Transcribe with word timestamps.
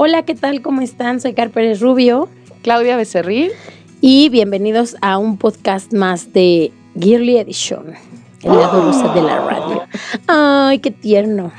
Hola, 0.00 0.22
¿qué 0.22 0.36
tal? 0.36 0.62
¿Cómo 0.62 0.80
están? 0.80 1.20
Soy 1.20 1.34
Car 1.34 1.50
Pérez 1.50 1.80
Rubio 1.80 2.28
Claudia 2.62 2.96
Becerril. 2.96 3.50
y 4.00 4.28
bienvenidos 4.28 4.96
a 5.00 5.18
un 5.18 5.36
podcast 5.38 5.92
más 5.92 6.32
de 6.32 6.70
Girly 6.98 7.38
Edition, 7.38 7.94
el 8.44 8.52
lado 8.56 8.82
rosa 8.82 9.12
de 9.12 9.22
la 9.22 9.38
radio. 9.40 9.82
Ay, 10.28 10.78
qué 10.78 10.92
tierno. 10.92 11.50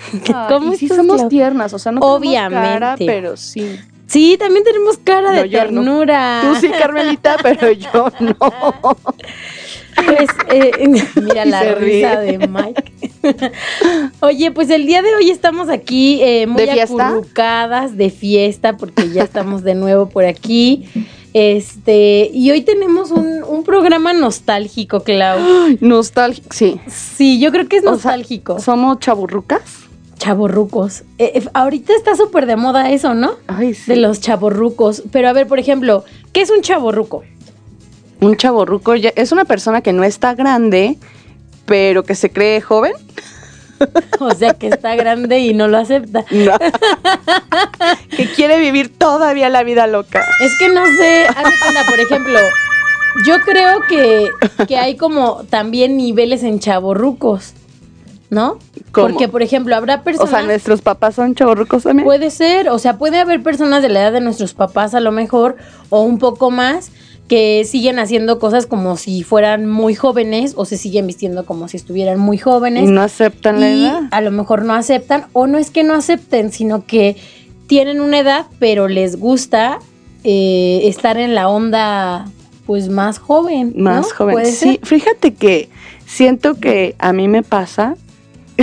¿Cómo 0.48 0.72
y 0.74 0.78
sí 0.78 0.86
estás, 0.86 0.98
somos 1.00 1.18
Clau? 1.18 1.30
tiernas, 1.30 1.74
o 1.74 1.80
sea, 1.80 1.92
no 1.92 2.00
Obviamente. 2.00 2.56
cara, 2.80 2.96
pero 2.98 3.36
sí. 3.36 3.78
Sí, 4.10 4.38
también 4.40 4.64
tenemos 4.64 4.98
cara 4.98 5.32
de 5.32 5.44
no. 5.44 5.50
ternura. 5.50 6.42
Tú 6.44 6.60
sí, 6.60 6.70
Carmelita, 6.70 7.38
pero 7.44 7.72
yo 7.72 8.12
no. 8.20 8.36
Pues, 9.96 10.30
eh, 10.50 10.88
mira 11.22 11.46
la 11.46 11.76
risa 11.76 12.22
ríe. 12.22 12.38
de 12.38 12.48
Mike. 12.48 12.94
Oye, 14.22 14.52
pues 14.52 14.70
el 14.72 14.88
día 14.88 15.02
de 15.04 15.14
hoy 15.16 15.30
estamos 15.30 15.70
aquí 15.70 16.22
eh, 16.24 16.48
muy 16.48 16.66
¿De 16.66 16.82
acurrucadas 16.82 17.98
de 17.98 18.10
fiesta 18.10 18.78
porque 18.78 19.10
ya 19.10 19.24
estamos 19.24 19.64
de 19.64 19.76
nuevo 19.76 20.10
por 20.10 20.26
aquí. 20.26 20.86
Este, 21.34 22.32
y 22.34 22.50
hoy 22.50 22.62
tenemos 22.62 23.12
un, 23.12 23.44
un 23.44 23.64
programa 23.64 24.14
nostálgico, 24.14 25.04
Clau. 25.04 25.40
Nostálgico, 25.82 26.48
sí. 26.50 26.80
Sí, 26.88 27.40
yo 27.40 27.52
creo 27.52 27.68
que 27.68 27.78
es 27.78 27.84
O 27.84 27.86
sea, 27.86 27.94
nostálgico. 27.94 28.60
¿Somos 28.60 29.00
chaburrucas? 29.00 29.89
Chaborrucos. 30.20 31.02
Eh, 31.18 31.32
eh, 31.36 31.50
ahorita 31.54 31.94
está 31.96 32.16
súper 32.16 32.46
de 32.46 32.56
moda 32.56 32.92
eso, 32.92 33.16
¿no? 33.16 33.32
Ay, 33.48 33.74
sí. 33.74 33.92
De 33.92 33.96
los 33.98 34.20
chaborrucos. 34.22 35.02
Pero 35.12 35.30
a 35.30 35.34
ver, 35.34 35.48
por 35.48 35.58
ejemplo, 35.60 36.04
¿qué 36.34 36.42
es 36.42 36.52
un 36.52 36.62
chaborruco? 36.62 37.24
Un 38.22 38.36
chaborruco 38.38 38.96
ya- 38.96 39.14
es 39.16 39.32
una 39.32 39.46
persona 39.46 39.82
que 39.82 39.94
no 39.94 40.04
está 40.04 40.36
grande, 40.36 40.98
pero 41.66 42.04
que 42.04 42.14
se 42.16 42.30
cree 42.32 42.62
joven. 42.62 42.94
O 44.20 44.32
sea, 44.32 44.56
que 44.56 44.68
está 44.68 44.94
grande 44.98 45.40
y 45.40 45.54
no 45.54 45.70
lo 45.70 45.78
acepta. 45.78 46.26
No. 46.32 46.52
que 48.18 48.30
quiere 48.36 48.60
vivir 48.60 48.90
todavía 48.94 49.48
la 49.50 49.64
vida 49.64 49.88
loca. 49.88 50.22
Es 50.42 50.52
que 50.60 50.68
no 50.68 50.86
sé, 50.98 51.28
cuenta, 51.34 51.86
por 51.90 51.98
ejemplo, 52.02 52.38
yo 53.26 53.40
creo 53.46 53.80
que, 53.88 54.30
que 54.68 54.78
hay 54.78 54.98
como 54.98 55.46
también 55.50 55.96
niveles 55.96 56.44
en 56.44 56.60
chaborrucos, 56.60 57.54
¿no? 58.30 58.60
¿Cómo? 58.92 59.10
Porque, 59.10 59.28
por 59.28 59.42
ejemplo, 59.42 59.76
habrá 59.76 59.96
O 59.96 60.04
personas... 60.04 60.30
sea, 60.30 60.42
nuestros 60.44 60.82
papás 60.82 61.16
son 61.16 61.36
chaborrucos 61.36 61.84
también. 61.84 62.06
Puede 62.06 62.30
ser, 62.32 62.70
o 62.70 62.80
sea, 62.80 62.98
puede 62.98 63.20
haber 63.20 63.42
personas 63.42 63.82
de 63.82 63.90
la 63.90 64.02
edad 64.02 64.14
de 64.14 64.22
nuestros 64.22 64.54
papás 64.54 64.94
a 64.94 65.00
lo 65.00 65.12
mejor, 65.12 65.58
o 65.90 66.02
un 66.02 66.20
poco 66.20 66.52
más, 66.52 66.92
que 67.28 67.64
siguen 67.66 68.00
haciendo 68.00 68.40
cosas 68.40 68.66
como 68.66 68.98
si 68.98 69.24
fueran 69.24 69.68
muy 69.68 69.96
jóvenes, 69.96 70.54
o 70.56 70.66
se 70.66 70.78
siguen 70.78 71.08
vistiendo 71.08 71.46
como 71.46 71.68
si 71.68 71.78
estuvieran 71.78 72.20
muy 72.20 72.38
y 72.38 72.40
jóvenes. 72.40 72.90
no 72.90 73.02
aceptan 73.02 73.60
la 73.60 73.70
y 73.70 73.86
edad. 73.86 74.02
a 74.12 74.22
lo 74.22 74.32
mejor 74.32 74.64
no 74.64 74.74
aceptan, 74.74 75.26
o 75.34 75.48
no 75.48 75.58
es 75.58 75.70
que 75.72 75.84
no 75.84 75.94
acepten, 75.94 76.52
sino 76.52 76.86
que 76.86 77.16
tienen 77.68 78.02
una 78.02 78.20
edad, 78.20 78.48
pero 78.58 78.88
les 78.88 79.20
gusta 79.20 79.80
eh, 80.24 80.82
estar 80.86 81.18
en 81.18 81.36
la 81.36 81.50
onda, 81.50 82.26
pues 82.66 82.90
más 82.90 83.20
joven. 83.20 83.74
¿no? 83.76 83.92
Más 83.92 84.12
joven. 84.12 84.34
¿Puede 84.34 84.52
Sí, 84.52 84.80
fíjate 84.84 85.34
que 85.36 85.70
siento 86.08 86.56
que 86.56 86.96
a 87.00 87.14
mí 87.14 87.28
me 87.28 87.44
pasa. 87.44 87.96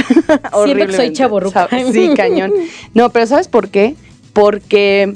Siempre 0.65 0.87
que 0.87 0.93
soy. 0.93 1.17
¿sabes? 1.53 1.93
Sí, 1.93 2.11
cañón. 2.17 2.53
No, 2.95 3.11
pero 3.11 3.27
¿sabes 3.27 3.49
por 3.49 3.69
qué? 3.69 3.95
Porque 4.33 5.15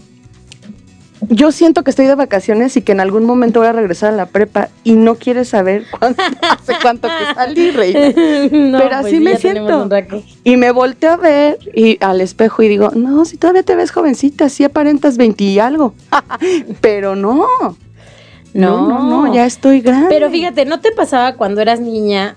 yo 1.29 1.53
siento 1.53 1.85
que 1.85 1.91
estoy 1.91 2.07
de 2.07 2.15
vacaciones 2.15 2.77
y 2.77 2.83
que 2.83 2.93
en 2.93 3.01
algún 3.01 3.25
momento 3.25 3.61
voy 3.61 3.69
a 3.69 3.73
regresar 3.73 4.13
a 4.13 4.17
la 4.17 4.27
prepa 4.27 4.69
y 4.85 4.93
no 4.95 5.17
quieres 5.17 5.49
saber 5.49 5.85
cuánto, 5.99 6.23
hace 6.23 6.75
cuánto 6.81 7.09
que 7.09 7.35
salí, 7.35 7.71
reina. 7.71 8.01
No, 8.51 8.79
Pero 8.79 8.97
así 8.97 9.21
pues 9.21 9.21
me 9.21 9.33
ya 9.33 9.39
tenemos 9.39 9.89
siento. 9.89 10.23
Y 10.45 10.57
me 10.57 10.71
volteo 10.71 11.13
a 11.13 11.17
ver 11.17 11.59
y 11.75 12.03
al 12.03 12.21
espejo 12.21 12.63
y 12.63 12.69
digo, 12.69 12.91
no, 12.95 13.25
si 13.25 13.37
todavía 13.37 13.63
te 13.63 13.77
ves 13.77 13.91
jovencita, 13.91 14.49
sí 14.49 14.65
aparentas 14.65 15.17
20 15.17 15.45
y 15.45 15.59
algo. 15.59 15.95
pero 16.81 17.17
no. 17.17 17.47
No, 18.53 18.89
no, 18.89 19.27
no, 19.27 19.35
ya 19.35 19.47
estoy 19.47 19.81
grande. 19.81 20.09
Pero 20.09 20.29
fíjate, 20.31 20.65
¿no 20.65 20.81
te 20.81 20.91
pasaba 20.91 21.35
cuando 21.37 21.61
eras 21.61 21.81
niña? 21.81 22.37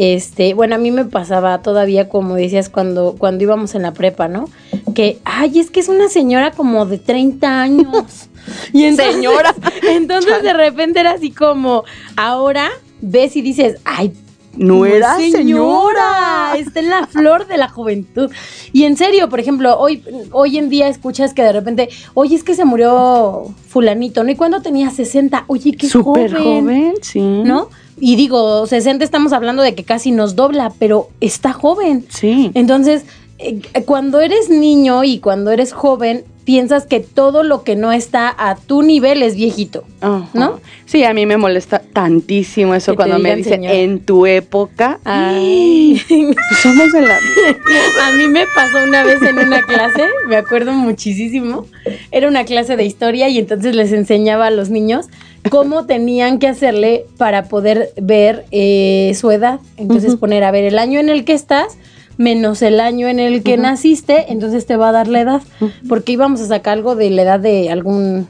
Este, 0.00 0.54
bueno, 0.54 0.76
a 0.76 0.78
mí 0.78 0.92
me 0.92 1.04
pasaba 1.04 1.60
todavía, 1.60 2.08
como 2.08 2.36
decías, 2.36 2.68
cuando, 2.68 3.16
cuando 3.18 3.42
íbamos 3.42 3.74
en 3.74 3.82
la 3.82 3.94
prepa, 3.94 4.28
¿no? 4.28 4.48
Que, 4.94 5.18
ay, 5.24 5.58
es 5.58 5.72
que 5.72 5.80
es 5.80 5.88
una 5.88 6.08
señora 6.08 6.52
como 6.52 6.86
de 6.86 6.98
30 6.98 7.60
años. 7.60 8.28
Y 8.72 8.84
entonces, 8.84 9.16
Señora. 9.16 9.54
Entonces 9.90 10.42
de 10.42 10.54
repente 10.54 11.00
era 11.00 11.10
así 11.10 11.32
como, 11.32 11.84
ahora 12.16 12.70
ves 13.02 13.36
y 13.36 13.42
dices, 13.42 13.78
ay, 13.84 14.14
No 14.56 14.86
era 14.86 15.16
señora, 15.16 15.36
señora. 15.38 16.56
está 16.56 16.80
en 16.80 16.88
la 16.88 17.06
flor 17.08 17.46
de 17.46 17.58
la 17.58 17.68
juventud. 17.68 18.30
Y 18.72 18.84
en 18.84 18.96
serio, 18.96 19.28
por 19.28 19.40
ejemplo, 19.40 19.78
hoy, 19.78 20.02
hoy 20.30 20.56
en 20.56 20.70
día 20.70 20.88
escuchas 20.88 21.34
que 21.34 21.42
de 21.42 21.52
repente, 21.52 21.90
oye, 22.14 22.36
es 22.36 22.44
que 22.44 22.54
se 22.54 22.64
murió 22.64 23.52
fulanito, 23.66 24.24
¿no? 24.24 24.30
Y 24.30 24.36
cuando 24.36 24.62
tenía 24.62 24.90
60, 24.90 25.44
oye, 25.48 25.72
qué 25.72 25.88
Súper 25.88 26.32
joven, 26.32 26.62
joven, 26.62 26.94
sí. 27.02 27.20
¿no? 27.20 27.68
Y 28.00 28.16
digo, 28.16 28.66
60 28.66 29.04
estamos 29.04 29.32
hablando 29.32 29.62
de 29.62 29.74
que 29.74 29.84
casi 29.84 30.10
nos 30.10 30.36
dobla, 30.36 30.72
pero 30.78 31.08
está 31.20 31.52
joven. 31.52 32.04
Sí. 32.08 32.50
Entonces, 32.54 33.04
eh, 33.38 33.60
cuando 33.84 34.20
eres 34.20 34.50
niño 34.50 35.04
y 35.04 35.18
cuando 35.18 35.50
eres 35.50 35.72
joven, 35.72 36.24
piensas 36.48 36.86
que 36.86 37.00
todo 37.00 37.42
lo 37.42 37.62
que 37.62 37.76
no 37.76 37.92
está 37.92 38.34
a 38.36 38.56
tu 38.56 38.82
nivel 38.82 39.22
es 39.22 39.36
viejito. 39.36 39.84
Ajá. 40.00 40.26
¿no? 40.32 40.60
Sí, 40.86 41.04
a 41.04 41.12
mí 41.12 41.26
me 41.26 41.36
molesta 41.36 41.82
tantísimo 41.92 42.74
eso 42.74 42.92
Que 42.92 42.96
cuando 42.96 43.18
me 43.18 43.36
dicen 43.36 43.64
en 43.64 44.00
tu 44.00 44.24
época. 44.24 44.98
Ay. 45.04 46.02
Pues 46.08 46.38
somos 46.62 46.90
de 46.92 47.02
la. 47.02 47.18
A 48.02 48.12
mí 48.12 48.26
me 48.28 48.46
pasó 48.54 48.82
una 48.82 49.04
vez 49.04 49.20
en 49.20 49.38
una 49.38 49.60
clase, 49.60 50.06
me 50.26 50.36
acuerdo 50.36 50.72
muchísimo. 50.72 51.66
Era 52.10 52.28
una 52.28 52.44
clase 52.44 52.76
de 52.76 52.84
historia 52.86 53.28
y 53.28 53.38
entonces 53.38 53.76
les 53.76 53.92
enseñaba 53.92 54.46
a 54.46 54.50
los 54.50 54.70
niños 54.70 55.08
cómo 55.50 55.86
tenían 55.86 56.38
que 56.38 56.48
hacerle 56.48 57.06
para 57.16 57.44
poder 57.44 57.90
ver 58.00 58.44
eh, 58.50 59.12
su 59.18 59.30
edad. 59.30 59.60
Entonces 59.76 60.16
poner 60.16 60.44
a 60.44 60.50
ver 60.50 60.64
el 60.64 60.78
año 60.78 61.00
en 61.00 61.08
el 61.08 61.24
que 61.24 61.32
estás 61.32 61.76
menos 62.18 62.62
el 62.62 62.80
año 62.80 63.08
en 63.08 63.20
el 63.20 63.42
que 63.42 63.56
naciste, 63.56 64.32
entonces 64.32 64.66
te 64.66 64.76
va 64.76 64.90
a 64.90 64.92
dar 64.92 65.08
la 65.08 65.20
edad. 65.20 65.42
Porque 65.88 66.12
íbamos 66.12 66.40
a 66.40 66.46
sacar 66.46 66.74
algo 66.74 66.96
de 66.96 67.10
la 67.10 67.22
edad 67.22 67.40
de 67.40 67.70
algún... 67.70 68.26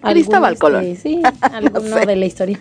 Cristóbal 0.00 0.44
algún, 0.44 0.58
Colón. 0.60 0.84
este, 0.84 1.08
Sí, 1.10 1.22
alguno 1.40 1.98
sé. 1.98 2.06
de 2.06 2.16
la 2.16 2.26
historia. 2.26 2.60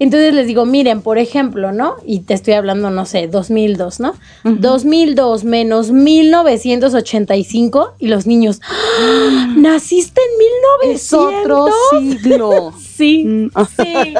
Entonces 0.00 0.32
les 0.32 0.46
digo, 0.46 0.64
miren, 0.64 1.02
por 1.02 1.18
ejemplo, 1.18 1.72
¿no? 1.72 1.96
Y 2.06 2.20
te 2.20 2.34
estoy 2.34 2.54
hablando, 2.54 2.88
no 2.90 3.04
sé, 3.04 3.26
2002, 3.26 3.98
¿no? 3.98 4.10
Ujú. 4.44 4.56
2002 4.60 5.42
menos 5.44 5.90
1985 5.90 7.94
y 7.98 8.06
los 8.06 8.24
niños, 8.26 8.60
¡Ah! 8.62 9.52
¿naciste 9.56 10.20
en 10.20 10.92
1900? 10.92 10.94
Es 10.94 11.12
otro 11.12 11.66
siglo. 11.90 12.72
Sí, 12.98 13.24
Mm, 13.24 13.48
sí. 13.76 14.14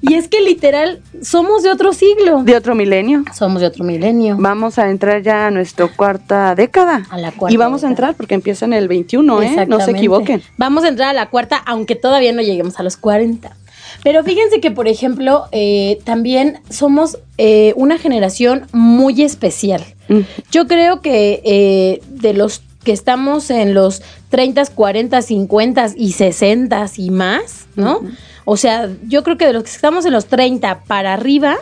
Y 0.00 0.14
es 0.14 0.28
que 0.28 0.40
literal, 0.40 1.02
somos 1.22 1.62
de 1.62 1.70
otro 1.70 1.92
siglo. 1.92 2.42
De 2.44 2.56
otro 2.56 2.74
milenio. 2.74 3.24
Somos 3.34 3.60
de 3.60 3.66
otro 3.66 3.84
milenio. 3.84 4.36
Vamos 4.38 4.78
a 4.78 4.88
entrar 4.88 5.22
ya 5.22 5.48
a 5.48 5.50
nuestra 5.50 5.86
cuarta 5.88 6.54
década. 6.54 7.06
A 7.10 7.18
la 7.18 7.32
cuarta 7.32 7.52
Y 7.52 7.58
vamos 7.58 7.84
a 7.84 7.88
entrar 7.88 8.14
porque 8.14 8.34
empieza 8.34 8.64
en 8.64 8.72
el 8.72 8.88
21, 8.88 9.42
¿eh? 9.42 9.66
No 9.66 9.80
se 9.80 9.90
equivoquen. 9.90 10.42
Vamos 10.56 10.84
a 10.84 10.88
entrar 10.88 11.10
a 11.10 11.12
la 11.12 11.28
cuarta, 11.28 11.58
aunque 11.66 11.94
todavía 11.94 12.32
no 12.32 12.40
lleguemos 12.40 12.80
a 12.80 12.82
los 12.82 12.96
40. 12.96 13.54
Pero 14.02 14.24
fíjense 14.24 14.60
que, 14.60 14.70
por 14.70 14.88
ejemplo, 14.88 15.44
eh, 15.52 15.98
también 16.04 16.60
somos 16.70 17.18
eh, 17.38 17.72
una 17.76 17.98
generación 17.98 18.66
muy 18.72 19.22
especial. 19.22 19.84
Mm. 20.08 20.20
Yo 20.50 20.66
creo 20.66 21.00
que 21.02 21.42
eh, 21.44 22.00
de 22.08 22.32
los 22.32 22.62
que 22.86 22.92
estamos 22.92 23.50
en 23.50 23.74
los 23.74 24.00
30, 24.28 24.64
40, 24.66 25.20
50 25.20 25.86
y 25.96 26.12
60 26.12 26.86
y 26.96 27.10
más, 27.10 27.66
¿no? 27.74 28.00
O 28.44 28.56
sea, 28.56 28.88
yo 29.08 29.24
creo 29.24 29.36
que 29.36 29.44
de 29.44 29.52
los 29.52 29.64
que 29.64 29.70
estamos 29.70 30.06
en 30.06 30.12
los 30.12 30.26
30 30.26 30.84
para 30.84 31.12
arriba, 31.12 31.56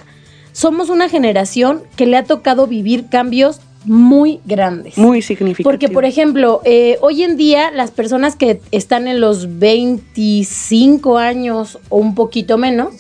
somos 0.52 0.90
una 0.90 1.08
generación 1.08 1.82
que 1.96 2.04
le 2.04 2.18
ha 2.18 2.24
tocado 2.24 2.66
vivir 2.66 3.08
cambios 3.08 3.62
muy 3.86 4.40
grandes. 4.44 4.98
Muy 4.98 5.22
significativo. 5.22 5.70
Porque, 5.70 5.88
por 5.88 6.04
ejemplo, 6.04 6.60
eh, 6.66 6.98
hoy 7.00 7.22
en 7.22 7.38
día 7.38 7.70
las 7.70 7.90
personas 7.90 8.36
que 8.36 8.60
están 8.70 9.08
en 9.08 9.22
los 9.22 9.58
25 9.58 11.16
años 11.16 11.78
o 11.88 11.96
un 11.96 12.14
poquito 12.14 12.58
menos, 12.58 12.96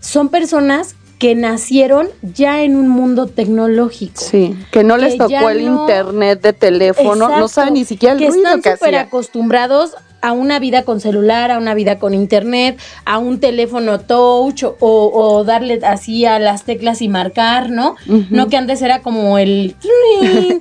son 0.00 0.30
personas 0.30 0.96
que 1.20 1.34
nacieron 1.34 2.08
ya 2.22 2.62
en 2.62 2.74
un 2.76 2.88
mundo 2.88 3.26
tecnológico. 3.26 4.20
Sí, 4.20 4.56
que 4.72 4.82
no 4.82 4.96
les 4.96 5.12
Que 5.12 5.18
tocó 5.18 5.50
el 5.50 5.66
no- 5.66 5.82
internet 5.82 6.40
de 6.40 6.52
teléfono, 6.54 7.28
no 7.38 7.46
saben 7.46 7.74
ni 7.74 7.84
siquiera 7.84 8.14
el 8.14 8.18
que 8.18 8.28
ruido 8.28 8.42
están 8.46 8.62
que 8.62 8.72
súper 8.72 8.94
hacía. 8.94 9.00
acostumbrados 9.02 9.92
a 10.20 10.32
una 10.32 10.58
vida 10.58 10.84
con 10.84 11.00
celular, 11.00 11.50
a 11.50 11.58
una 11.58 11.74
vida 11.74 11.98
con 11.98 12.14
internet, 12.14 12.78
a 13.04 13.18
un 13.18 13.40
teléfono 13.40 14.00
touch 14.00 14.64
o, 14.64 14.74
o 14.80 15.44
darle 15.44 15.80
así 15.84 16.24
a 16.24 16.38
las 16.38 16.64
teclas 16.64 17.02
y 17.02 17.08
marcar, 17.08 17.70
¿no? 17.70 17.96
No 18.30 18.48
que 18.48 18.56
antes 18.56 18.82
era 18.82 19.00
como 19.02 19.38
el 19.38 19.76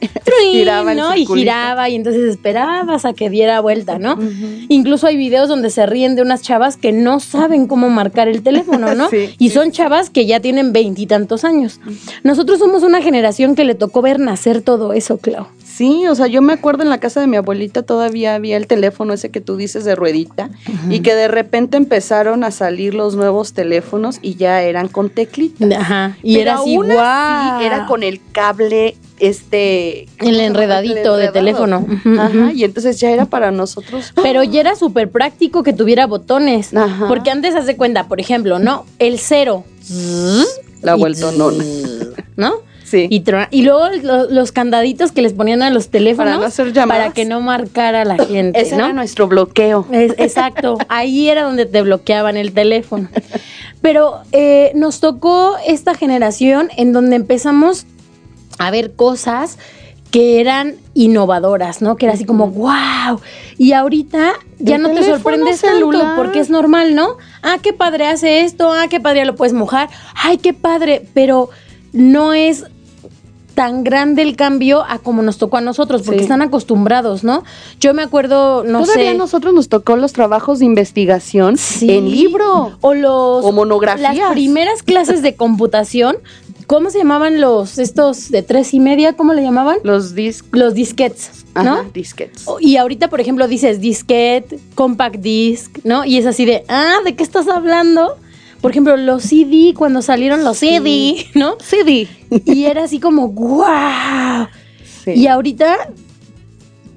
Giraba 0.51 0.91
el 0.91 0.97
¿no? 0.97 1.15
Y 1.15 1.25
giraba 1.25 1.89
y 1.89 1.95
entonces 1.95 2.23
esperabas 2.23 3.05
a 3.05 3.13
que 3.13 3.29
diera 3.29 3.59
vuelta, 3.61 3.99
¿no? 3.99 4.17
Incluso 4.69 5.07
hay 5.07 5.17
videos 5.17 5.49
donde 5.49 5.69
se 5.69 5.85
ríen 5.85 6.15
de 6.15 6.21
unas 6.21 6.41
chavas 6.41 6.77
que 6.77 6.91
no 6.91 7.19
saben 7.19 7.67
cómo 7.67 7.89
marcar 7.89 8.27
el 8.27 8.41
teléfono, 8.41 8.93
¿no? 8.95 9.09
Sí, 9.19 9.33
y 9.39 9.49
son 9.49 9.71
chavas 9.71 10.11
que 10.11 10.27
ya 10.27 10.39
tienen 10.39 10.71
veintitantos 10.71 11.43
años. 11.43 11.79
Nosotros 12.23 12.59
somos 12.59 12.83
una 12.83 13.01
generación 13.01 13.55
que 13.55 13.63
le 13.63 13.73
tocó 13.73 14.03
ver 14.03 14.19
nacer 14.19 14.61
todo 14.61 14.93
eso, 14.93 15.17
Clau. 15.17 15.47
Sí, 15.79 16.05
o 16.07 16.13
sea, 16.13 16.27
yo 16.27 16.41
me 16.41 16.51
acuerdo 16.51 16.83
en 16.83 16.89
la 16.89 16.97
casa 16.97 17.21
de 17.21 17.27
mi 17.27 17.37
abuelita 17.37 17.83
todavía 17.83 18.35
había 18.35 18.57
el 18.57 18.67
teléfono 18.67 19.13
ese 19.13 19.29
que 19.29 19.39
tú 19.39 19.55
dices 19.55 19.85
de 19.85 19.95
ruedita 19.95 20.49
y 20.89 20.99
que 20.99 21.15
de 21.15 21.29
repente 21.29 21.77
empezaron 21.77 22.43
a 22.43 22.51
salir 22.51 22.93
los 22.93 23.15
nuevos 23.15 23.53
teléfonos 23.53 24.19
y 24.21 24.35
ya 24.35 24.61
eran 24.61 24.89
con 24.89 25.09
teclita. 25.09 25.65
Ajá. 25.79 26.17
Y 26.21 26.33
Pero 26.33 26.41
era 26.41 26.59
así, 26.59 26.75
aún 26.75 26.87
guau. 26.87 27.61
era 27.61 27.85
con 27.85 28.03
el 28.03 28.19
cable 28.33 28.97
este 29.19 30.09
El 30.17 30.41
enredadito 30.41 31.15
de 31.15 31.29
teléfono. 31.29 31.87
Ajá, 32.19 32.51
y 32.51 32.65
entonces 32.65 32.99
ya 32.99 33.11
era 33.11 33.27
para 33.27 33.51
nosotros. 33.51 34.11
Pero 34.21 34.43
ya 34.43 34.59
era 34.59 34.75
súper 34.75 35.09
práctico 35.09 35.63
que 35.63 35.71
tuviera 35.71 36.07
botones. 36.07 36.75
Ajá. 36.75 37.07
Porque 37.07 37.31
antes 37.31 37.55
hace 37.55 37.77
cuenta, 37.77 38.09
por 38.09 38.19
ejemplo, 38.19 38.59
¿no? 38.59 38.85
El 38.99 39.17
cero. 39.17 39.63
La 40.81 40.97
Y 40.97 40.99
vueltonona. 40.99 41.63
¿No? 42.35 42.67
Sí. 42.89 43.07
Y, 43.09 43.23
y 43.51 43.61
luego 43.63 43.87
lo- 44.01 44.29
los 44.29 44.51
candaditos 44.51 45.11
que 45.11 45.21
les 45.21 45.33
ponían 45.33 45.61
a 45.61 45.69
los 45.69 45.89
teléfonos 45.89 46.31
Para 46.33 46.41
no 46.41 46.45
hacer 46.47 46.73
llamadas. 46.73 47.03
para 47.03 47.13
que 47.13 47.25
no 47.25 47.39
marcara 47.41 48.03
la 48.05 48.17
gente, 48.17 48.59
Ese 48.59 48.75
¿no? 48.77 48.85
era 48.85 48.93
nuestro 48.93 49.27
bloqueo. 49.27 49.85
Es- 49.91 50.15
exacto, 50.17 50.77
ahí 50.87 51.29
era 51.29 51.43
donde 51.43 51.65
te 51.65 51.81
bloqueaban 51.83 52.35
el 52.37 52.51
teléfono. 52.53 53.07
Pero 53.81 54.19
eh, 54.31 54.71
nos 54.75 54.99
tocó 54.99 55.55
esta 55.67 55.93
generación 55.93 56.69
en 56.77 56.91
donde 56.93 57.15
empezamos 57.15 57.85
a 58.57 58.71
ver 58.71 58.93
cosas 58.93 59.57
que 60.11 60.39
eran 60.41 60.73
innovadoras, 60.95 61.81
¿no? 61.83 61.95
Que 61.95 62.07
era 62.07 62.15
así 62.15 62.25
como, 62.25 62.47
wow. 62.47 63.21
Y 63.59 63.73
ahorita 63.73 64.33
ya 64.57 64.79
no 64.79 64.89
te 64.89 65.03
sorprendes 65.03 65.59
celular. 65.59 66.01
tanto 66.01 66.15
porque 66.21 66.39
es 66.39 66.49
normal, 66.49 66.95
¿no? 66.95 67.17
Ah, 67.43 67.57
qué 67.61 67.73
padre 67.73 68.07
hace 68.07 68.41
esto, 68.41 68.71
ah, 68.73 68.87
qué 68.89 68.99
padre 68.99 69.19
ya 69.19 69.25
lo 69.25 69.35
puedes 69.35 69.53
mojar, 69.53 69.87
ay, 70.15 70.37
qué 70.39 70.53
padre, 70.53 71.05
pero 71.13 71.49
no 71.93 72.33
es 72.33 72.65
tan 73.59 73.83
grande 73.83 74.21
el 74.21 74.37
cambio 74.37 74.85
a 74.87 74.99
como 74.99 75.21
nos 75.21 75.37
tocó 75.37 75.57
a 75.57 75.61
nosotros, 75.61 76.03
porque 76.03 76.19
Sí. 76.19 76.23
están 76.23 76.41
acostumbrados, 76.41 77.25
¿no? 77.25 77.43
Yo 77.81 77.93
me 77.93 78.03
acuerdo, 78.03 78.63
no 78.63 78.83
Todavía 78.83 79.03
sé. 79.03 79.09
a 79.09 79.13
nosotros 79.15 79.53
nos 79.53 79.67
tocó 79.67 79.97
los 79.97 80.13
trabajos 80.13 80.59
de 80.59 80.65
investigación 80.65 81.57
Sí. 81.57 81.91
en 81.91 82.09
libro. 82.09 82.77
O 82.79 82.93
los. 82.93 83.43
O 83.43 83.51
monografías. 83.51 84.15
Las 84.15 84.31
primeras 84.31 84.81
clases 84.81 85.21
de 85.21 85.35
computación. 85.35 86.15
¿Cómo 86.67 86.89
se 86.89 86.99
llamaban 86.99 87.41
los 87.41 87.79
estos 87.79 88.31
de 88.31 88.43
tres 88.43 88.73
y 88.73 88.79
media? 88.79 89.17
¿Cómo 89.17 89.33
le 89.33 89.41
llamaban? 89.41 89.79
Los 89.83 90.15
discos. 90.15 90.57
Los 90.57 90.73
disquets, 90.73 91.43
¿no? 91.55 91.61
Ajá, 91.61 91.85
disquets. 91.93 92.45
Y 92.61 92.77
ahorita, 92.77 93.09
por 93.09 93.19
ejemplo, 93.19 93.45
dices 93.49 93.81
disquete, 93.81 94.57
compact 94.73 95.15
disc, 95.17 95.79
¿no? 95.83 96.05
Y 96.05 96.17
es 96.17 96.25
así 96.25 96.45
de, 96.45 96.63
ah, 96.69 96.99
¿de 97.03 97.13
qué 97.13 97.23
estás 97.23 97.49
hablando? 97.49 98.15
Por 98.61 98.71
ejemplo, 98.71 98.97
los 98.97 99.23
CD, 99.23 99.73
cuando 99.75 100.01
salieron 100.01 100.43
los 100.43 100.57
CD, 100.57 101.27
¿no? 101.33 101.57
CD. 101.59 102.07
Y 102.45 102.65
era 102.65 102.83
así 102.83 102.99
como. 102.99 103.33
Sí. 105.03 105.11
Y 105.11 105.27
ahorita 105.27 105.89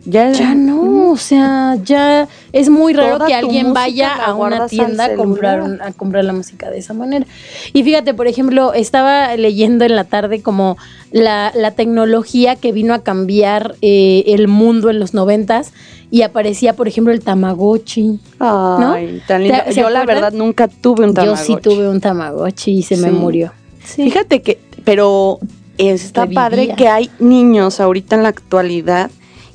ya, 0.04 0.32
ya 0.32 0.54
no, 0.54 1.10
o 1.12 1.16
sea, 1.16 1.76
ya 1.84 2.28
es 2.52 2.68
muy 2.68 2.92
raro 2.92 3.24
que 3.24 3.34
alguien 3.34 3.72
vaya 3.72 4.12
a 4.14 4.34
una 4.34 4.66
tienda 4.66 5.04
a 5.06 5.14
comprar, 5.14 5.60
celular. 5.60 5.80
un- 5.80 5.82
a 5.82 5.92
comprar 5.92 6.24
la 6.24 6.32
música 6.32 6.70
de 6.70 6.78
esa 6.78 6.92
manera. 6.94 7.26
Y 7.72 7.82
fíjate, 7.84 8.12
por 8.14 8.26
ejemplo, 8.26 8.72
estaba 8.74 9.36
leyendo 9.36 9.84
en 9.84 9.94
la 9.96 10.04
tarde 10.04 10.42
como 10.42 10.76
la, 11.12 11.52
la 11.54 11.70
tecnología 11.72 12.56
que 12.56 12.72
vino 12.72 12.94
a 12.94 13.02
cambiar 13.02 13.76
eh, 13.82 14.24
el 14.26 14.48
mundo 14.48 14.90
en 14.90 14.98
los 14.98 15.14
noventas 15.14 15.72
y 16.10 16.22
aparecía, 16.22 16.74
por 16.74 16.88
ejemplo, 16.88 17.12
el 17.12 17.20
Tamagotchi. 17.20 18.18
Ay, 18.38 19.22
tan 19.26 19.42
lindo. 19.44 19.58
¿Se 19.70 19.80
Yo 19.80 19.88
la 19.90 20.04
verdad 20.04 20.32
nunca 20.32 20.68
tuve 20.68 21.04
un 21.04 21.10
Yo 21.10 21.14
Tamagotchi. 21.14 21.44
sí 21.46 21.56
tuve 21.62 21.88
un 21.88 22.00
Tamagotchi 22.00 22.72
y 22.78 22.82
se 22.82 22.96
me 22.96 23.10
murió. 23.10 23.52
Sí. 23.84 24.04
Fíjate 24.04 24.42
que, 24.42 24.58
pero 24.84 25.38
está 25.78 26.22
Revivía. 26.22 26.40
padre 26.42 26.74
que 26.76 26.88
hay 26.88 27.10
niños 27.18 27.80
ahorita 27.80 28.16
en 28.16 28.22
la 28.24 28.28
actualidad 28.28 29.10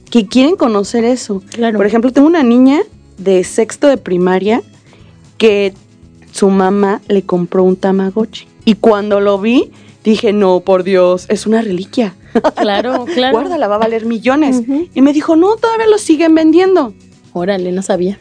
que 0.09 0.27
quieren 0.27 0.55
conocer 0.55 1.03
eso. 1.03 1.41
Claro. 1.51 1.77
Por 1.77 1.85
ejemplo, 1.85 2.11
tengo 2.11 2.27
una 2.27 2.43
niña 2.43 2.81
de 3.17 3.43
sexto 3.43 3.87
de 3.87 3.97
primaria 3.97 4.61
que 5.37 5.73
su 6.31 6.49
mamá 6.49 7.01
le 7.07 7.23
compró 7.23 7.63
un 7.63 7.75
Tamagotchi. 7.75 8.47
Y 8.65 8.75
cuando 8.75 9.19
lo 9.19 9.39
vi, 9.39 9.71
dije, 10.03 10.33
no, 10.33 10.59
por 10.59 10.83
Dios, 10.83 11.25
es 11.29 11.47
una 11.47 11.61
reliquia. 11.61 12.15
Claro, 12.55 13.05
claro. 13.13 13.33
Guárdala, 13.33 13.67
va 13.67 13.75
a 13.75 13.79
valer 13.79 14.05
millones. 14.05 14.61
Y 14.93 15.01
me 15.01 15.13
dijo, 15.13 15.35
no, 15.35 15.55
todavía 15.55 15.87
lo 15.87 15.97
siguen 15.97 16.35
vendiendo. 16.35 16.93
Órale, 17.33 17.71
no 17.71 17.81
sabía. 17.81 18.19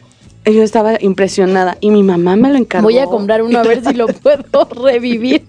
Yo 0.51 0.63
estaba 0.63 0.97
impresionada. 1.01 1.77
Y 1.81 1.91
mi 1.91 2.03
mamá 2.03 2.35
me 2.35 2.49
lo 2.49 2.57
encargó. 2.57 2.85
Voy 2.87 2.97
a 2.99 3.05
comprar 3.05 3.41
uno 3.41 3.59
a 3.59 3.63
ver 3.63 3.83
si 3.83 3.93
lo 3.93 4.07
puedo 4.23 4.65
revivir. 4.83 5.43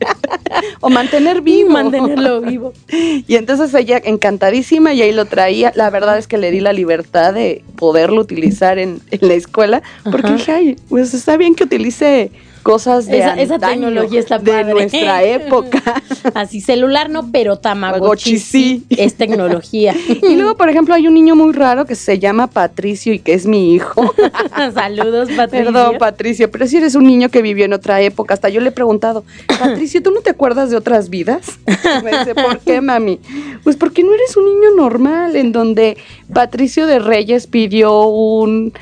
O 0.81 0.91
mantener 0.91 1.41
vivo. 1.41 1.71
Mantenerlo 1.71 2.41
vivo. 2.41 2.73
Y 2.91 3.37
entonces 3.37 3.73
ella 3.75 4.01
encantadísima 4.05 4.93
y 4.93 5.03
ahí 5.03 5.13
lo 5.13 5.27
traía. 5.27 5.73
La 5.75 5.91
verdad 5.91 6.19
es 6.19 6.27
que 6.27 6.39
le 6.39 6.51
di 6.51 6.61
la 6.61 6.73
libertad 6.73 7.35
de 7.35 7.63
poderlo 7.77 8.21
utilizar 8.21 8.79
en, 8.79 9.01
en 9.11 9.29
la 9.29 9.35
escuela. 9.35 9.83
Porque 10.05 10.29
Ajá. 10.29 10.37
dije, 10.37 10.53
ay, 10.53 10.77
pues 10.89 11.15
está 11.15 11.37
bien 11.37 11.55
que 11.55 11.65
utilice 11.65 12.31
cosas 12.69 13.07
de 13.07 13.21
Esa- 13.21 13.35
esa 13.41 13.59
tecnología 13.59 14.21
está 14.21 14.39
de 14.39 14.51
padre. 14.53 14.73
nuestra 14.75 15.23
época. 15.39 16.03
Así, 16.35 16.61
celular 16.61 17.09
no, 17.09 17.33
pero 17.33 17.57
Tamagotchi 17.57 18.39
sí 18.39 18.85
sí. 18.89 18.97
es 18.99 19.15
tecnología. 19.15 19.95
y 20.23 20.37
luego, 20.37 20.55
por 20.55 20.69
ejemplo, 20.69 20.93
hay 20.95 21.09
un 21.09 21.15
niño 21.15 21.35
muy 21.35 21.55
raro 21.55 21.87
que 21.87 21.95
se 21.95 22.19
llama 22.19 22.47
Patricio 22.49 23.15
y 23.15 23.21
que 23.21 23.33
es 23.33 23.47
mi 23.47 23.73
hijo. 23.73 24.15
Saludos, 24.75 25.31
Patricio. 25.35 25.73
Perdón, 25.73 25.97
Patricio, 25.99 26.51
pero 26.51 26.67
si 26.67 26.77
eres 26.77 26.95
un 26.95 27.07
niño 27.07 27.31
que 27.31 27.41
vivió 27.41 27.65
en 27.65 27.73
otra 27.73 28.03
época, 28.03 28.35
hasta 28.35 28.51
yo 28.51 28.61
le 28.61 28.69
he 28.69 28.73
preguntado, 28.73 29.25
Patricio, 29.59 30.03
¿tú 30.03 30.11
no 30.11 30.21
te 30.21 30.29
acuerdas 30.29 30.69
de 30.69 30.77
otras 30.77 31.09
vidas? 31.09 31.59
Me 32.05 32.11
dice, 32.19 32.35
¿por 32.35 32.59
qué, 32.59 32.83
mami? 32.83 33.19
Pues 33.65 33.77
porque 33.77 34.03
no 34.03 34.13
eres 34.13 34.37
un 34.37 34.45
niño 34.45 34.73
normal, 34.77 35.37
en 35.37 35.53
donde 35.53 35.97
Patricio 36.35 36.87
de 36.87 36.99
Reyes 36.99 37.47
pidió 37.47 38.09
un, 38.09 38.75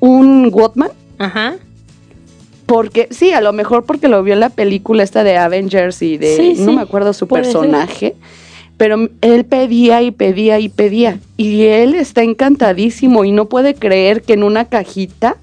un 0.00 0.50
Ajá. 1.18 1.56
Porque, 2.66 3.08
sí, 3.10 3.32
a 3.32 3.40
lo 3.40 3.52
mejor 3.52 3.84
porque 3.84 4.08
lo 4.08 4.22
vio 4.22 4.34
en 4.34 4.40
la 4.40 4.50
película 4.50 5.02
esta 5.02 5.24
de 5.24 5.36
Avengers 5.36 6.02
y 6.02 6.16
de, 6.18 6.36
Sí, 6.36 6.54
no 6.58 6.70
sí, 6.70 6.76
me 6.76 6.82
acuerdo 6.82 7.12
su 7.12 7.26
ser. 7.26 7.42
personaje. 7.42 8.14
Pero 8.76 9.08
él 9.20 9.44
pedía 9.44 10.02
y 10.02 10.10
pedía 10.10 10.58
y 10.58 10.68
pedía. 10.68 11.18
Y 11.36 11.64
él 11.64 11.94
está 11.94 12.22
encantadísimo 12.22 13.24
y 13.24 13.30
no 13.32 13.44
puede 13.46 13.74
creer 13.74 14.22
que 14.22 14.32
en 14.32 14.42
una 14.42 14.64
cajita 14.64 15.36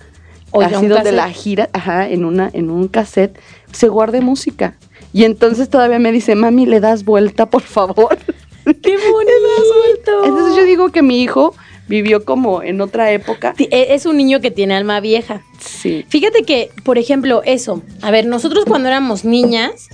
Oiga, 0.52 0.78
así 0.78 0.88
donde 0.88 1.14
la 1.14 1.30
gira, 1.30 1.70
ajá, 1.72 2.10
en 2.10 2.26
una, 2.26 2.50
en 2.52 2.70
un 2.70 2.90
cassette, 2.90 3.38
se 3.72 3.88
guarde 3.88 4.20
música. 4.20 4.76
Y 5.14 5.24
entonces 5.24 5.70
todavía 5.70 6.00
me 6.00 6.12
dice, 6.12 6.36
mami, 6.36 6.66
¿le 6.66 6.82
das 6.82 7.06
vuelta, 7.06 7.46
por 7.46 7.62
favor? 7.62 8.18
¡Qué 8.66 8.98
bonito! 9.12 10.26
Entonces 10.26 10.56
yo 10.56 10.64
digo 10.66 10.90
que 10.92 11.02
mi 11.02 11.22
hijo 11.22 11.56
vivió 11.92 12.24
como 12.26 12.64
en 12.64 12.82
otra 12.82 13.12
época. 13.12 13.54
Sí, 13.58 13.68
e- 13.70 13.94
Es 13.94 14.06
un 14.06 14.18
niño 14.18 14.40
que 14.40 14.50
tiene 14.50 14.74
alma 14.76 15.00
vieja. 15.02 15.44
Sí. 15.60 16.06
Fíjate 16.08 16.44
que, 16.44 16.72
por 16.84 16.98
ejemplo, 16.98 17.42
eso. 17.46 17.84
A 18.02 18.10
ver, 18.10 18.26
nosotros 18.26 18.64
cuando 18.66 18.88
éramos 18.88 19.26
niñas, 19.26 19.90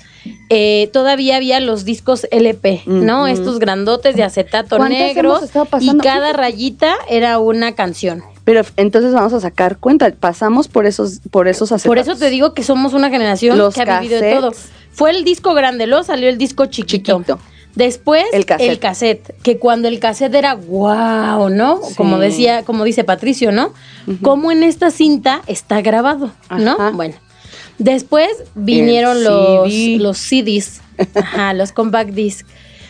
eh, 0.50 0.90
todavía 0.94 1.36
había 1.36 1.60
los 1.60 1.84
discos 1.86 2.28
LP, 2.32 2.84
¿no? 2.86 3.28
Estos 3.28 3.60
grandotes 3.60 4.16
de 4.16 4.24
acetato 4.24 4.78
¿Cuántas 4.78 5.00
negro. 5.00 5.40
Y 5.44 5.66
pasando? 5.66 6.04
cada 6.04 6.34
rayita 6.34 6.96
era 7.10 7.40
una 7.40 7.74
canción. 7.76 8.24
Pero 8.46 8.62
entonces 8.78 9.12
vamos 9.14 9.34
a 9.34 9.42
sacar 9.42 9.78
cuenta, 9.78 10.10
pasamos 10.18 10.68
por 10.70 10.86
esos, 10.86 11.20
por 11.32 11.48
esos 11.50 11.72
acetatos. 11.72 11.88
Por 11.90 11.98
eso 11.98 12.16
te 12.18 12.30
digo 12.30 12.54
que 12.54 12.64
somos 12.64 12.94
una 12.94 13.10
generación 13.10 13.58
Los 13.58 13.76
que 13.76 13.82
ha 13.82 14.00
vivido 14.00 14.22
de 14.22 14.36
todo. 14.36 14.54
Fue 14.92 15.12
el 15.12 15.24
disco 15.26 15.54
grande, 15.54 15.86
luego 15.86 16.04
salió 16.04 16.30
el 16.30 16.38
disco 16.38 16.68
chiquito. 16.68 17.18
Chiquito. 17.18 17.40
Después 17.76 18.24
El 18.34 18.46
cassette. 18.46 18.70
el 18.72 18.80
cassette, 18.80 19.42
que 19.44 19.60
cuando 19.60 19.88
el 19.88 20.00
cassette 20.00 20.34
era 20.34 20.56
wow, 20.56 21.50
¿no? 21.50 21.82
Sí. 21.84 21.96
Como 21.96 22.18
decía, 22.18 22.64
como 22.64 22.84
dice 22.84 23.04
Patricio, 23.04 23.52
¿no? 23.52 23.74
Como 24.22 24.52
en 24.52 24.64
esta 24.64 24.90
cinta 24.90 25.42
está 25.48 25.82
grabado, 25.82 26.32
¿no? 26.50 26.76
Bueno. 26.94 27.16
Después 27.78 28.30
vinieron 28.56 29.24
los, 29.24 29.72
los 30.00 30.18
CDs, 30.18 30.82
ajá, 31.14 31.54
los 31.56 31.72
compact 31.72 32.10
disc. 32.12 32.48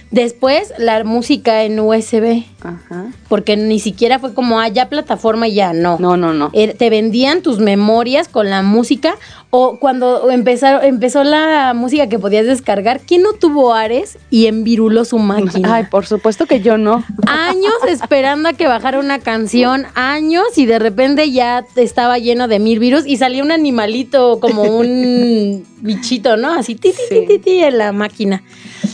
Después 0.10 0.74
la 0.78 1.04
música 1.04 1.64
en 1.64 1.78
USB, 1.82 2.46
Ajá. 2.62 3.12
porque 3.28 3.58
ni 3.58 3.82
siquiera 3.82 4.20
fue 4.20 4.34
como, 4.34 4.62
ah, 4.62 4.70
ya 4.70 4.88
plataforma 4.88 5.50
y 5.50 5.56
ya, 5.56 5.74
no. 5.74 5.98
No, 6.00 6.16
no, 6.16 6.34
no. 6.34 6.50
Eh, 6.54 6.74
te 6.74 6.90
vendían 6.90 7.42
tus 7.42 7.60
memorias 7.60 8.30
con 8.30 8.50
la 8.50 8.62
música 8.62 9.16
O 9.60 9.80
cuando 9.80 10.30
empezaron, 10.30 10.86
empezó 10.86 11.24
la 11.24 11.74
música 11.74 12.08
que 12.08 12.20
podías 12.20 12.46
descargar, 12.46 13.00
¿quién 13.00 13.24
no 13.24 13.34
tuvo 13.34 13.74
Ares 13.74 14.20
y 14.30 14.46
enviruló 14.46 15.04
su 15.04 15.18
máquina? 15.18 15.74
Ay, 15.74 15.86
por 15.90 16.06
supuesto 16.06 16.46
que 16.46 16.62
yo 16.62 16.78
no. 16.78 17.04
años 17.26 17.74
esperando 17.88 18.50
a 18.50 18.54
que 18.54 18.68
bajara 18.68 19.00
una 19.00 19.18
canción, 19.18 19.88
años, 19.96 20.46
y 20.58 20.68
de 20.68 20.78
repente 20.78 21.32
ya 21.32 21.66
estaba 21.76 22.20
lleno 22.20 22.48
de 22.48 22.60
mil 22.60 22.78
virus 22.78 23.08
y 23.08 23.18
salía 23.18 23.42
un 23.42 23.50
animalito 23.50 24.40
como 24.40 24.62
un 24.62 25.66
bichito, 25.82 26.38
¿no? 26.38 26.54
Así 26.54 26.76
ti, 26.76 26.92
ti, 26.92 27.02
ti, 27.10 27.26
ti, 27.26 27.40
ti, 27.40 27.64
en 27.64 27.80
la 27.80 27.92
máquina. 27.92 28.44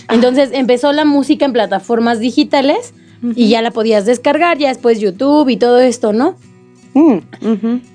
Entonces 0.08 0.52
empezó 0.54 0.94
la 0.94 1.04
música 1.04 1.44
en 1.44 1.52
plataformas 1.52 2.22
digitales 2.22 2.94
y 3.36 3.50
ya 3.50 3.62
la 3.62 3.72
podías 3.72 4.06
descargar, 4.06 4.58
ya 4.58 4.70
después 4.70 5.02
YouTube 5.02 5.50
y 5.50 5.58
todo 5.58 5.82
esto, 5.82 6.14
¿no? 6.14 6.38
Mm. 6.94 7.18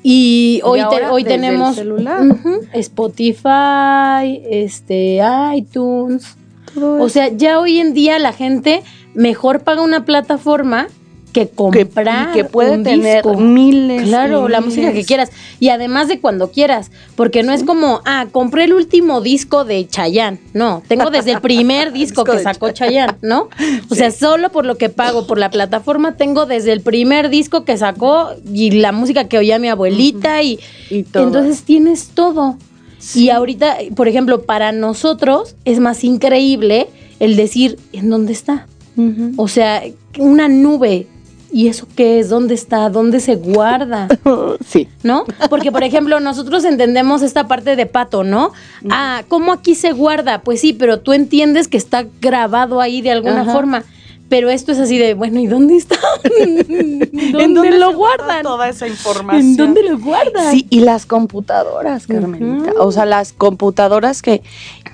Y 0.02 0.60
hoy, 0.64 0.80
ahora 0.80 1.12
hoy 1.12 1.24
tenemos 1.24 1.80
Spotify, 2.72 4.42
este, 4.50 5.20
iTunes. 5.54 6.36
Todo 6.74 7.02
O 7.02 7.08
sea, 7.08 7.28
ya 7.28 7.60
hoy 7.60 7.78
en 7.78 7.94
día 7.94 8.18
la 8.18 8.32
gente 8.32 8.82
mejor 9.14 9.60
paga 9.60 9.82
una 9.82 10.04
plataforma 10.04 10.88
que 11.32 11.48
que, 11.48 11.54
comprar 11.54 12.32
que 12.32 12.44
puede 12.44 12.72
un 12.72 12.84
tener 12.84 13.22
disco. 13.22 13.38
miles. 13.38 14.02
Claro, 14.08 14.48
la 14.48 14.60
música 14.60 14.92
que 14.92 15.04
quieras. 15.04 15.30
Y 15.60 15.68
además 15.68 16.08
de 16.08 16.20
cuando 16.20 16.50
quieras. 16.50 16.90
Porque 17.16 17.42
no 17.42 17.52
es 17.52 17.64
como, 17.64 18.00
ah, 18.04 18.26
compré 18.30 18.64
el 18.64 18.72
último 18.72 19.20
disco 19.20 19.64
de 19.64 19.86
Chayanne. 19.88 20.40
No, 20.54 20.82
tengo 20.88 21.10
desde 21.10 21.32
el 21.32 21.40
primer 21.40 21.92
disco, 21.92 22.22
Disco 22.22 22.24
que 22.24 22.42
sacó 22.42 22.70
Chayanne, 22.70 23.16
¿no? 23.22 23.48
O 23.90 23.94
sea, 23.94 24.10
solo 24.10 24.50
por 24.50 24.64
lo 24.64 24.76
que 24.78 24.88
pago 24.88 25.26
por 25.26 25.38
la 25.38 25.50
plataforma, 25.50 26.16
tengo 26.16 26.46
desde 26.46 26.72
el 26.72 26.80
primer 26.80 27.28
disco 27.28 27.64
que 27.64 27.76
sacó 27.76 28.30
y 28.52 28.70
la 28.70 28.92
música 28.92 29.24
que 29.24 29.38
oía 29.38 29.58
mi 29.58 29.68
abuelita 29.68 30.42
y, 30.42 30.58
Y 30.90 31.02
todo. 31.02 31.24
entonces 31.24 31.62
tienes 31.62 32.08
todo. 32.08 32.56
Y 33.14 33.30
ahorita, 33.30 33.76
por 33.94 34.08
ejemplo, 34.08 34.42
para 34.42 34.72
nosotros 34.72 35.56
es 35.64 35.78
más 35.80 36.02
increíble 36.04 36.88
el 37.20 37.36
decir, 37.36 37.78
¿en 37.92 38.10
dónde 38.10 38.32
está? 38.32 38.66
O 39.36 39.46
sea, 39.46 39.82
una 40.18 40.48
nube. 40.48 41.06
¿Y 41.50 41.68
eso 41.68 41.86
qué 41.96 42.18
es? 42.18 42.28
¿Dónde 42.28 42.54
está? 42.54 42.90
¿Dónde 42.90 43.20
se 43.20 43.36
guarda? 43.36 44.08
sí. 44.66 44.88
¿No? 45.02 45.24
Porque, 45.48 45.72
por 45.72 45.82
ejemplo, 45.82 46.20
nosotros 46.20 46.64
entendemos 46.64 47.22
esta 47.22 47.48
parte 47.48 47.74
de 47.74 47.86
pato, 47.86 48.22
¿no? 48.22 48.52
Ah, 48.90 49.22
¿cómo 49.28 49.52
aquí 49.52 49.74
se 49.74 49.92
guarda? 49.92 50.42
Pues 50.42 50.60
sí, 50.60 50.72
pero 50.72 51.00
tú 51.00 51.12
entiendes 51.12 51.68
que 51.68 51.76
está 51.78 52.04
grabado 52.20 52.80
ahí 52.80 53.00
de 53.00 53.10
alguna 53.12 53.42
Ajá. 53.42 53.52
forma. 53.52 53.84
Pero 54.28 54.50
esto 54.50 54.72
es 54.72 54.78
así 54.78 54.98
de, 54.98 55.14
bueno, 55.14 55.40
¿y 55.40 55.46
dónde 55.46 55.76
está? 55.76 55.96
¿Dónde, 56.38 57.08
¿En 57.12 57.54
dónde 57.54 57.78
lo 57.78 57.94
guardan? 57.94 58.42
Toda 58.42 58.68
esa 58.68 58.86
información. 58.86 59.40
¿En 59.40 59.56
dónde 59.56 59.82
lo 59.84 59.98
guardan? 59.98 60.52
Sí, 60.52 60.66
y 60.68 60.80
las 60.80 61.06
computadoras, 61.06 62.06
Carmelita. 62.06 62.72
Ujú. 62.72 62.82
O 62.82 62.92
sea, 62.92 63.06
las 63.06 63.32
computadoras 63.32 64.20
que, 64.20 64.42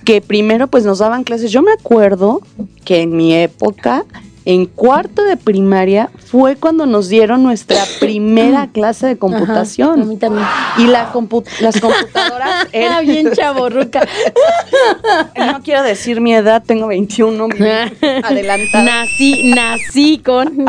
que 0.04 0.20
primero 0.20 0.68
pues 0.68 0.84
nos 0.84 1.00
daban 1.00 1.24
clases. 1.24 1.50
Yo 1.50 1.62
me 1.62 1.72
acuerdo 1.72 2.42
que 2.84 3.00
en 3.02 3.16
mi 3.16 3.34
época, 3.34 4.04
en 4.46 4.66
cuarto 4.66 5.24
de 5.24 5.36
primaria, 5.38 6.10
fue 6.26 6.56
cuando 6.56 6.84
nos 6.86 7.08
dieron 7.08 7.42
nuestra 7.42 7.82
primera 8.00 8.68
clase 8.72 9.06
de 9.06 9.16
computación. 9.16 9.92
Ajá, 9.94 10.02
a 10.02 10.04
mí 10.04 10.16
también. 10.16 10.46
Y 10.78 10.86
la 10.86 11.12
compu- 11.12 11.44
las 11.60 11.80
computadoras 11.80 12.66
Era 12.72 12.98
eran... 13.00 13.06
bien 13.06 13.32
chaborruca. 13.32 14.06
No 15.36 15.62
quiero 15.62 15.82
decir 15.82 16.20
mi 16.20 16.34
edad, 16.34 16.62
tengo 16.64 16.88
21, 16.88 17.48
mi 17.48 17.54
adelantada. 18.22 18.84
Nací, 18.84 19.52
nací 19.54 20.18
con. 20.18 20.64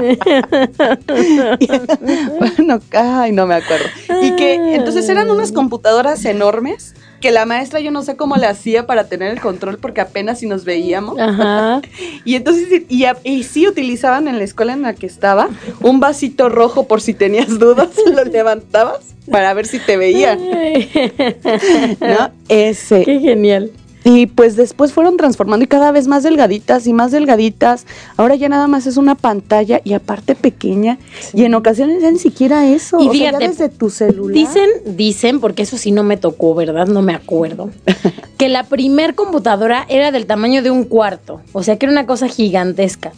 bueno, 2.40 2.80
ay, 2.94 3.32
no 3.32 3.46
me 3.48 3.56
acuerdo. 3.56 3.86
Y 4.22 4.36
que 4.36 4.76
entonces 4.76 5.08
eran 5.10 5.30
unas 5.30 5.52
computadoras 5.52 6.24
enormes 6.26 6.96
que 7.22 7.32
la 7.32 7.46
maestra 7.46 7.80
yo 7.80 7.92
no 7.92 8.04
sé 8.04 8.16
cómo 8.16 8.36
le 8.36 8.48
hacía 8.48 8.86
para 8.86 9.08
tener 9.08 9.32
el 9.32 9.42
control 9.42 9.78
porque 9.78 10.02
apenas 10.02 10.40
si 10.40 10.48
nos 10.48 10.66
veíamos. 10.66 11.20
Ajá. 11.20 11.82
Y 12.26 12.36
entonces, 12.36 12.84
y 12.90 13.44
sí 13.44 13.68
utilizaban 13.68 14.28
en 14.28 14.40
la 14.40 14.44
escuela 14.44 14.74
en 14.74 14.82
la 14.82 14.94
que 14.94 15.06
estaba 15.06 15.50
un 15.82 16.00
vasito 16.00 16.50
rojo 16.50 16.88
por 16.88 17.00
si 17.00 17.14
tenías 17.14 17.60
dudas, 17.60 17.90
lo 18.16 18.24
levantabas 18.24 19.14
para 19.30 19.54
ver 19.54 19.68
si 19.68 19.80
te 19.80 19.96
veían, 19.98 20.40
¿no? 22.00 22.32
Ese. 22.50 23.04
Qué 23.04 23.20
genial. 23.20 23.72
Y 24.08 24.28
pues 24.28 24.56
después 24.56 24.94
fueron 24.94 25.18
transformando 25.18 25.64
y 25.64 25.68
cada 25.68 25.92
vez 25.92 26.08
más 26.08 26.22
delgaditas 26.22 26.86
y 26.86 26.94
más 26.94 27.12
delgaditas. 27.12 27.88
Ahora 28.18 28.36
ya 28.36 28.48
nada 28.48 28.68
más 28.68 28.86
es 28.86 28.98
una 28.98 29.16
pantalla 29.16 29.82
y 29.84 29.94
aparte 29.94 30.36
pequeña. 30.36 31.00
Y 31.34 31.44
en 31.44 31.56
ocasiones 31.56 32.04
ya 32.04 32.12
ni 32.12 32.20
siquiera 32.20 32.68
eso. 32.68 33.00
Y 33.02 33.08
o 33.08 33.12
sea, 33.14 33.32
ya 33.32 33.40
fíjate, 33.40 33.48
desde 33.48 33.70
tu 33.70 33.90
celular. 33.90 34.32
Dicen, 34.32 34.70
dicen, 34.86 35.40
porque 35.40 35.64
eso 35.64 35.80
sí 35.80 35.92
no 35.92 36.04
me 36.04 36.18
tocó, 36.18 36.54
¿verdad? 36.54 36.86
No 36.86 37.02
me 37.02 37.16
acuerdo. 37.16 37.72
que 38.38 38.48
la 38.48 38.66
primer 38.66 39.16
computadora 39.16 39.88
era 39.90 40.12
del 40.12 40.28
tamaño 40.28 40.62
de 40.62 40.70
un 40.70 40.84
cuarto. 40.84 41.42
O 41.52 41.64
sea 41.64 41.78
que 41.78 41.88
era 41.88 41.92
una 41.92 42.06
cosa 42.06 42.28
gigantesca. 42.28 43.12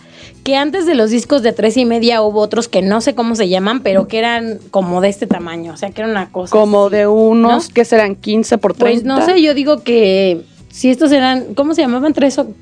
Que 0.45 0.55
antes 0.55 0.85
de 0.85 0.95
los 0.95 1.09
discos 1.09 1.43
de 1.43 1.51
tres 1.51 1.75
y 1.75 1.83
media 1.83 2.21
hubo 2.21 2.39
otros 2.39 2.69
que 2.69 2.81
no 2.81 3.01
sé 3.01 3.13
cómo 3.13 3.35
se 3.35 3.49
llaman, 3.49 3.81
pero 3.81 4.07
que 4.07 4.19
eran 4.19 4.59
como 4.71 5.01
de 5.01 5.09
este 5.09 5.27
tamaño. 5.27 5.73
O 5.73 5.77
sea 5.77 5.91
que 5.91 5.99
era 5.99 6.09
una 6.09 6.31
cosa. 6.31 6.51
como 6.51 6.85
así. 6.85 6.95
de 6.95 7.07
unos 7.07 7.67
¿no? 7.67 7.73
que 7.73 7.83
serán 7.83 8.15
15 8.15 8.57
por 8.57 8.73
30. 8.73 8.93
Pues 8.93 9.03
no 9.03 9.25
sé, 9.25 9.41
yo 9.41 9.53
digo 9.53 9.83
que 9.83 10.45
si 10.77 10.89
estos 10.91 11.11
eran, 11.11 11.53
¿cómo 11.55 11.73
se 11.73 11.81
llamaban? 11.81 12.13
Tres 12.13 12.37
o- 12.37 12.53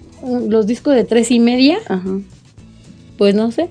los 0.48 0.66
discos 0.68 0.96
de 0.96 1.04
tres 1.04 1.32
y 1.32 1.40
media, 1.40 1.78
Ajá. 1.90 2.10
pues 3.18 3.36
no 3.36 3.52
sé. 3.52 3.70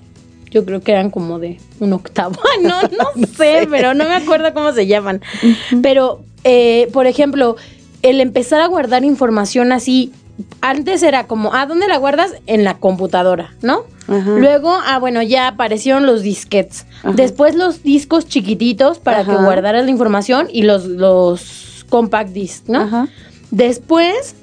Yo 0.50 0.64
creo 0.64 0.80
que 0.82 0.92
eran 0.92 1.10
como 1.10 1.38
de 1.38 1.58
un 1.80 1.92
octavo. 1.94 2.36
No, 2.62 2.82
no 2.82 3.26
sé, 3.36 3.66
pero 3.70 3.94
no 3.94 4.04
me 4.04 4.14
acuerdo 4.14 4.52
cómo 4.54 4.72
se 4.72 4.86
llaman. 4.86 5.20
Pero, 5.82 6.20
eh, 6.44 6.88
por 6.92 7.06
ejemplo, 7.06 7.56
el 8.02 8.20
empezar 8.20 8.60
a 8.60 8.66
guardar 8.66 9.02
información 9.04 9.72
así, 9.72 10.12
antes 10.60 11.02
era 11.02 11.26
como, 11.26 11.54
¿a 11.54 11.64
dónde 11.66 11.88
la 11.88 11.96
guardas? 11.96 12.32
En 12.46 12.64
la 12.64 12.76
computadora, 12.78 13.54
¿no? 13.62 13.84
Ajá. 14.06 14.30
Luego, 14.38 14.70
ah, 14.84 14.98
bueno, 14.98 15.22
ya 15.22 15.48
aparecieron 15.48 16.04
los 16.06 16.22
disquets. 16.22 16.84
Ajá. 17.02 17.12
Después 17.12 17.54
los 17.54 17.82
discos 17.82 18.26
chiquititos 18.28 18.98
para 18.98 19.24
que 19.24 19.34
guardaras 19.34 19.84
la 19.86 19.90
información 19.90 20.48
y 20.52 20.62
los, 20.64 20.84
los 20.84 21.86
compact 21.88 22.30
discs, 22.32 22.68
¿no? 22.68 22.80
Ajá. 22.80 23.08
Después, 23.54 24.34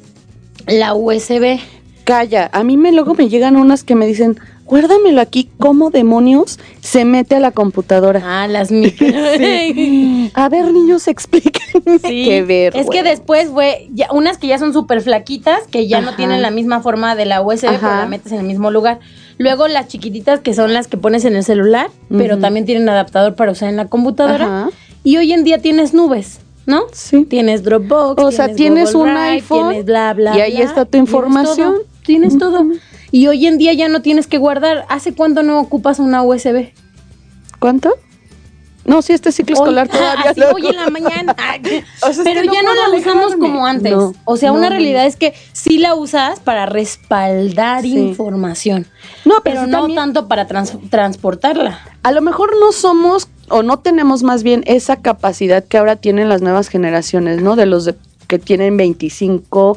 la 0.67 0.93
USB. 0.93 1.59
Calla, 2.05 2.49
a 2.53 2.63
mí 2.63 2.77
me 2.77 2.93
luego 2.93 3.13
me 3.13 3.27
llegan 3.27 3.57
unas 3.57 3.83
que 3.83 3.93
me 3.93 4.07
dicen, 4.07 4.39
guárdamelo 4.63 5.19
aquí, 5.19 5.49
¿cómo 5.59 5.89
demonios 5.89 6.59
se 6.79 7.03
mete 7.03 7.35
a 7.35 7.41
la 7.41 7.51
computadora? 7.51 8.21
Ah, 8.23 8.47
las 8.47 8.71
micro. 8.71 9.05
A 10.33 10.47
ver, 10.47 10.71
niños, 10.71 11.09
explíquenme 11.09 11.99
Sí, 11.99 12.23
qué 12.23 12.41
ver. 12.43 12.77
es 12.77 12.89
que 12.89 13.03
después 13.03 13.49
fue 13.49 13.89
ya, 13.91 14.07
unas 14.13 14.37
que 14.37 14.47
ya 14.47 14.57
son 14.57 14.71
súper 14.71 15.01
flaquitas, 15.01 15.67
que 15.69 15.89
ya 15.89 15.99
no 15.99 16.15
tienen 16.15 16.41
la 16.41 16.49
misma 16.49 16.79
forma 16.79 17.13
de 17.17 17.25
la 17.25 17.41
USB, 17.41 17.67
pero 17.67 17.81
la 17.81 18.07
metes 18.07 18.31
en 18.31 18.39
el 18.39 18.45
mismo 18.45 18.71
lugar. 18.71 19.01
Luego 19.37 19.67
las 19.67 19.89
chiquititas 19.89 20.39
que 20.39 20.53
son 20.53 20.73
las 20.73 20.87
que 20.87 20.95
pones 20.95 21.25
en 21.25 21.35
el 21.35 21.43
celular, 21.43 21.89
pero 22.07 22.39
también 22.39 22.65
tienen 22.65 22.87
adaptador 22.87 23.35
para 23.35 23.51
usar 23.51 23.67
en 23.67 23.75
la 23.75 23.87
computadora. 23.87 24.45
Ajá. 24.45 24.69
Y 25.03 25.17
hoy 25.17 25.33
en 25.33 25.43
día 25.43 25.57
tienes 25.57 25.93
nubes, 25.93 26.39
¿no? 26.65 26.83
Sí. 26.93 27.25
Tienes 27.25 27.63
Dropbox. 27.63 28.21
O 28.23 28.31
sea, 28.31 28.53
tienes 28.53 28.93
un 28.95 29.05
Drive, 29.07 29.19
iPhone 29.19 29.69
tienes 29.69 29.85
bla, 29.85 30.13
bla, 30.13 30.37
y 30.37 30.41
ahí 30.41 30.55
bla, 30.57 30.65
está 30.65 30.85
tu 30.85 30.91
tienes 30.91 31.09
información. 31.09 31.73
todo, 31.73 31.85
Tienes 32.03 32.37
todo. 32.37 32.65
Y 33.11 33.27
hoy 33.27 33.45
en 33.45 33.57
día 33.57 33.73
ya 33.73 33.89
no 33.89 34.01
tienes 34.01 34.25
que 34.27 34.37
guardar. 34.37 34.85
¿Hace 34.89 35.13
cuánto 35.13 35.43
no 35.43 35.59
ocupas 35.59 35.99
una 35.99 36.23
USB? 36.23 36.71
¿Cuánto? 37.59 37.93
No, 38.83 39.03
sí, 39.03 39.13
este 39.13 39.31
ciclo 39.31 39.53
escolar 39.55 39.87
todavía. 39.91 40.31
así, 40.31 40.39
lo- 40.39 40.49
hoy 40.53 40.65
en 40.67 40.75
la 40.77 40.89
mañana. 40.89 41.35
O 42.01 42.05
sea, 42.05 42.09
es 42.09 42.17
Pero 42.23 42.41
que 42.41 42.47
ya 42.47 42.63
no 42.63 42.73
la 42.73 42.97
usamos 42.97 43.35
como 43.35 43.65
antes. 43.67 43.91
No, 43.91 44.13
o 44.25 44.37
sea, 44.37 44.49
no, 44.51 44.57
una 44.57 44.69
realidad 44.69 45.05
es 45.05 45.15
que 45.17 45.33
sí 45.53 45.77
la 45.77 45.93
usas 45.93 46.39
para 46.39 46.65
respaldar 46.65 47.83
Sí. 47.83 47.95
información. 47.95 48.87
No, 49.25 49.35
pero, 49.43 49.61
Pero 49.61 49.67
no 49.67 49.77
también- 49.81 49.95
tanto 49.97 50.27
para 50.27 50.47
trans- 50.47 50.75
transportarla. 50.89 51.79
A 52.01 52.11
lo 52.11 52.21
mejor 52.21 52.53
no 52.59 52.71
somos 52.71 53.27
o 53.49 53.63
no 53.63 53.79
tenemos 53.79 54.23
más 54.23 54.43
bien 54.43 54.63
esa 54.65 54.97
capacidad 54.97 55.63
que 55.63 55.77
ahora 55.77 55.95
tienen 55.95 56.29
las 56.29 56.41
nuevas 56.41 56.67
generaciones, 56.69 57.41
¿no? 57.41 57.55
De 57.55 57.65
los 57.65 57.85
de- 57.85 57.95
que 58.27 58.39
tienen 58.39 58.77
25, 58.77 59.75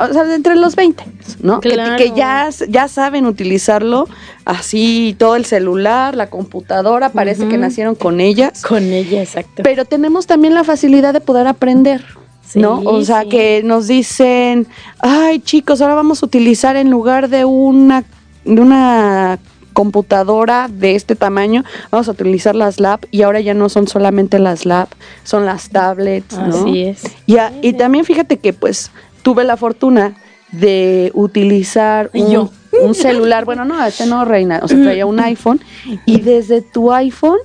o 0.00 0.12
sea, 0.12 0.24
de 0.24 0.34
entre 0.34 0.56
los 0.56 0.74
20, 0.76 1.04
¿no? 1.40 1.60
Que- 1.60 1.70
Claro. 1.70 1.96
Que, 1.96 2.10
ya, 2.14 2.48
ya 2.68 2.88
saben 2.88 3.24
utilizarlo 3.24 4.06
así, 4.44 5.14
todo 5.18 5.36
el 5.36 5.44
celular, 5.44 6.14
la 6.16 6.28
computadora, 6.28 7.10
parece 7.10 7.46
que 7.48 7.56
nacieron 7.56 7.94
con 7.94 8.20
ellas. 8.20 8.62
Con 8.62 8.82
ella, 8.84 9.22
exacto. 9.22 9.62
Pero 9.62 9.84
tenemos 9.84 10.26
también 10.26 10.54
la 10.54 10.64
facilidad 10.64 11.12
de 11.12 11.20
poder 11.20 11.46
aprender. 11.46 12.04
Sí, 12.46 12.58
¿No? 12.60 12.80
O 12.80 13.04
sea, 13.04 13.22
sí. 13.24 13.28
que 13.28 13.62
nos 13.62 13.88
dicen, 13.88 14.66
ay 15.00 15.38
chicos, 15.40 15.82
ahora 15.82 15.94
vamos 15.94 16.22
a 16.22 16.26
utilizar 16.26 16.76
en 16.76 16.90
lugar 16.90 17.28
de 17.28 17.44
una, 17.44 18.04
de 18.46 18.60
una 18.62 19.38
computadora 19.82 20.66
de 20.68 20.96
este 20.96 21.14
tamaño, 21.14 21.62
vamos 21.92 22.08
a 22.08 22.10
utilizar 22.10 22.56
las 22.56 22.80
lab 22.80 22.98
y 23.12 23.22
ahora 23.22 23.40
ya 23.40 23.54
no 23.54 23.68
son 23.68 23.86
solamente 23.86 24.40
las 24.40 24.66
lab, 24.66 24.88
son 25.22 25.46
las 25.46 25.68
tablets, 25.70 26.36
¿no? 26.36 26.56
Así 26.62 26.82
es. 26.82 27.02
Y, 27.26 27.36
a- 27.38 27.52
y 27.62 27.74
también 27.74 28.04
fíjate 28.04 28.38
que 28.38 28.52
pues 28.52 28.90
tuve 29.22 29.44
la 29.44 29.56
fortuna 29.56 30.16
de 30.50 31.12
utilizar 31.14 32.10
un, 32.12 32.28
yo. 32.30 32.50
un 32.82 32.94
celular, 32.96 33.44
bueno, 33.44 33.64
no, 33.64 33.84
este 33.86 34.06
no, 34.06 34.24
Reina, 34.24 34.58
o 34.64 34.66
sea, 34.68 34.82
traía 34.82 35.06
un 35.06 35.20
iPhone 35.20 35.60
y 36.06 36.20
desde 36.22 36.60
tu 36.60 36.92
iPhone, 36.92 37.38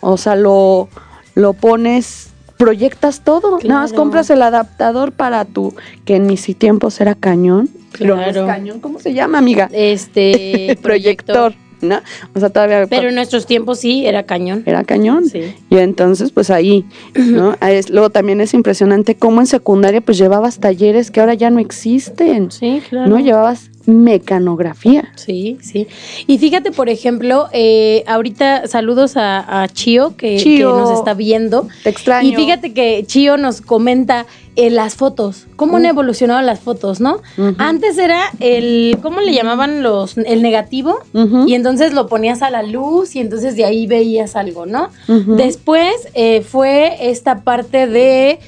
o 0.00 0.18
sea, 0.18 0.36
lo, 0.36 0.88
lo 1.34 1.54
pones 1.54 2.26
proyectas 2.58 3.22
todo. 3.24 3.58
Nada 3.64 3.80
más 3.80 3.90
Claro. 3.92 4.02
compras 4.02 4.28
el 4.28 4.42
adaptador 4.42 5.12
para 5.12 5.46
tu, 5.46 5.74
que 6.04 6.16
en 6.16 6.26
mis 6.26 6.42
tiempos 6.58 7.00
era 7.00 7.14
cañón. 7.14 7.70
Pero 7.98 8.16
no 8.16 8.22
es 8.22 8.32
Claro. 8.32 8.46
cañón, 8.46 8.80
¿cómo 8.80 8.98
se 9.00 9.14
llama, 9.14 9.38
amiga? 9.38 9.70
Este 9.72 10.78
proyector, 10.82 11.54
¿no? 11.80 12.00
O 12.34 12.40
sea, 12.40 12.50
todavía 12.50 12.86
Pero 12.88 13.08
en 13.08 13.14
nuestros 13.14 13.46
tiempos 13.46 13.80
sí 13.80 14.06
era 14.06 14.24
cañón. 14.24 14.62
era 14.66 14.84
cañón. 14.84 15.26
Sí. 15.26 15.54
Y 15.70 15.78
entonces, 15.78 16.30
pues 16.32 16.50
ahí, 16.50 16.84
¿no? 17.14 17.56
Ah, 17.60 17.72
Es- 17.72 17.90
luego 17.90 18.10
también 18.10 18.40
es 18.40 18.54
impresionante 18.54 19.14
cómo 19.16 19.40
en 19.40 19.46
secundaria, 19.46 20.00
pues 20.00 20.18
llevabas 20.18 20.58
talleres 20.58 21.10
que 21.10 21.20
ahora 21.20 21.34
ya 21.34 21.50
no 21.50 21.58
existen. 21.60 22.50
Sí, 22.50 22.82
claro. 22.88 23.08
¿No? 23.10 23.18
Llevabas 23.18 23.69
mecanografía. 23.86 25.12
Sí, 25.16 25.58
sí. 25.60 25.86
Y 26.26 26.38
fíjate, 26.38 26.70
por 26.70 26.88
ejemplo, 26.88 27.48
eh, 27.52 28.04
ahorita 28.06 28.66
saludos 28.66 29.16
a, 29.16 29.62
a 29.62 29.68
Chio, 29.68 30.16
que, 30.16 30.36
Chío. 30.36 30.74
que 30.74 30.80
nos 30.80 30.98
está 30.98 31.14
viendo. 31.14 31.66
Te 31.82 31.90
extraño. 31.90 32.28
Y 32.28 32.34
fíjate 32.34 32.72
que 32.72 33.04
Chio 33.06 33.36
nos 33.36 33.60
comenta 33.60 34.26
eh, 34.56 34.68
las 34.68 34.96
fotos, 34.96 35.46
cómo 35.56 35.78
han 35.78 35.86
evolucionado 35.86 36.42
las 36.42 36.60
fotos, 36.60 37.00
¿no? 37.00 37.22
Antes 37.58 37.96
era 37.96 38.20
el, 38.40 38.98
¿cómo 39.00 39.20
le 39.20 39.32
llamaban 39.32 39.82
los, 39.82 40.18
el 40.18 40.42
negativo? 40.42 40.98
Y 41.46 41.54
entonces 41.54 41.92
lo 41.92 42.08
ponías 42.08 42.42
a 42.42 42.50
la 42.50 42.62
luz 42.62 43.16
y 43.16 43.20
entonces 43.20 43.56
de 43.56 43.64
ahí 43.64 43.86
veías 43.86 44.36
algo, 44.36 44.66
¿no? 44.66 44.90
Después 45.06 45.94
eh, 46.14 46.42
fue 46.42 47.10
esta 47.10 47.42
parte 47.42 47.86
de 47.86 48.38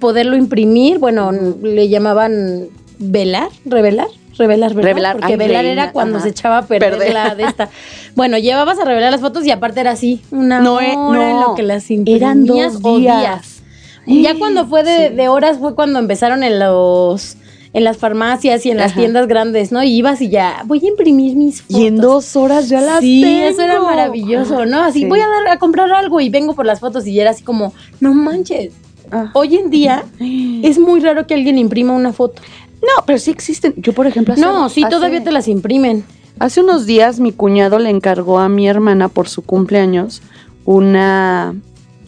poderlo 0.00 0.36
imprimir, 0.36 0.98
bueno, 0.98 1.32
le 1.32 1.88
llamaban 1.88 2.68
velar, 2.98 3.48
revelar. 3.64 4.08
Revelar, 4.38 4.74
¿verdad? 4.74 4.88
Revelar, 4.90 5.16
Porque 5.16 5.32
ay, 5.32 5.38
velar 5.38 5.64
reina, 5.64 5.82
era 5.84 5.92
cuando 5.92 6.16
ajá. 6.16 6.24
se 6.24 6.30
echaba 6.30 6.58
a 6.58 6.62
perder, 6.62 6.92
Perder. 6.92 7.12
la 7.12 7.34
de 7.34 7.44
esta. 7.44 7.68
Bueno, 8.14 8.36
llevabas 8.38 8.78
a 8.78 8.84
revelar 8.84 9.10
las 9.12 9.20
fotos 9.20 9.44
y 9.46 9.50
aparte 9.50 9.80
era 9.80 9.92
así, 9.92 10.20
una 10.30 10.60
No, 10.60 10.80
eh, 10.80 10.94
hora 10.96 11.30
en 11.30 11.36
no. 11.36 11.48
lo 11.48 11.54
que 11.54 11.62
las 11.62 11.90
Eran 11.90 12.44
dos 12.44 12.78
o 12.82 12.98
días. 12.98 13.62
Ya 14.06 14.34
cuando 14.36 14.66
fue 14.66 14.82
de, 14.82 15.10
de 15.10 15.28
horas 15.28 15.58
fue 15.58 15.74
cuando 15.74 15.98
empezaron 15.98 16.42
en 16.42 16.58
los 16.58 17.36
en 17.74 17.84
las 17.84 17.96
farmacias 17.96 18.66
y 18.66 18.70
en 18.70 18.76
las 18.76 18.90
Ajá. 18.92 19.00
tiendas 19.00 19.26
grandes, 19.26 19.72
¿no? 19.72 19.82
Y 19.82 19.88
ibas 19.96 20.20
y 20.20 20.28
ya, 20.28 20.62
voy 20.66 20.84
a 20.84 20.88
imprimir 20.88 21.36
mis 21.36 21.62
fotos. 21.62 21.78
Y 21.78 21.86
en 21.86 21.96
dos 21.96 22.36
horas 22.36 22.68
ya 22.68 22.82
las 22.82 23.00
Sí, 23.00 23.22
tengo. 23.24 23.46
eso 23.48 23.62
era 23.62 23.80
maravilloso, 23.80 24.66
¿no? 24.66 24.82
Así 24.82 25.00
Sí. 25.00 25.04
voy 25.06 25.20
a 25.20 25.26
dar 25.26 25.48
a 25.48 25.58
comprar 25.58 25.90
algo 25.90 26.20
y 26.20 26.28
vengo 26.28 26.54
por 26.54 26.66
las 26.66 26.80
fotos 26.80 27.06
y 27.06 27.18
era 27.18 27.30
así 27.30 27.42
como, 27.42 27.72
no 27.98 28.12
manches. 28.12 28.74
Ah. 29.10 29.30
Hoy 29.32 29.56
en 29.56 29.70
día 29.70 30.04
es 30.62 30.78
muy 30.78 31.00
raro 31.00 31.26
que 31.26 31.32
alguien 31.32 31.56
imprima 31.56 31.94
una 31.94 32.12
foto. 32.12 32.42
No, 32.82 33.04
pero 33.06 33.18
sí 33.18 33.30
existen. 33.30 33.74
Yo, 33.76 33.92
por 33.92 34.06
ejemplo, 34.06 34.34
hace- 34.34 34.42
No, 34.42 34.68
sí, 34.68 34.82
hace- 34.82 34.90
todavía 34.90 35.22
te 35.22 35.30
las 35.32 35.48
imprimen. 35.48 36.04
Hace 36.38 36.60
unos 36.62 36.84
días 36.86 37.20
mi 37.20 37.32
cuñado 37.32 37.78
le 37.78 37.90
encargó 37.90 38.38
a 38.40 38.48
mi 38.48 38.66
hermana 38.68 39.08
por 39.08 39.28
su 39.28 39.42
cumpleaños 39.42 40.22
una, 40.64 41.54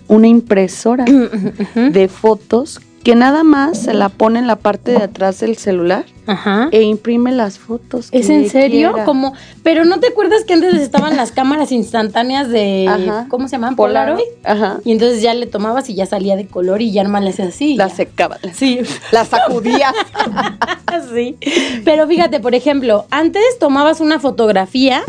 una 0.08 0.26
impresora 0.26 1.04
de 1.74 2.08
fotos 2.08 2.80
que 3.04 3.14
nada 3.14 3.44
más 3.44 3.78
se 3.78 3.92
la 3.92 4.08
pone 4.08 4.38
en 4.38 4.46
la 4.46 4.56
parte 4.56 4.92
de 4.92 5.02
atrás 5.02 5.38
del 5.38 5.58
celular 5.58 6.06
Ajá. 6.26 6.68
e 6.72 6.82
imprime 6.82 7.32
las 7.32 7.58
fotos. 7.58 8.10
que 8.10 8.18
¿Es 8.18 8.30
en 8.30 8.48
serio? 8.48 8.92
quiera. 8.92 9.04
Como, 9.04 9.34
pero 9.62 9.84
¿no 9.84 10.00
te 10.00 10.08
acuerdas 10.08 10.44
que 10.44 10.54
antes 10.54 10.74
estaban 10.74 11.14
las 11.14 11.30
cámaras 11.30 11.70
instantáneas 11.70 12.48
de 12.48 12.86
Ajá. 12.88 13.26
¿cómo 13.28 13.46
se 13.46 13.52
llaman? 13.52 13.76
Polaroid. 13.76 14.24
Ajá. 14.42 14.78
Y 14.86 14.92
entonces 14.92 15.20
ya 15.20 15.34
le 15.34 15.46
tomabas 15.46 15.90
y 15.90 15.94
ya 15.94 16.06
salía 16.06 16.34
de 16.34 16.46
color 16.46 16.80
y 16.80 16.92
ya 16.92 17.04
nomás 17.04 17.22
le 17.24 17.30
hacías 17.30 17.48
así. 17.48 17.76
La 17.76 17.90
secaba. 17.90 18.38
Sí. 18.54 18.80
La 19.12 19.26
sacudía. 19.26 19.92
sí. 21.14 21.36
Pero 21.84 22.08
fíjate, 22.08 22.40
por 22.40 22.54
ejemplo, 22.54 23.04
antes 23.10 23.42
tomabas 23.60 24.00
una 24.00 24.18
fotografía 24.18 25.02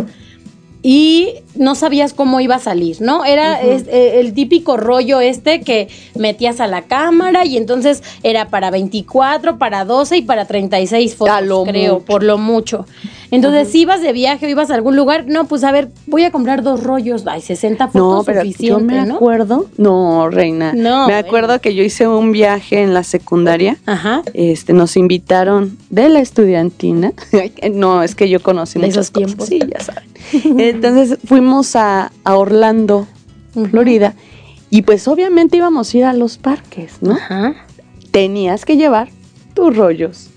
y 0.88 1.34
no 1.56 1.74
sabías 1.74 2.14
cómo 2.14 2.42
iba 2.42 2.56
a 2.56 2.60
salir, 2.60 3.02
¿no? 3.02 3.26
Era 3.26 3.60
es- 3.60 3.86
eh, 3.88 4.20
el 4.20 4.36
típico 4.36 4.78
rollo 4.78 5.20
este 5.20 5.62
que 5.62 5.88
metías 6.16 6.60
a 6.60 6.68
la 6.68 6.84
cámara 6.84 7.44
y 7.44 7.58
entonces 7.58 8.04
era 8.22 8.50
para 8.50 8.70
24, 8.70 9.58
para 9.58 9.84
12 9.84 10.18
y 10.18 10.22
para 10.22 10.46
36 10.46 11.16
fotos, 11.16 11.42
lo 11.44 11.64
creo, 11.64 11.94
mucho. 11.96 12.06
por 12.06 12.22
lo 12.22 12.38
mucho. 12.38 12.86
Entonces, 13.32 13.70
si 13.70 13.82
ibas 13.82 14.02
de 14.04 14.14
viaje 14.14 14.46
o 14.46 14.50
ibas 14.50 14.70
a 14.70 14.76
algún 14.76 14.96
lugar, 14.96 15.26
no, 15.28 15.46
pues 15.48 15.64
a 15.64 15.72
ver, 15.72 15.90
voy 16.06 16.24
a 16.24 16.32
comprar 16.32 16.62
dos 16.62 16.84
rollos, 16.84 17.24
ay, 17.26 17.42
60 17.42 17.88
fotos 17.88 18.18
No, 18.20 18.24
pero 18.24 18.42
suficiente, 18.42 18.68
yo 18.68 18.80
me 18.80 19.04
¿no? 19.08 19.16
acuerdo. 19.16 19.66
No, 19.78 20.30
reina. 20.30 20.74
No, 20.74 21.08
Me 21.08 21.16
acuerdo 21.16 21.48
bueno. 21.48 21.62
que 21.62 21.74
yo 21.74 21.82
hice 21.84 22.08
un 22.08 22.32
viaje 22.32 22.84
en 22.84 22.94
la 22.94 23.04
secundaria. 23.04 23.78
Ajá. 23.88 24.22
Este, 24.36 24.74
nos 24.74 24.96
invitaron 24.98 25.80
de 25.90 26.10
la 26.10 26.20
estudiantina. 26.20 27.12
no, 27.74 28.04
es 28.04 28.14
que 28.14 28.30
yo 28.30 28.40
conocí 28.44 28.78
De 28.80 28.86
muchas 28.86 29.06
esos 29.08 29.12
cosas. 29.12 29.26
tiempos. 29.28 29.48
Sí, 29.48 29.60
ya 29.60 29.84
saben. 29.84 30.04
Entonces 30.44 31.20
fuimos 31.26 31.76
a, 31.76 32.12
a 32.24 32.36
Orlando. 32.36 33.08
Florida, 33.64 34.16
y 34.70 34.82
pues 34.82 35.08
obviamente 35.08 35.58
íbamos 35.58 35.94
a 35.94 35.98
ir 35.98 36.04
a 36.06 36.14
los 36.14 36.38
parques, 36.38 36.98
¿no? 37.02 37.14
Ajá. 37.14 37.56
Tenías 38.12 38.66
que 38.66 38.76
llevar 38.76 39.10
tus 39.54 39.76
rollos. 39.76 40.30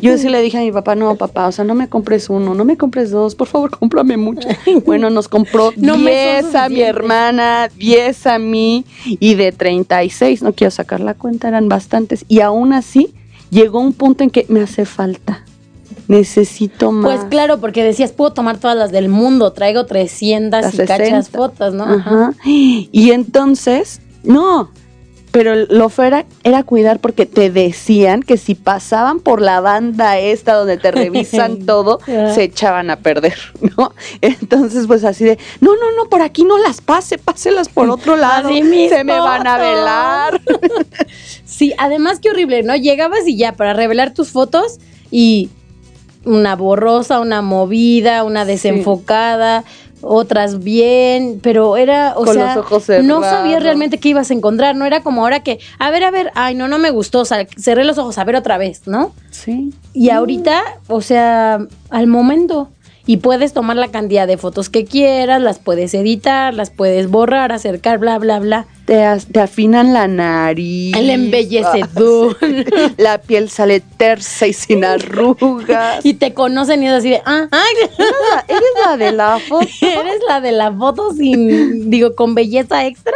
Yo 0.00 0.16
sí 0.16 0.30
le 0.30 0.40
dije 0.40 0.56
a 0.56 0.62
mi 0.62 0.72
papá, 0.72 0.94
no, 0.94 1.14
papá, 1.16 1.46
o 1.46 1.52
sea, 1.52 1.64
no 1.64 1.74
me 1.74 1.88
compres 1.88 2.30
uno, 2.30 2.54
no 2.54 2.64
me 2.64 2.78
compres 2.78 3.10
dos, 3.10 3.34
por 3.34 3.48
favor, 3.48 3.70
cómprame 3.78 4.16
mucho. 4.16 4.48
Bueno, 4.86 5.10
nos 5.10 5.28
compró 5.28 5.72
No 5.76 5.98
me 5.98 6.40
son 6.40 6.52
10 6.52 6.54
a 6.54 6.68
mi 6.70 6.80
hermana, 6.80 7.68
10 7.76 8.26
a 8.26 8.38
mí, 8.38 8.86
y 9.04 9.34
de 9.34 9.52
36, 9.52 10.42
no 10.42 10.54
quiero 10.54 10.70
sacar 10.70 11.00
la 11.00 11.12
cuenta, 11.12 11.48
eran 11.48 11.68
bastantes. 11.68 12.24
Y 12.28 12.40
aún 12.40 12.72
así, 12.72 13.12
llegó 13.50 13.80
un 13.80 13.92
punto 13.92 14.24
en 14.24 14.30
que 14.30 14.46
me 14.48 14.60
hace 14.62 14.86
falta. 14.86 15.44
Necesito 16.12 16.92
más. 16.92 17.16
Pues 17.16 17.30
claro, 17.30 17.58
porque 17.58 17.82
decías, 17.82 18.12
puedo 18.12 18.32
tomar 18.32 18.58
todas 18.58 18.76
las 18.76 18.92
del 18.92 19.08
mundo, 19.08 19.52
traigo 19.52 19.86
300 19.86 20.60
Las 20.62 20.74
y 20.74 20.76
cachas 20.78 21.26
60. 21.26 21.38
fotos, 21.38 21.74
¿no? 21.74 21.84
Ajá. 21.84 22.34
Y 22.44 23.10
entonces, 23.12 24.00
no, 24.22 24.70
pero 25.30 25.54
lo 25.54 25.88
fuera 25.88 26.26
era 26.44 26.62
cuidar 26.62 27.00
porque 27.00 27.24
te 27.24 27.50
decían 27.50 28.22
que 28.22 28.36
si 28.36 28.54
pasaban 28.54 29.20
por 29.20 29.40
la 29.40 29.60
banda 29.60 30.18
esta 30.18 30.52
donde 30.52 30.76
te 30.76 30.90
revisan 30.90 31.60
todo, 31.66 32.00
se 32.04 32.42
echaban 32.42 32.90
a 32.90 32.96
perder, 32.96 33.38
¿no? 33.78 33.94
Entonces, 34.20 34.86
pues 34.86 35.04
así 35.04 35.24
de, 35.24 35.38
no, 35.60 35.74
no, 35.76 35.92
no, 35.96 36.10
por 36.10 36.20
aquí 36.20 36.44
no 36.44 36.58
las 36.58 36.82
pase, 36.82 37.16
páselas 37.16 37.70
por 37.70 37.88
otro 37.88 38.16
lado, 38.18 38.50
se 38.50 39.04
me 39.04 39.18
van 39.18 39.46
a 39.46 39.56
velar. 39.56 40.40
Sí, 41.46 41.72
además 41.78 42.20
qué 42.20 42.30
horrible, 42.30 42.62
¿no? 42.62 42.76
Llegabas 42.76 43.26
y 43.26 43.38
ya 43.38 43.52
para 43.52 43.72
revelar 43.72 44.12
tus 44.12 44.28
fotos 44.28 44.78
y 45.10 45.48
una 46.24 46.56
borrosa, 46.56 47.20
una 47.20 47.42
movida, 47.42 48.24
una 48.24 48.44
desenfocada, 48.44 49.64
otras 50.02 50.62
bien, 50.62 51.40
pero 51.42 51.76
era, 51.76 52.14
o 52.16 52.24
Con 52.24 52.34
sea, 52.34 52.54
los 52.54 52.64
ojos 52.64 52.88
no 53.02 53.22
sabías 53.22 53.62
realmente 53.62 53.98
qué 53.98 54.10
ibas 54.10 54.30
a 54.30 54.34
encontrar, 54.34 54.76
no 54.76 54.84
era 54.84 55.02
como 55.02 55.22
ahora 55.22 55.40
que, 55.40 55.60
a 55.78 55.90
ver, 55.90 56.04
a 56.04 56.10
ver, 56.10 56.30
ay, 56.34 56.54
no, 56.54 56.68
no 56.68 56.78
me 56.78 56.90
gustó, 56.90 57.24
cerré 57.24 57.84
los 57.84 57.98
ojos, 57.98 58.18
a 58.18 58.24
ver 58.24 58.36
otra 58.36 58.58
vez, 58.58 58.82
¿no? 58.86 59.14
Sí. 59.30 59.72
Y 59.92 60.10
ahorita, 60.10 60.60
o 60.88 61.00
sea, 61.00 61.66
al 61.90 62.06
momento. 62.06 62.68
Y 63.04 63.16
puedes 63.16 63.52
tomar 63.52 63.76
la 63.76 63.88
cantidad 63.88 64.28
de 64.28 64.36
fotos 64.36 64.68
que 64.68 64.84
quieras, 64.84 65.42
las 65.42 65.58
puedes 65.58 65.92
editar, 65.92 66.54
las 66.54 66.70
puedes 66.70 67.10
borrar, 67.10 67.50
acercar, 67.50 67.98
bla, 67.98 68.16
bla, 68.20 68.38
bla. 68.38 68.66
Te, 68.92 69.02
as- 69.04 69.24
te 69.26 69.40
afinan 69.40 69.94
la 69.94 70.06
nariz. 70.06 70.94
El 70.94 71.08
embellecedor. 71.08 72.36
La 72.98 73.16
piel 73.22 73.48
sale 73.48 73.80
tersa 73.80 74.46
y 74.46 74.52
sin 74.52 74.84
arrugas. 74.84 76.04
Y 76.04 76.12
te 76.12 76.34
conocen 76.34 76.82
y 76.82 76.88
es 76.88 76.92
así 76.92 77.08
de, 77.08 77.22
ah, 77.24 77.48
ay, 77.50 77.88
Eres 78.48 78.62
la 78.86 78.96
de 78.98 79.12
la 79.12 79.38
foto. 79.48 79.66
eres 79.80 80.20
la 80.28 80.42
de 80.42 80.52
la 80.52 80.70
foto 80.72 81.10
sin, 81.14 81.88
digo, 81.88 82.14
con 82.14 82.34
belleza 82.34 82.86
extra. 82.86 83.14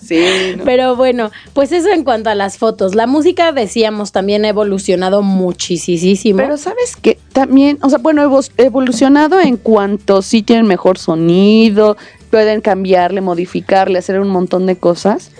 Sí, 0.00 0.24
no. 0.56 0.64
Pero 0.64 0.96
bueno, 0.96 1.30
pues 1.52 1.72
eso 1.72 1.88
en 1.90 2.02
cuanto 2.04 2.30
a 2.30 2.34
las 2.34 2.56
fotos. 2.56 2.94
La 2.94 3.06
música, 3.06 3.52
decíamos, 3.52 4.10
también 4.12 4.46
ha 4.46 4.48
evolucionado 4.48 5.20
muchísimo. 5.22 6.38
Pero 6.38 6.56
sabes 6.56 6.96
que 6.96 7.18
también, 7.34 7.78
o 7.82 7.90
sea, 7.90 7.98
bueno, 7.98 8.22
evo- 8.22 8.48
evolucionado 8.56 9.38
en 9.40 9.56
cuanto 9.58 10.22
sí 10.22 10.42
tienen 10.42 10.66
mejor 10.66 10.96
sonido, 10.98 11.96
pueden 12.36 12.60
cambiarle, 12.60 13.22
modificarle, 13.22 13.98
hacer 13.98 14.20
un 14.20 14.28
montón 14.28 14.66
de 14.66 14.76
cosas. 14.76 15.30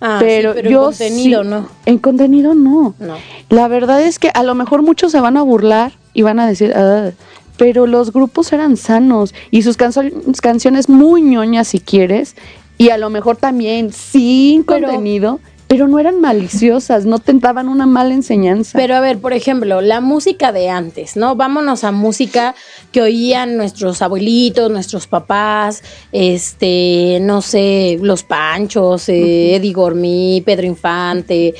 Ah, 0.00 0.16
sí, 0.18 0.24
pero, 0.26 0.52
pero 0.52 0.68
yo 0.68 0.78
en 0.80 0.84
contenido 0.88 1.42
sí- 1.44 1.48
no. 1.48 1.68
En 1.86 1.98
contenido 1.98 2.54
no. 2.56 2.94
No. 2.98 3.14
La 3.50 3.68
verdad 3.68 4.02
es 4.02 4.18
que 4.18 4.30
a 4.34 4.42
lo 4.42 4.56
mejor 4.56 4.82
muchos 4.82 5.12
se 5.12 5.20
van 5.20 5.36
a 5.36 5.42
burlar 5.42 5.92
y 6.12 6.22
van 6.22 6.40
a 6.40 6.48
decir, 6.48 6.72
"Ah", 6.74 7.10
pero 7.56 7.86
los 7.86 8.12
grupos 8.12 8.52
eran 8.52 8.76
sanos 8.76 9.32
y 9.52 9.62
sus 9.62 9.76
canso- 9.78 10.02
canciones 10.42 10.88
muy 10.88 11.22
ñoñas 11.22 11.68
si 11.68 11.78
quieres 11.78 12.34
y 12.78 12.88
a 12.90 12.98
lo 12.98 13.10
mejor 13.10 13.36
también 13.36 13.92
sin 13.92 14.64
Pero- 14.64 14.88
contenido, 14.88 15.38
pero 15.70 15.86
no 15.86 16.00
eran 16.00 16.20
maliciosas, 16.20 17.06
no 17.06 17.20
tentaban 17.20 17.68
una 17.68 17.86
mala 17.86 18.12
enseñanza. 18.12 18.76
Pero 18.76 18.96
a 18.96 19.00
ver, 19.00 19.20
por 19.20 19.32
ejemplo, 19.32 19.80
la 19.80 20.00
música 20.00 20.50
de 20.50 20.68
antes, 20.68 21.14
¿no? 21.14 21.36
Vámonos 21.36 21.84
a 21.84 21.92
música 21.92 22.56
que 22.90 23.02
oían 23.02 23.56
nuestros 23.56 24.02
abuelitos, 24.02 24.68
nuestros 24.68 25.06
papás, 25.06 25.84
este, 26.10 27.18
no 27.20 27.40
sé, 27.40 28.00
Los 28.02 28.24
Panchos, 28.24 29.08
eh, 29.10 29.54
Eddie 29.54 29.72
Gormí, 29.72 30.42
Pedro 30.44 30.66
Infante. 30.66 31.54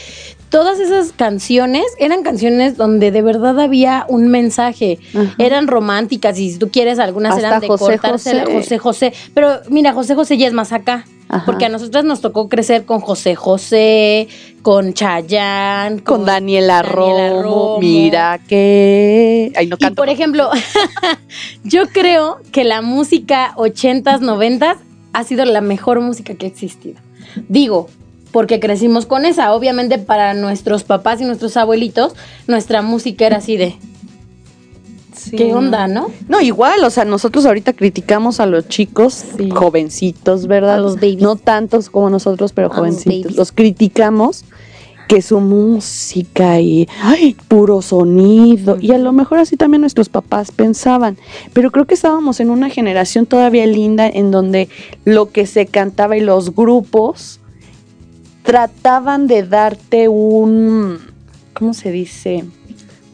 Todas 0.50 0.80
esas 0.80 1.12
canciones 1.12 1.84
eran 1.98 2.22
canciones 2.22 2.76
donde 2.76 3.10
de 3.12 3.22
verdad 3.22 3.58
había 3.60 4.04
un 4.08 4.28
mensaje. 4.28 4.98
Ajá. 5.14 5.34
Eran 5.38 5.68
románticas 5.68 6.38
y 6.38 6.50
si 6.52 6.58
tú 6.58 6.70
quieres 6.70 6.98
algunas 6.98 7.34
Hasta 7.34 7.46
eran 7.46 7.60
de 7.60 7.68
José 7.68 7.84
cortársela 7.84 8.42
José. 8.44 8.54
José 8.56 8.78
José. 8.78 9.12
Pero 9.32 9.60
mira, 9.68 9.92
José 9.92 10.14
José 10.16 10.36
ya 10.38 10.46
es 10.48 10.52
más 10.52 10.72
acá. 10.72 11.04
Ajá. 11.28 11.44
Porque 11.46 11.66
a 11.66 11.68
nosotras 11.68 12.04
nos 12.04 12.20
tocó 12.20 12.48
crecer 12.48 12.84
con 12.84 12.98
José 12.98 13.36
José, 13.36 14.26
con 14.62 14.92
Chayanne, 14.92 16.02
Con 16.02 16.24
Daniela, 16.26 16.82
Daniela 16.82 17.32
Romo, 17.32 17.42
Romo. 17.42 17.78
mira 17.78 18.40
que... 18.48 19.52
Ay, 19.54 19.68
no 19.68 19.76
Y 19.76 19.78
canto. 19.78 19.94
por 20.02 20.08
ejemplo, 20.08 20.50
yo 21.62 21.86
creo 21.92 22.40
que 22.50 22.64
la 22.64 22.82
música 22.82 23.54
80s, 23.56 24.18
90s 24.20 24.76
ha 25.12 25.24
sido 25.24 25.44
la 25.44 25.60
mejor 25.60 26.00
música 26.00 26.34
que 26.34 26.46
ha 26.46 26.48
existido. 26.48 27.00
Digo, 27.48 27.88
porque 28.32 28.60
crecimos 28.60 29.06
con 29.06 29.24
esa. 29.26 29.54
Obviamente 29.54 29.98
para 29.98 30.34
nuestros 30.34 30.84
papás 30.84 31.20
y 31.20 31.24
nuestros 31.24 31.56
abuelitos, 31.56 32.14
nuestra 32.46 32.82
música 32.82 33.26
era 33.26 33.38
así 33.38 33.56
de, 33.56 33.76
Sí. 35.14 35.36
¿qué 35.36 35.52
onda, 35.54 35.86
no? 35.86 36.08
No, 36.28 36.40
igual, 36.40 36.82
o 36.82 36.88
sea, 36.88 37.04
nosotros 37.04 37.44
ahorita 37.44 37.74
criticamos 37.74 38.40
a 38.40 38.46
los 38.46 38.68
chicos, 38.68 39.22
Sí. 39.36 39.50
jovencitos, 39.50 40.46
¿verdad? 40.46 40.76
A 40.76 40.78
los 40.78 40.94
babies. 40.94 41.20
No 41.20 41.36
tantos 41.36 41.90
como 41.90 42.08
nosotros, 42.08 42.52
pero 42.52 42.66
A 42.66 42.70
los 42.70 42.78
jovencitos. 42.78 43.22
babies. 43.24 43.36
Los 43.36 43.52
criticamos 43.52 44.44
que 45.08 45.20
su 45.22 45.40
música 45.40 46.60
y 46.60 46.88
ay, 47.02 47.36
puro 47.48 47.82
sonido. 47.82 48.78
Y 48.80 48.92
a 48.92 48.98
lo 48.98 49.12
mejor 49.12 49.40
así 49.40 49.56
también 49.56 49.80
nuestros 49.80 50.08
papás 50.08 50.52
pensaban. 50.52 51.18
Pero 51.52 51.72
creo 51.72 51.84
que 51.84 51.94
estábamos 51.94 52.38
en 52.38 52.48
una 52.48 52.70
generación 52.70 53.26
todavía 53.26 53.66
linda 53.66 54.06
en 54.08 54.30
donde 54.30 54.68
lo 55.04 55.30
que 55.32 55.46
se 55.46 55.66
cantaba 55.66 56.16
y 56.16 56.20
los 56.20 56.54
grupos 56.54 57.39
trataban 58.50 59.28
de 59.28 59.44
darte 59.44 60.08
un, 60.08 60.98
¿cómo 61.54 61.72
se 61.72 61.92
dice? 61.92 62.44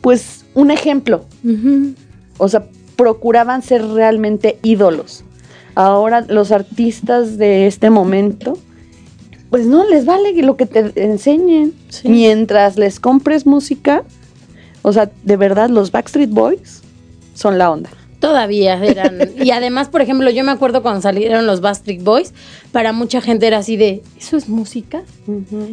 Pues 0.00 0.46
un 0.54 0.70
ejemplo. 0.70 1.26
O 2.38 2.48
sea, 2.48 2.64
procuraban 2.96 3.60
ser 3.60 3.86
realmente 3.86 4.58
ídolos. 4.62 5.24
Ahora 5.74 6.22
los 6.22 6.52
artistas 6.52 7.36
de 7.36 7.66
este 7.66 7.90
momento, 7.90 8.56
pues 9.50 9.66
no 9.66 9.86
les 9.86 10.06
vale 10.06 10.32
lo 10.42 10.56
que 10.56 10.64
te 10.64 10.90
enseñen. 11.04 11.74
Sí. 11.90 12.08
Mientras 12.08 12.78
les 12.78 12.98
compres 12.98 13.44
música, 13.44 14.04
o 14.80 14.94
sea, 14.94 15.10
de 15.22 15.36
verdad, 15.36 15.68
los 15.68 15.92
Backstreet 15.92 16.30
Boys 16.30 16.80
son 17.34 17.58
la 17.58 17.70
onda. 17.70 17.90
Todavía 18.26 18.82
eran. 18.84 19.18
y 19.42 19.50
además, 19.50 19.88
por 19.88 20.00
ejemplo, 20.02 20.30
yo 20.30 20.44
me 20.44 20.52
acuerdo 20.52 20.82
cuando 20.82 21.00
salieron 21.00 21.46
los 21.46 21.60
Backstreet 21.60 22.02
Boys, 22.02 22.32
para 22.72 22.92
mucha 22.92 23.20
gente 23.20 23.46
era 23.46 23.58
así 23.58 23.76
de, 23.76 24.02
¿eso 24.18 24.36
es 24.36 24.48
música? 24.48 25.02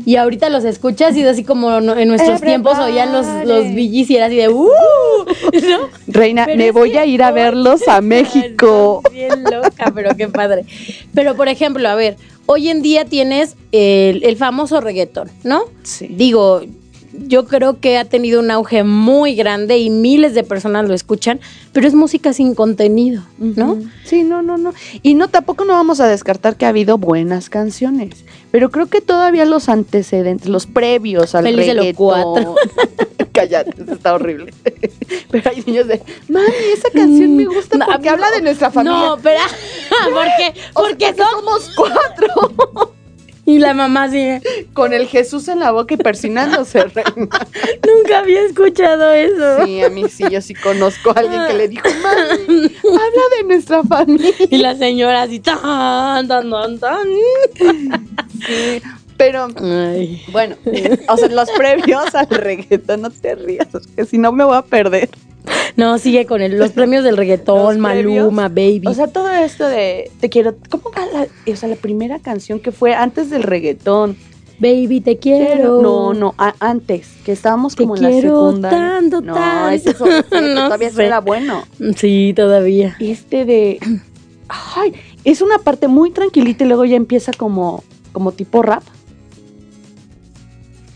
Y 0.06 0.16
ahorita 0.16 0.50
los 0.50 0.64
escuchas 0.66 1.16
y 1.16 1.22
es 1.22 1.28
así 1.28 1.44
como 1.44 1.80
no- 1.82 1.98
en 1.98 2.08
nuestros 2.08 2.42
tiempos 2.42 2.78
oían 2.80 3.12
los, 3.12 3.26
los 3.46 3.66
y 3.66 4.16
era 4.16 4.28
así 4.28 4.36
de, 4.36 4.50
¡uh! 4.50 4.68
¿no? 5.54 5.90
Reina, 6.08 6.46
Pero 6.46 6.58
me 6.58 6.72
voy 6.72 6.98
a 6.98 7.06
ir 7.06 7.24
a 7.24 7.32
verlos 7.32 7.88
a 7.88 8.02
México. 8.14 9.02
Bien 9.12 9.44
loca, 9.44 9.92
pero 9.94 10.16
qué 10.16 10.28
padre. 10.28 10.66
Pero 11.14 11.36
por 11.36 11.48
ejemplo, 11.48 11.88
a 11.90 11.96
ver, 11.96 12.18
hoy 12.46 12.70
en 12.70 12.82
día 12.82 13.06
tienes 13.06 13.56
el, 13.72 14.24
el 14.24 14.38
famoso 14.38 14.82
reggaetón, 14.82 15.30
¿no? 15.44 15.64
Sí. 15.84 16.08
Digo, 16.10 16.62
yo 17.14 17.46
creo 17.46 17.80
que 17.80 17.98
ha 17.98 18.06
tenido 18.06 18.40
un 18.40 18.52
auge 18.52 18.84
muy 18.84 19.36
grande 19.36 19.78
y 19.78 19.90
miles 19.90 20.34
de 20.34 20.44
personas 20.44 20.88
lo 20.88 20.94
escuchan, 20.94 21.40
pero 21.72 21.88
es 21.88 21.94
música 21.94 22.34
sin 22.34 22.56
contenido, 22.56 23.24
¿no? 23.38 23.78
Sí, 24.04 24.24
no, 24.24 24.42
no, 24.42 24.58
no. 24.58 24.74
Y 25.02 25.14
no, 25.14 25.28
tampoco 25.28 25.66
no 25.66 25.74
vamos 25.74 26.00
a 26.00 26.08
descartar 26.08 26.56
que 26.58 26.66
ha 26.66 26.70
habido 26.70 26.98
buenas 26.98 27.50
canciones. 27.50 28.26
Pero 28.52 28.70
creo 28.72 28.88
que 28.88 29.02
todavía 29.02 29.46
los 29.46 29.70
antecedentes, 29.70 30.48
los 30.50 30.66
previos 30.66 31.36
al 31.36 31.44
Feliz 31.46 31.68
de 31.68 31.74
los 31.74 31.86
reggaetón. 31.86 32.06
cuatro. 32.34 32.56
Cállate, 33.32 33.74
está 33.92 34.14
horrible. 34.14 34.54
Pero 35.32 35.50
hay 35.50 35.64
niños 35.66 35.88
de, 35.88 36.02
mami, 36.30 36.46
esa 36.74 36.90
canción 36.92 37.36
me 37.36 37.46
gusta 37.46 37.78
No, 37.78 37.86
porque 37.88 38.08
no. 38.08 38.14
habla 38.14 38.32
de 38.32 38.42
nuestra 38.42 38.70
familia. 38.70 39.00
No, 39.00 39.18
pero 39.18 39.40
porque, 40.14 40.60
porque 40.74 41.06
son 41.16 41.26
somos 41.32 41.72
cuatro. 41.76 42.93
Y 43.46 43.60
la 43.60 43.74
mamá 43.74 44.10
sigue. 44.10 44.42
Con 44.74 44.94
el 44.94 45.08
Jesús 45.08 45.48
en 45.48 45.60
la 45.60 45.72
boca 45.72 45.94
y 45.94 45.98
persinándose, 45.98 46.84
reina. 46.96 47.12
Nunca 47.16 48.20
había 48.20 48.44
escuchado 48.44 49.12
eso. 49.12 49.66
Sí, 49.66 49.84
a 49.84 49.90
mí 49.90 50.06
sí, 50.10 50.24
yo 50.32 50.42
sí 50.42 50.54
conozco 50.54 51.12
a 51.12 51.20
alguien 51.20 51.42
que 51.48 51.54
le 51.54 51.68
dijo, 51.68 51.88
mami, 52.02 52.72
habla 52.84 53.38
de 53.38 53.44
nuestra 53.46 53.84
familia. 53.84 54.34
Y 54.50 54.58
la 54.58 54.76
señora 54.76 55.24
así 55.24 55.40
tan 55.40 56.28
tan 56.28 56.50
tan 56.50 56.80
tan. 56.80 57.08
Sí, 58.46 58.82
pero 59.18 59.48
Ay. 59.62 60.22
Bueno, 60.32 60.56
o 61.08 61.18
sea, 61.18 61.30
los 61.30 61.50
previos 61.52 62.14
al 62.16 62.28
reggaetón, 62.30 63.02
no 63.02 63.10
te 63.10 63.36
rías, 63.36 63.68
que 63.96 64.06
si 64.06 64.18
no 64.18 64.32
me 64.32 64.44
voy 64.44 64.58
a 64.58 64.62
perder. 64.62 65.10
No, 65.76 65.98
sigue 65.98 66.26
con 66.26 66.42
el- 66.42 66.58
los 66.58 66.72
premios 66.72 67.04
del 67.04 67.18
reggaetón. 67.18 67.80
Maluma, 67.80 68.48
baby. 68.50 68.84
O 68.86 68.94
sea, 68.94 69.08
todo 69.08 69.30
esto 69.32 69.68
de 69.68 70.12
te 70.20 70.30
quiero, 70.30 70.56
¿cómo 70.70 70.86
va 70.96 71.06
la, 71.08 71.28
o 71.52 71.56
sea, 71.56 71.68
la 71.70 71.76
primera 71.76 72.20
canción 72.20 72.60
que 72.60 72.72
fue 72.72 72.94
antes 72.94 73.30
del 73.30 73.44
reggaetón? 73.44 74.16
baby, 74.60 75.02
te 75.02 75.18
quiero. 75.18 75.82
No, 75.82 76.14
no, 76.14 76.36
a- 76.38 76.54
antes, 76.60 77.10
que 77.26 77.34
estábamos 77.34 77.76
Te 77.76 77.84
como 77.84 77.98
en 77.98 78.04
la 78.04 78.12
secundaria. 78.14 78.78
tanto, 78.78 79.20
no, 79.22 79.34
tanto. 79.34 79.70
ese 79.70 79.94
No 80.54 80.66
todavía 80.66 80.90
sé. 80.92 81.06
era 81.06 81.20
bueno. 81.20 81.64
Sí, 81.98 82.34
todavía. 82.36 82.96
Este 83.00 83.44
de 83.44 83.80
ay, 84.76 84.94
es 85.26 85.42
una 85.42 85.58
parte 85.58 85.88
muy 85.90 86.12
tranquilita 86.12 86.64
y 86.64 86.68
luego 86.68 86.86
ya 86.86 86.96
empieza 86.96 87.32
como 87.34 87.84
como 88.14 88.32
tipo 88.32 88.62
rap. 88.62 88.84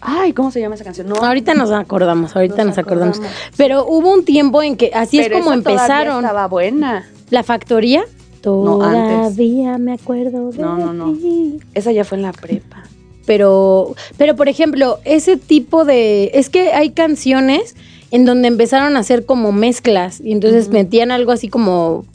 Ay, 0.02 0.34
¿cómo 0.34 0.52
se 0.52 0.60
llama 0.60 0.76
esa 0.76 0.84
canción? 0.84 1.08
No, 1.08 1.16
Ahorita 1.16 1.54
nos 1.54 1.72
acordamos, 1.72 2.36
ahorita 2.36 2.58
nos, 2.58 2.68
Nos 2.68 2.78
acordamos. 2.78 3.18
acordamos. 3.18 3.42
Pero 3.58 3.86
hubo 3.88 4.14
un 4.14 4.24
tiempo 4.26 4.62
en 4.64 4.78
que 4.78 4.92
así 4.94 5.18
pero 5.18 5.36
es 5.38 5.42
como 5.44 5.52
esa 5.52 5.58
empezaron. 5.58 6.24
Estaba 6.24 6.48
buena. 6.48 7.10
La 7.30 7.44
factoría. 7.44 8.04
No. 8.46 8.78
Todavía 8.78 9.78
me 9.78 9.94
acuerdo 9.94 10.52
de 10.52 10.60
No, 10.60 10.78
no, 10.78 10.94
no. 10.94 11.14
ti. 11.14 11.60
Esa 11.74 11.92
ya 11.92 12.06
fue 12.06 12.18
en 12.18 12.22
la 12.22 12.32
prepa. 12.32 12.84
Pero, 13.26 13.94
pero 14.16 14.36
por 14.38 14.48
ejemplo, 14.48 15.00
ese 15.04 15.36
tipo 15.36 15.84
de. 15.84 16.32
Es 16.34 16.50
que 16.50 16.72
hay 16.72 16.92
canciones 16.92 17.76
en 18.12 18.24
donde 18.24 18.48
empezaron 18.48 18.96
a 18.96 19.00
hacer 19.00 19.26
como 19.26 19.52
mezclas. 19.52 20.22
Y 20.22 20.32
entonces 20.32 20.70
metían 20.70 21.12
algo 21.12 21.34
así 21.34 21.50
como 21.50 22.06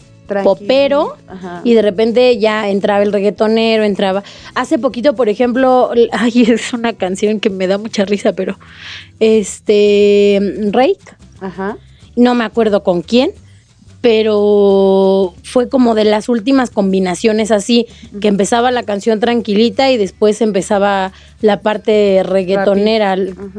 Popero 0.42 1.16
Ajá. 1.28 1.60
y 1.64 1.74
de 1.74 1.82
repente 1.82 2.38
ya 2.38 2.68
entraba 2.68 3.02
el 3.02 3.12
reggaetonero, 3.12 3.84
entraba. 3.84 4.22
Hace 4.54 4.78
poquito, 4.78 5.14
por 5.14 5.28
ejemplo, 5.28 5.90
ay, 6.12 6.44
es 6.48 6.72
una 6.72 6.92
canción 6.92 7.40
que 7.40 7.50
me 7.50 7.66
da 7.66 7.78
mucha 7.78 8.04
risa, 8.04 8.32
pero 8.32 8.58
este 9.20 10.40
Rake, 10.70 10.98
Ajá. 11.40 11.76
no 12.16 12.34
me 12.34 12.44
acuerdo 12.44 12.82
con 12.82 13.02
quién, 13.02 13.32
pero 14.00 15.32
fue 15.44 15.68
como 15.68 15.94
de 15.94 16.04
las 16.04 16.28
últimas 16.28 16.70
combinaciones 16.70 17.50
así, 17.52 17.86
que 18.20 18.28
empezaba 18.28 18.70
la 18.72 18.82
canción 18.82 19.20
tranquilita 19.20 19.90
y 19.90 19.96
después 19.96 20.40
empezaba 20.40 21.12
la 21.40 21.60
parte 21.60 22.22
reggaetonera. 22.24 23.16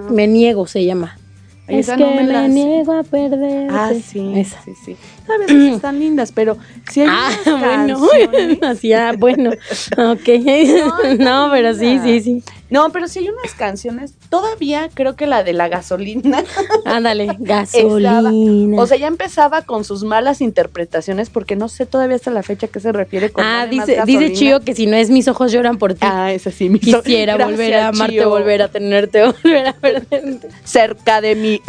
Me 0.10 0.28
niego 0.28 0.68
se 0.68 0.84
llama. 0.84 1.18
Ay, 1.67 1.80
es 1.80 1.89
que 1.89 1.97
no 1.97 2.12
me 2.12 2.23
me, 2.23 2.34
la 2.34 2.43
sé. 2.43 2.49
niego 2.49 2.91
a 2.93 3.04
perder. 3.04 3.69
Ah, 3.71 3.91
sí. 3.93 4.34
Esa. 4.36 4.62
Sí, 4.63 4.73
sí. 4.84 4.97
Sabes 5.26 5.47
que 5.47 5.73
están 5.76 5.97
lindas, 5.99 6.32
pero 6.34 6.58
si 6.91 7.02
hay 7.02 7.08
Ah, 7.10 7.30
unas 7.45 7.99
bueno, 7.99 8.58
así, 8.67 8.91
ah, 8.93 9.13
bueno, 9.17 9.52
ok. 9.97 10.30
No, 11.19 11.47
pero 11.52 11.73
sí, 11.73 11.99
sí, 12.04 12.19
sí. 12.21 12.43
No, 12.74 12.92
pero 12.92 13.08
si 13.08 13.20
hay 13.20 13.30
unas 13.30 13.54
canciones, 13.54 14.16
todavía 14.30 14.90
creo 14.92 15.16
que 15.16 15.28
la 15.28 15.44
de 15.44 15.54
la 15.54 15.68
gasolina. 15.70 16.44
Ándale, 16.86 17.26
estaba- 17.26 17.38
gasolina. 17.62 18.82
o 18.82 18.88
sea, 18.88 18.98
ya 18.98 19.06
empezaba 19.06 19.62
con 19.62 19.84
sus 19.84 20.04
malas 20.04 20.42
interpretaciones, 20.42 21.30
porque 21.30 21.56
no 21.56 21.70
sé 21.70 21.86
todavía 21.86 22.16
hasta 22.16 22.32
la 22.32 22.42
fecha 22.42 22.66
a 22.66 22.70
qué 22.70 22.80
se 22.80 22.92
refiere 22.92 23.30
con 23.30 23.46
ah, 23.46 23.68
dice, 23.68 24.00
dice. 24.08 24.34
Chío 24.34 24.62
que 24.62 24.74
si 24.74 24.88
no 24.88 24.98
es 24.98 25.12
mis 25.12 25.28
ojos 25.28 25.52
lloran 25.52 25.78
por 25.78 25.94
ti. 25.94 26.00
Ah, 26.02 26.34
ese 26.34 26.50
sí, 26.50 26.68
mi 26.68 26.80
so- 26.80 27.04
Quisiera 27.04 27.34
Gracias, 27.38 27.58
volver 27.58 27.74
a 27.76 27.88
amarte, 27.90 28.14
Chío. 28.16 28.30
volver 28.30 28.62
a 28.64 28.68
tenerte, 28.70 29.24
volver 29.24 29.68
a 29.68 29.74
perderte. 29.74 30.48
cerca 30.64 31.22
de 31.22 31.36
mí. 31.36 31.62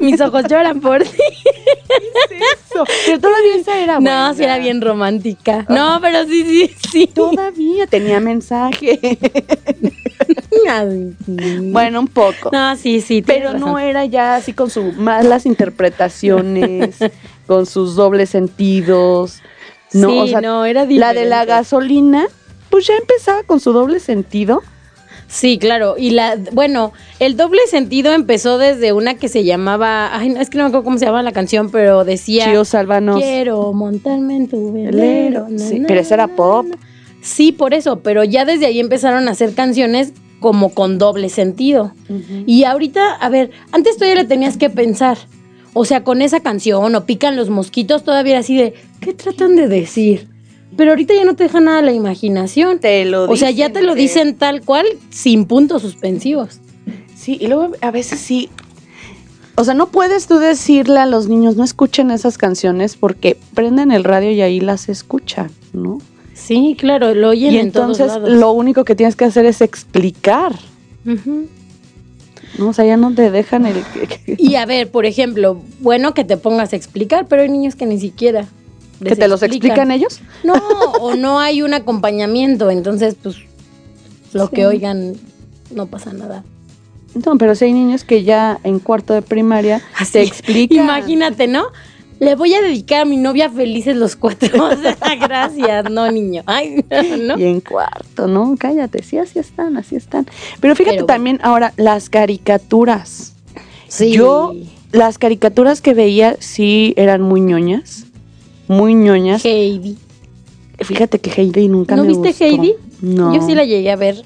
Mis 0.00 0.20
ojos 0.20 0.42
lloran 0.50 0.80
por 0.80 1.04
ti. 1.04 1.08
Eso. 2.30 2.84
Pero 3.06 3.20
todavía 3.20 3.54
esa 3.56 3.78
era 3.78 3.94
buena. 4.00 4.28
No, 4.28 4.34
sí 4.34 4.42
era 4.42 4.58
bien 4.58 4.80
romántica. 4.80 5.64
No, 5.68 6.00
pero 6.00 6.24
sí, 6.24 6.42
sí, 6.44 6.74
sí. 6.90 7.06
Todavía 7.06 7.86
tenía 7.86 8.18
mensaje. 8.18 8.98
Ay, 10.70 11.14
sí. 11.24 11.70
bueno, 11.72 12.00
un 12.00 12.08
poco. 12.08 12.50
No, 12.52 12.76
sí, 12.76 13.00
sí. 13.00 13.22
Pero 13.22 13.54
no 13.54 13.78
era 13.78 14.04
ya 14.04 14.36
así 14.36 14.52
con 14.52 14.70
sus 14.70 14.96
malas 14.96 15.46
interpretaciones, 15.46 16.96
con 17.46 17.66
sus 17.66 17.94
dobles 17.96 18.30
sentidos. 18.30 19.40
No, 19.92 20.10
sí, 20.10 20.18
o 20.18 20.26
sea, 20.26 20.40
no, 20.40 20.64
era 20.64 20.82
la 20.82 20.86
de 20.86 20.94
la 20.94 21.08
diferente. 21.12 21.46
gasolina, 21.46 22.26
pues 22.70 22.86
ya 22.86 22.94
empezaba 22.96 23.42
con 23.44 23.60
su 23.60 23.72
doble 23.72 24.00
sentido. 24.00 24.62
Sí, 25.28 25.58
claro. 25.58 25.96
Y 25.98 26.10
la, 26.10 26.38
bueno, 26.52 26.92
el 27.20 27.36
doble 27.36 27.60
sentido 27.68 28.12
empezó 28.12 28.56
desde 28.56 28.92
una 28.94 29.16
que 29.16 29.28
se 29.28 29.44
llamaba, 29.44 30.16
ay, 30.16 30.30
no, 30.30 30.40
es 30.40 30.48
que 30.48 30.56
no 30.56 30.64
me 30.64 30.68
acuerdo 30.68 30.84
cómo 30.84 30.98
se 30.98 31.04
llama 31.04 31.22
la 31.22 31.32
canción, 31.32 31.70
pero 31.70 32.04
decía, 32.04 32.46
Chío, 32.46 32.64
sálvanos. 32.64 33.20
quiero 33.20 33.72
montarme 33.74 34.36
en 34.36 34.48
tu 34.48 34.72
velero. 34.72 35.46
Sí, 35.58 35.80
na, 35.80 35.86
pero 35.86 36.00
esa 36.00 36.14
era 36.14 36.28
pop. 36.28 36.66
na. 36.66 36.76
Sí, 37.20 37.52
por 37.52 37.74
eso, 37.74 38.00
pero 38.00 38.24
ya 38.24 38.44
desde 38.44 38.66
ahí 38.66 38.80
empezaron 38.80 39.28
a 39.28 39.32
hacer 39.32 39.54
canciones 39.54 40.12
como 40.40 40.70
con 40.70 40.98
doble 40.98 41.28
sentido. 41.28 41.92
Y 42.46 42.64
ahorita, 42.64 43.14
a 43.14 43.28
ver, 43.28 43.50
antes 43.72 43.96
todavía 43.96 44.22
le 44.22 44.28
tenías 44.28 44.56
que 44.56 44.70
pensar. 44.70 45.18
O 45.74 45.84
sea, 45.84 46.04
con 46.04 46.22
esa 46.22 46.40
canción 46.40 46.94
o 46.94 47.04
pican 47.04 47.36
los 47.36 47.50
mosquitos, 47.50 48.04
todavía 48.04 48.32
era 48.32 48.40
así 48.40 48.56
de, 48.56 48.74
¿qué 49.00 49.12
tratan 49.12 49.56
de 49.56 49.68
decir? 49.68 50.28
Pero 50.76 50.90
ahorita 50.90 51.14
ya 51.14 51.24
no 51.24 51.34
te 51.34 51.44
deja 51.44 51.60
nada 51.60 51.82
la 51.82 51.92
imaginación. 51.92 52.78
Te 52.78 53.04
lo 53.04 53.24
o 53.24 53.36
sea, 53.36 53.50
ya 53.50 53.70
te 53.70 53.82
lo 53.82 53.94
dicen 53.94 54.36
tal 54.36 54.62
cual, 54.62 54.86
sin 55.10 55.44
puntos 55.44 55.82
suspensivos. 55.82 56.60
Sí, 57.16 57.36
y 57.40 57.48
luego 57.48 57.72
a 57.80 57.90
veces 57.90 58.20
sí. 58.20 58.48
O 59.56 59.64
sea, 59.64 59.74
no 59.74 59.88
puedes 59.88 60.28
tú 60.28 60.38
decirle 60.38 61.00
a 61.00 61.06
los 61.06 61.28
niños, 61.28 61.56
no 61.56 61.64
escuchen 61.64 62.12
esas 62.12 62.38
canciones 62.38 62.96
porque 62.96 63.36
prenden 63.54 63.90
el 63.90 64.04
radio 64.04 64.30
y 64.30 64.40
ahí 64.40 64.60
las 64.60 64.88
escuchan, 64.88 65.50
¿no? 65.72 65.98
Sí, 66.46 66.76
claro, 66.78 67.14
lo 67.14 67.30
oyen 67.30 67.52
Y 67.52 67.58
en 67.58 67.72
todos 67.72 67.98
entonces 67.98 68.06
lados. 68.22 68.30
lo 68.38 68.52
único 68.52 68.84
que 68.84 68.94
tienes 68.94 69.16
que 69.16 69.24
hacer 69.24 69.44
es 69.46 69.60
explicar. 69.60 70.52
¿no? 71.04 72.68
O 72.68 72.72
sea, 72.72 72.84
ya 72.84 72.96
no 72.96 73.14
te 73.14 73.30
dejan 73.30 73.66
el... 73.66 73.82
Y 74.38 74.54
a 74.56 74.66
ver, 74.66 74.90
por 74.90 75.04
ejemplo, 75.06 75.60
bueno 75.80 76.14
que 76.14 76.24
te 76.24 76.36
pongas 76.36 76.72
a 76.72 76.76
explicar, 76.76 77.26
pero 77.28 77.42
hay 77.42 77.48
niños 77.48 77.74
que 77.76 77.86
ni 77.86 77.98
siquiera. 78.00 78.46
¿Que 79.04 79.14
te 79.14 79.28
los 79.28 79.42
explican 79.42 79.90
ellos? 79.92 80.20
No, 80.42 80.54
o 81.00 81.14
no 81.14 81.38
hay 81.38 81.62
un 81.62 81.72
acompañamiento, 81.74 82.70
entonces 82.70 83.14
pues 83.22 83.36
lo 84.32 84.46
Sí. 84.48 84.54
que 84.56 84.66
oigan 84.66 85.14
no 85.74 85.86
pasa 85.86 86.12
nada. 86.12 86.44
No, 87.24 87.36
pero 87.38 87.54
si 87.54 87.66
hay 87.66 87.72
niños 87.72 88.04
que 88.04 88.22
ya 88.24 88.58
en 88.64 88.80
cuarto 88.80 89.14
de 89.14 89.22
primaria 89.22 89.80
te 90.12 90.22
explican. 90.22 90.78
Imagínate, 90.84 91.46
¿no? 91.46 91.66
Le 92.20 92.34
voy 92.34 92.52
a 92.54 92.60
dedicar 92.60 93.02
a 93.02 93.04
mi 93.04 93.16
novia 93.16 93.48
felices 93.50 93.96
los 93.96 94.16
cuatro. 94.16 94.48
O 94.68 94.76
sea, 94.76 94.96
gracias, 95.16 95.90
no 95.90 96.10
niño. 96.10 96.42
Ay, 96.46 96.84
¿no? 97.20 97.38
Y 97.38 97.44
en 97.44 97.60
cuarto, 97.60 98.26
¿no? 98.26 98.54
Cállate, 98.58 99.02
sí, 99.02 99.18
así 99.18 99.38
están, 99.38 99.76
así 99.76 99.96
están. 99.96 100.26
Pero 100.60 100.74
fíjate 100.74 100.96
Pero 100.96 101.06
también 101.06 101.38
ahora 101.42 101.72
las 101.76 102.10
caricaturas. 102.10 103.34
Sí. 103.86 104.12
Yo, 104.12 104.54
las 104.92 105.18
caricaturas 105.18 105.80
que 105.80 105.94
veía 105.94 106.36
sí 106.40 106.94
eran 106.96 107.22
muy 107.22 107.40
ñoñas. 107.40 108.06
Muy 108.66 108.94
ñoñas. 108.94 109.44
Heidi. 109.44 109.96
Fíjate 110.78 111.20
que 111.20 111.30
Heidi 111.30 111.68
nunca 111.68 111.96
¿No 111.96 112.02
me 112.02 112.08
viste 112.08 112.28
gustó. 112.28 112.44
Heidi? 112.44 112.74
No. 113.00 113.34
Yo 113.34 113.42
sí 113.46 113.54
la 113.54 113.64
llegué 113.64 113.90
a 113.90 113.96
ver. 113.96 114.22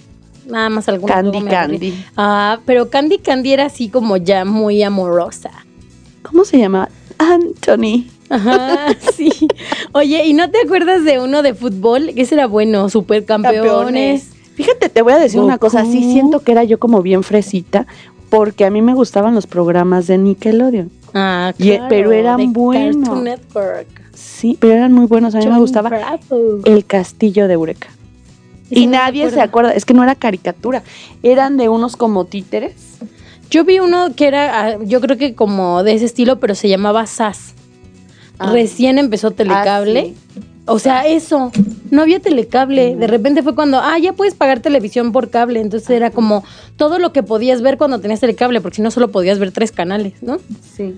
Nada 0.46 0.68
más 0.68 0.88
alguna 0.88 1.14
Candy. 1.14 1.42
Candy. 1.42 2.04
Ah, 2.16 2.58
pero 2.66 2.90
Candy 2.90 3.18
Candy 3.18 3.52
era 3.52 3.66
así 3.66 3.88
como 3.88 4.16
ya 4.16 4.44
muy 4.44 4.82
amorosa. 4.82 5.50
¿Cómo 6.22 6.44
se 6.44 6.58
llama? 6.58 6.88
Anthony. 7.30 8.06
Ajá, 8.28 8.88
sí. 9.16 9.30
Oye, 9.92 10.24
¿y 10.26 10.32
no 10.34 10.50
te 10.50 10.58
acuerdas 10.64 11.04
de 11.04 11.20
uno 11.20 11.42
de 11.42 11.54
fútbol? 11.54 12.12
Que 12.14 12.22
ese 12.22 12.34
era 12.34 12.46
bueno, 12.46 12.88
supercampeones. 12.88 14.30
Fíjate, 14.54 14.88
te 14.88 15.02
voy 15.02 15.12
a 15.14 15.18
decir 15.18 15.40
una 15.40 15.58
cosa. 15.58 15.84
Sí 15.84 16.12
siento 16.12 16.40
que 16.40 16.52
era 16.52 16.64
yo 16.64 16.78
como 16.78 17.02
bien 17.02 17.22
fresita 17.22 17.86
porque 18.30 18.64
a 18.64 18.70
mí 18.70 18.80
me 18.80 18.94
gustaban 18.94 19.34
los 19.34 19.46
programas 19.46 20.06
de 20.06 20.16
Nickelodeon. 20.18 20.90
Ah, 21.14 21.52
Y- 21.58 21.64
claro. 21.72 21.86
pero 21.88 22.12
eran 22.12 22.52
buenos. 22.52 22.96
Cartoon 22.96 23.24
Network. 23.24 23.86
Sí, 24.14 24.56
pero 24.58 24.74
eran 24.74 24.92
muy 24.92 25.06
buenos. 25.06 25.34
A 25.34 25.38
mí 25.38 25.46
me 25.46 25.58
gustaba 25.58 25.90
Bravo. 25.90 26.60
El 26.64 26.84
Castillo 26.86 27.46
de 27.48 27.54
Eureka. 27.54 27.88
Y 28.70 28.86
nadie 28.86 29.30
se 29.30 29.40
acuerda, 29.42 29.74
es 29.74 29.84
que 29.84 29.92
no 29.92 30.02
era 30.02 30.14
caricatura, 30.14 30.82
eran 31.22 31.58
de 31.58 31.68
unos 31.68 31.96
como 31.96 32.24
títeres. 32.24 32.91
Yo 33.52 33.64
vi 33.64 33.80
uno 33.80 34.14
que 34.16 34.28
era, 34.28 34.60
ah, 34.60 34.78
yo 34.80 35.02
creo 35.02 35.18
que 35.18 35.34
como 35.34 35.82
de 35.82 35.92
ese 35.92 36.06
estilo, 36.06 36.40
pero 36.40 36.54
se 36.54 36.70
llamaba 36.70 37.06
SAS. 37.06 37.52
Ah. 38.38 38.50
Recién 38.50 38.98
empezó 38.98 39.30
Telecable. 39.30 40.14
O 40.64 40.78
sea, 40.78 41.06
eso, 41.06 41.52
no 41.90 42.00
había 42.00 42.18
telecable. 42.18 42.96
De 42.96 43.06
repente 43.06 43.42
fue 43.42 43.54
cuando, 43.54 43.78
ah, 43.78 43.98
ya 43.98 44.14
puedes 44.14 44.34
pagar 44.34 44.60
televisión 44.60 45.12
por 45.12 45.28
cable. 45.28 45.60
Entonces 45.60 45.90
era 45.90 46.10
como 46.10 46.44
todo 46.76 46.98
lo 46.98 47.12
que 47.12 47.22
podías 47.22 47.60
ver 47.60 47.76
cuando 47.76 48.00
tenías 48.00 48.20
telecable, 48.20 48.62
porque 48.62 48.76
si 48.76 48.82
no 48.82 48.90
solo 48.90 49.10
podías 49.10 49.38
ver 49.38 49.52
tres 49.52 49.70
canales, 49.70 50.14
¿no? 50.22 50.38
Sí. 50.74 50.94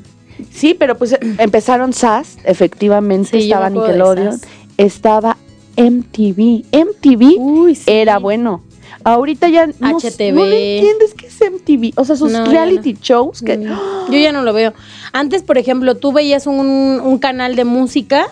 Sí, 0.53 0.75
pero 0.75 0.97
pues 0.97 1.15
eh, 1.15 1.19
empezaron 1.39 1.93
SAS, 1.93 2.39
efectivamente, 2.45 3.41
Sí, 3.41 3.47
estaba 3.47 3.69
Nickelodeon, 3.69 4.41
estaba 4.77 5.39
MTV. 5.77 6.67
MTV 6.71 7.37
Uy, 7.39 7.75
sí. 7.75 7.85
era 7.91 8.19
bueno. 8.21 8.63
Ahorita 9.03 9.49
ya 9.49 9.67
no, 9.67 9.99
HTV. 9.99 10.33
no 10.33 10.45
le 10.47 10.77
entiendes 10.79 11.15
qué 11.15 11.27
es 11.27 11.41
MTV. 11.41 11.93
O 12.01 12.05
sea, 12.05 12.17
sus 12.17 12.31
No, 12.33 12.45
reality 12.45 12.97
shows 13.01 13.43
que... 13.43 13.59
Mm, 13.59 14.13
Yo 14.13 14.19
ya 14.19 14.33
no 14.33 14.43
lo 14.43 14.53
veo. 14.53 14.73
Antes, 15.13 15.43
por 15.43 15.59
ejemplo, 15.59 15.97
tú 15.97 16.13
veías 16.13 16.47
un, 16.47 16.67
un 17.03 17.19
canal 17.19 17.57
de 17.57 17.65
música 17.65 18.27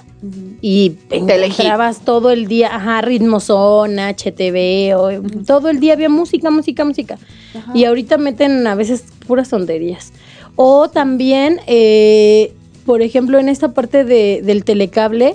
y 0.61 0.93
encontrabas 1.11 2.05
todo 2.05 2.31
el 2.31 2.47
día, 2.47 2.75
ajá, 2.75 3.01
Ritmo 3.03 3.41
Zona, 3.41 4.09
HTV, 4.11 4.95
o, 4.97 5.11
todo 5.45 5.69
el 5.69 5.81
día 5.81 5.95
había 5.95 6.09
música, 6.09 6.51
música, 6.51 6.85
música. 6.85 7.19
Y 7.75 7.85
ahorita 7.85 8.19
meten 8.19 8.67
a 8.67 8.75
veces 8.75 9.05
puras 9.27 9.49
tonterías. 9.49 10.13
O 10.55 10.89
también, 10.89 11.61
eh, 11.67 12.53
por 12.87 13.03
ejemplo, 13.03 13.39
en 13.39 13.49
esta 13.49 13.73
parte 13.75 14.05
de- 14.05 14.43
del 14.45 14.65
telecable, 14.65 15.35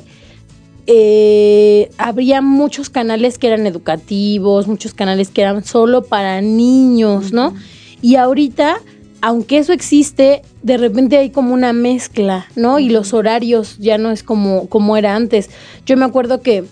eh, 0.88 1.92
habría 1.98 2.42
muchos 2.42 2.90
canales 2.90 3.38
que 3.38 3.48
eran 3.48 3.68
educativos, 3.68 4.68
muchos 4.68 4.94
canales 4.94 5.30
que 5.30 5.42
eran 5.42 5.66
solo 5.66 6.04
para 6.04 6.40
niños, 6.40 7.34
¿no? 7.34 7.54
Y 8.02 8.16
ahorita, 8.16 8.80
aunque 9.22 9.58
eso 9.58 9.74
existe, 9.74 10.44
de 10.64 10.78
repente 10.78 11.18
hay 11.18 11.30
como 11.30 11.54
una 11.54 11.74
mezcla, 11.74 12.48
¿no? 12.56 12.80
Y 12.80 12.90
los 12.90 13.14
horarios 13.14 13.78
ya 13.80 13.98
no 13.98 14.12
es 14.12 14.24
como, 14.24 14.70
como 14.70 14.96
era 14.96 15.16
antes. 15.16 15.50
Yo 15.86 15.98
me 15.98 16.06
acuerdo 16.06 16.42
que 16.42 16.64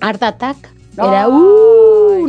Art 0.00 0.22
Attack 0.22 0.72
era, 0.96 1.28
uh, 1.28 1.34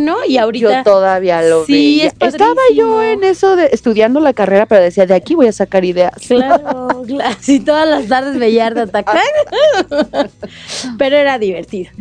¿no? 0.06 0.18
Y 0.28 0.38
ahorita... 0.38 0.78
Yo 0.78 0.84
todavía 0.84 1.42
lo 1.42 1.66
Sí, 1.66 1.74
veía. 1.74 2.06
es 2.06 2.14
Estaba 2.20 2.62
yo 2.74 3.04
en 3.04 3.24
eso 3.24 3.56
de 3.56 3.70
estudiando 3.72 4.20
la 4.22 4.34
carrera, 4.34 4.66
pero 4.68 4.82
decía, 4.82 5.06
de 5.06 5.16
aquí 5.16 5.36
voy 5.36 5.48
a 5.48 5.52
sacar 5.52 5.84
ideas. 5.84 6.14
Claro, 6.28 7.04
claro. 7.08 7.36
Sí, 7.42 7.60
todas 7.60 7.90
las 7.90 8.08
tardes 8.08 8.38
veía 8.40 8.68
Art 8.68 8.78
Attack. 8.78 9.10
Pero 10.98 11.18
era 11.18 11.38
divertido. 11.40 11.92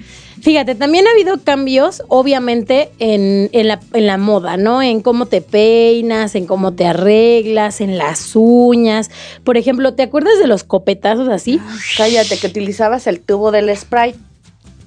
Fíjate, 0.43 0.75
también 0.75 1.07
ha 1.07 1.13
habido 1.13 1.39
cambios, 1.43 2.03
obviamente, 2.09 2.91
en, 2.99 3.49
en 3.53 3.67
la, 3.69 3.81
en 3.95 4.07
la 4.07 4.19
moda, 4.19 4.59
¿no? 4.59 4.83
En 4.83 5.01
cómo 5.01 5.25
te 5.25 5.41
peinas, 5.41 6.35
en 6.35 6.45
cómo 6.47 6.75
te 6.75 6.85
arreglas, 6.85 7.81
en 7.81 7.97
las 7.97 8.33
uñas. 8.35 9.11
Por 9.43 9.57
ejemplo, 9.57 9.95
¿te 9.95 10.03
acuerdas 10.03 10.39
de 10.39 10.47
los 10.47 10.63
copetazos 10.63 11.29
así? 11.29 11.61
Cállate, 11.97 12.37
que 12.37 12.47
utilizabas 12.49 13.07
el 13.07 13.21
tubo 13.21 13.53
del 13.53 13.75
Sprite, 13.75 14.19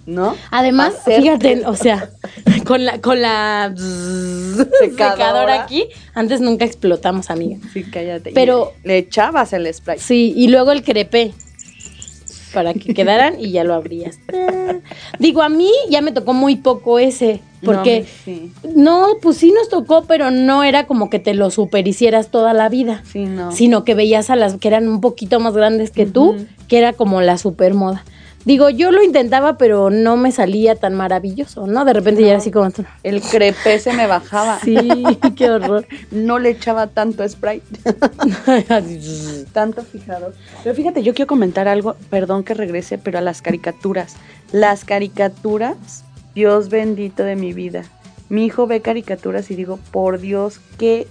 ¿no? 0.07 0.35
Además, 0.49 0.95
Hacerte- 0.95 1.21
fíjate, 1.21 1.65
o 1.67 1.75
sea, 1.75 2.09
con 2.65 2.83
la, 2.85 2.99
con 3.01 3.21
la 3.21 3.71
secadora. 3.75 4.79
Secadora. 4.79 5.63
aquí, 5.63 5.85
antes 6.15 6.41
nunca 6.41 6.65
explotamos, 6.65 7.29
amiga. 7.29 7.59
Sí, 7.73 7.83
cállate. 7.83 8.31
Pero- 8.33 8.73
Y 8.83 8.87
le 8.87 8.97
echabas 8.97 9.53
el 9.53 9.71
Sprite. 9.71 9.99
Sí, 10.01 10.33
y 10.35 10.47
luego 10.47 10.71
el 10.71 10.81
crepé. 10.83 11.33
Para 12.53 12.73
que 12.73 12.93
quedaran 12.93 13.39
y 13.39 13.51
ya 13.51 13.63
lo 13.65 13.73
abrías. 13.75 14.17
Digo, 15.19 15.41
a 15.43 15.49
mí 15.49 15.69
ya 15.89 16.01
me 16.01 16.11
tocó 16.13 16.33
muy 16.33 16.55
poco 16.55 16.97
ese. 16.97 17.41
Porque 17.63 18.01
No, 18.01 18.05
sí, 18.23 18.51
no, 18.75 19.07
pues 19.21 19.37
sí 19.37 19.51
nos 19.51 19.67
tocó, 19.67 20.05
pero 20.05 20.29
no 20.31 20.63
era 20.63 20.85
como 20.85 21.09
que 21.09 21.17
te 21.19 21.33
lo 21.33 21.49
super 21.49 21.87
hicieras 21.87 22.29
toda 22.29 22.53
la 22.53 22.69
vida. 22.69 23.03
sí, 23.11 23.25
no. 23.25 23.51
Sino 23.51 23.83
que 23.83 23.95
veías 23.95 24.29
a 24.29 24.35
las 24.35 24.55
que 24.57 24.67
eran 24.67 24.87
un 24.87 25.01
poquito 25.01 25.39
más 25.39 25.53
grandes 25.55 25.89
que 25.91 26.05
tú, 26.05 26.35
que 26.67 26.77
era 26.77 26.93
como 26.93 27.21
la 27.21 27.37
super 27.37 27.73
moda. 27.73 28.05
Digo, 28.47 28.69
yo 28.69 28.93
lo 28.93 29.03
intentaba, 29.03 29.57
pero 29.57 29.89
no 29.89 30.15
me 30.15 30.31
salía 30.31 30.75
tan 30.75 30.93
maravilloso, 30.93 31.67
¿no? 31.67 31.83
De 31.83 31.91
repente 31.91 32.21
ya 32.21 32.29
era 32.29 32.37
así 32.37 32.49
como. 32.49 32.69
El 33.03 33.21
crepé 33.21 33.77
se 33.77 33.91
me 33.91 34.07
bajaba. 34.07 34.59
Sí, 34.63 34.77
qué 35.35 35.49
horror. 35.51 35.85
No 36.11 36.39
le 36.39 36.51
echaba 36.51 36.87
tanto 36.87 37.27
Sprite, 37.27 37.65
tanto 39.51 39.83
fijador. 39.83 40.33
Pero 40.63 40.73
fíjate, 40.73 41.03
yo 41.03 41.13
quiero 41.13 41.27
comentar 41.27 41.67
algo, 41.67 41.97
perdón 42.09 42.45
que 42.45 42.53
regrese, 42.53 42.97
pero 42.97 43.17
a 43.17 43.21
las 43.21 43.41
caricaturas. 43.41 44.15
Las 44.53 44.85
caricaturas, 44.85 46.05
Dios 46.33 46.69
bendito 46.69 47.23
de 47.23 47.35
mi 47.35 47.51
vida. 47.51 47.83
Mi 48.29 48.45
hijo 48.45 48.65
ve 48.65 48.79
caricaturas 48.79 49.51
y 49.51 49.55
digo, 49.55 49.77
por 49.91 50.21
Dios, 50.21 50.61
qué 50.77 51.05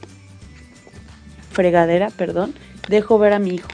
fregadera, 1.53 2.09
perdón, 2.09 2.55
dejo 2.89 3.19
ver 3.19 3.35
a 3.35 3.39
mi 3.39 3.57
hijo. 3.57 3.69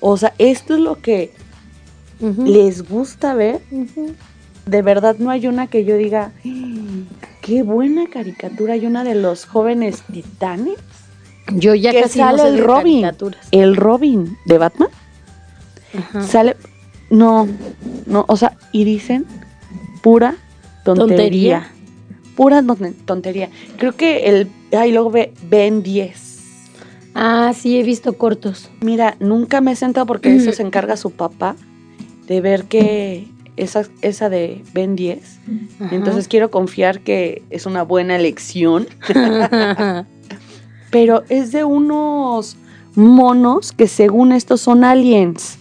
O 0.00 0.18
sea, 0.18 0.34
esto 0.36 0.74
es 0.74 0.80
lo 0.80 1.00
que 1.00 1.32
Les 2.46 2.88
gusta 2.88 3.34
ver. 3.34 3.60
De 4.66 4.82
verdad 4.82 5.16
no 5.18 5.30
hay 5.30 5.46
una 5.46 5.66
que 5.66 5.84
yo 5.84 5.96
diga, 5.96 6.32
"Mm, 6.44 7.02
qué 7.42 7.62
buena 7.62 8.06
caricatura. 8.08 8.74
Hay 8.74 8.86
una 8.86 9.04
de 9.04 9.14
los 9.14 9.44
jóvenes 9.44 10.02
titanes. 10.12 10.76
Yo 11.52 11.74
ya 11.74 11.90
que 11.92 12.02
casi 12.02 12.18
sale 12.18 12.38
no 12.38 12.42
sé 12.44 12.48
el 12.48 12.64
Robin. 12.64 13.10
El 13.50 13.76
Robin 13.76 14.36
de 14.46 14.58
Batman. 14.58 14.88
Ajá. 15.98 16.22
Sale, 16.22 16.56
no, 17.10 17.46
no, 18.06 18.24
o 18.28 18.36
sea, 18.36 18.56
y 18.72 18.84
dicen 18.84 19.26
pura 20.02 20.36
tontería. 20.84 21.16
Tontería. 21.16 21.70
Pura 22.36 22.62
ton- 22.62 22.94
tontería. 23.04 23.50
Creo 23.76 23.92
que 23.94 24.26
el, 24.26 24.48
ay, 24.76 24.90
luego 24.92 25.10
ve 25.10 25.32
Ben 25.48 25.82
10. 25.82 26.40
Ah, 27.14 27.52
sí, 27.54 27.78
he 27.78 27.82
visto 27.84 28.14
cortos. 28.14 28.70
Mira, 28.80 29.16
nunca 29.20 29.60
me 29.60 29.72
he 29.72 29.76
sentado 29.76 30.06
porque 30.06 30.34
eso 30.34 30.50
se 30.52 30.62
encarga 30.62 30.96
su 30.96 31.10
papá, 31.12 31.54
de 32.26 32.40
ver 32.40 32.64
que 32.64 33.28
esa, 33.56 33.84
esa 34.02 34.28
de 34.28 34.62
Ben 34.72 34.96
10. 34.96 35.38
Ajá. 35.80 35.94
Entonces 35.94 36.28
quiero 36.28 36.50
confiar 36.50 37.00
que 37.00 37.42
es 37.50 37.66
una 37.66 37.82
buena 37.82 38.16
elección. 38.16 38.86
Pero 40.90 41.22
es 41.28 41.52
de 41.52 41.64
unos 41.64 42.56
monos 42.94 43.72
que 43.72 43.88
según 43.88 44.32
estos 44.32 44.60
son 44.60 44.84
aliens. 44.84 45.58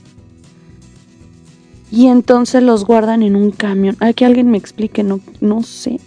y 1.91 2.08
entonces 2.08 2.63
los 2.63 2.86
guardan 2.86 3.21
en 3.23 3.36
un 3.36 3.52
camión. 3.52 3.95
Ay, 3.99 4.13
que 4.15 4.26
alguien 4.26 4.49
me 4.49 4.58
explique, 4.58 5.04
no, 5.04 5.19
no 5.41 5.62
sé. 5.63 5.99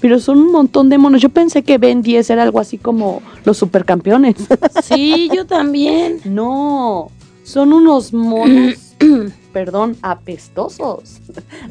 Pero 0.00 0.20
son 0.20 0.38
un 0.38 0.52
montón 0.52 0.88
de 0.88 0.98
monos. 0.98 1.20
Yo 1.22 1.30
pensé 1.30 1.62
que 1.64 1.78
Ben 1.78 2.02
10 2.02 2.30
era 2.30 2.42
algo 2.44 2.60
así 2.60 2.78
como 2.78 3.22
los 3.44 3.56
supercampeones. 3.56 4.36
Sí, 4.84 5.28
yo 5.34 5.46
también. 5.46 6.20
No, 6.24 7.10
son 7.44 7.72
unos 7.72 8.12
monos, 8.12 8.94
perdón, 9.56 9.96
apestosos. 10.02 11.16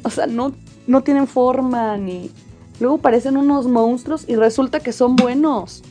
O 0.02 0.10
sea, 0.10 0.26
no, 0.26 0.54
no 0.88 1.04
tienen 1.04 1.28
forma 1.28 1.96
ni... 1.98 2.32
Luego 2.80 2.98
parecen 2.98 3.38
unos 3.38 3.68
monstruos 3.68 4.26
y 4.28 4.36
resulta 4.38 4.80
que 4.80 4.92
son 4.92 5.16
buenos. 5.16 5.84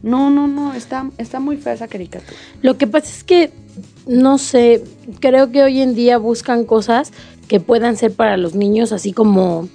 No, 0.00 0.30
no, 0.30 0.46
no, 0.46 0.74
está, 0.74 1.10
está 1.18 1.40
muy 1.40 1.56
fea 1.56 1.72
esa 1.72 1.88
caricatura. 1.88 2.36
Lo 2.62 2.78
que 2.78 2.86
pasa 2.86 3.08
es 3.08 3.24
que, 3.24 3.50
no 4.06 4.38
sé, 4.38 4.84
creo 5.18 5.50
que 5.50 5.64
hoy 5.64 5.80
en 5.80 5.96
día 5.96 6.18
buscan 6.18 6.64
cosas 6.64 7.12
que 7.48 7.58
puedan 7.58 7.96
ser 7.96 8.12
para 8.12 8.36
los 8.36 8.54
niños 8.54 8.92
así 8.92 9.12
como 9.12 9.68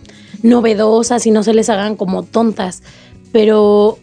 novedosas 0.43 1.27
y 1.27 1.32
no 1.32 1.43
se 1.43 1.53
les 1.53 1.69
hagan 1.69 1.97
como 1.97 2.23
tontas. 2.23 2.84
Pero 3.34 3.99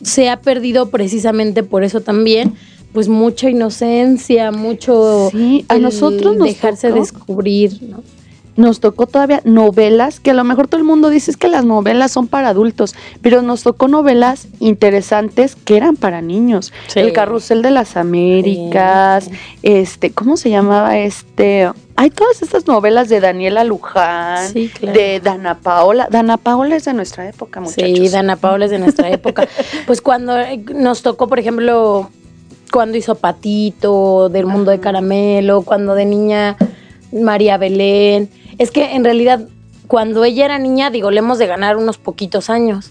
se 0.00 0.30
ha 0.30 0.40
perdido 0.40 0.90
precisamente 0.90 1.64
por 1.64 1.82
eso 1.82 2.02
también, 2.02 2.54
pues 2.94 3.08
mucha 3.08 3.50
inocencia, 3.50 4.50
mucho 4.52 5.28
Sí, 5.30 5.66
a 5.68 5.76
nosotros 5.78 6.36
nos 6.36 6.46
dejarse 6.48 6.88
tocó. 6.88 7.00
descubrir, 7.00 7.78
¿no? 7.82 8.02
Nos 8.56 8.78
tocó 8.78 9.08
todavía 9.08 9.40
novelas, 9.42 10.20
que 10.20 10.30
a 10.30 10.34
lo 10.34 10.44
mejor 10.44 10.68
todo 10.68 10.78
el 10.78 10.86
mundo 10.86 11.10
dice 11.10 11.32
es 11.32 11.36
que 11.36 11.48
las 11.48 11.64
novelas 11.64 12.12
son 12.12 12.28
para 12.28 12.50
adultos, 12.50 12.94
pero 13.20 13.42
nos 13.42 13.64
tocó 13.64 13.88
novelas 13.88 14.46
interesantes 14.60 15.56
que 15.56 15.76
eran 15.76 15.96
para 15.96 16.22
niños. 16.22 16.72
Sí. 16.86 17.00
El 17.00 17.12
Carrusel 17.12 17.62
de 17.62 17.72
las 17.72 17.96
Américas, 17.96 19.28
este, 19.64 20.12
¿cómo 20.12 20.36
se 20.36 20.50
llamaba 20.50 20.96
este? 20.98 21.68
Hay 21.96 22.10
todas 22.10 22.42
estas 22.42 22.68
novelas 22.68 23.08
de 23.08 23.18
Daniela 23.18 23.64
Luján, 23.64 24.48
Sí, 24.52 24.68
claro. 24.68 24.98
de 25.00 25.18
Dana 25.18 25.58
Paola. 25.58 26.06
Dana 26.08 26.36
Paola 26.36 26.76
es 26.76 26.84
de 26.84 26.92
nuestra 26.92 27.28
época, 27.28 27.58
muchachos. 27.60 27.98
Sí, 27.98 28.08
Dana 28.08 28.36
Paola 28.36 28.66
es 28.66 28.70
de 28.70 28.78
nuestra 28.78 29.10
época. 29.10 29.48
Pues 29.84 30.00
cuando 30.00 30.38
eh, 30.38 30.62
nos 30.76 31.02
tocó, 31.02 31.26
por 31.26 31.40
ejemplo, 31.40 32.08
cuando 32.74 32.98
hizo 32.98 33.14
Patito, 33.14 34.28
del 34.30 34.46
mundo 34.46 34.72
de 34.72 34.80
caramelo, 34.80 35.62
cuando 35.62 35.94
de 35.94 36.04
niña 36.06 36.56
María 37.12 37.56
Belén. 37.56 38.28
Es 38.58 38.72
que 38.72 38.96
en 38.96 39.04
realidad, 39.04 39.46
cuando 39.86 40.24
ella 40.24 40.44
era 40.44 40.58
niña, 40.58 40.90
digo, 40.90 41.12
le 41.12 41.20
hemos 41.20 41.38
de 41.38 41.46
ganar 41.46 41.76
unos 41.76 41.98
poquitos 41.98 42.50
años. 42.50 42.90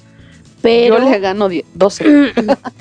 Pero 0.61 0.99
Yo 0.99 1.09
le 1.09 1.19
gano 1.19 1.49
die- 1.49 1.65
12. 1.73 2.31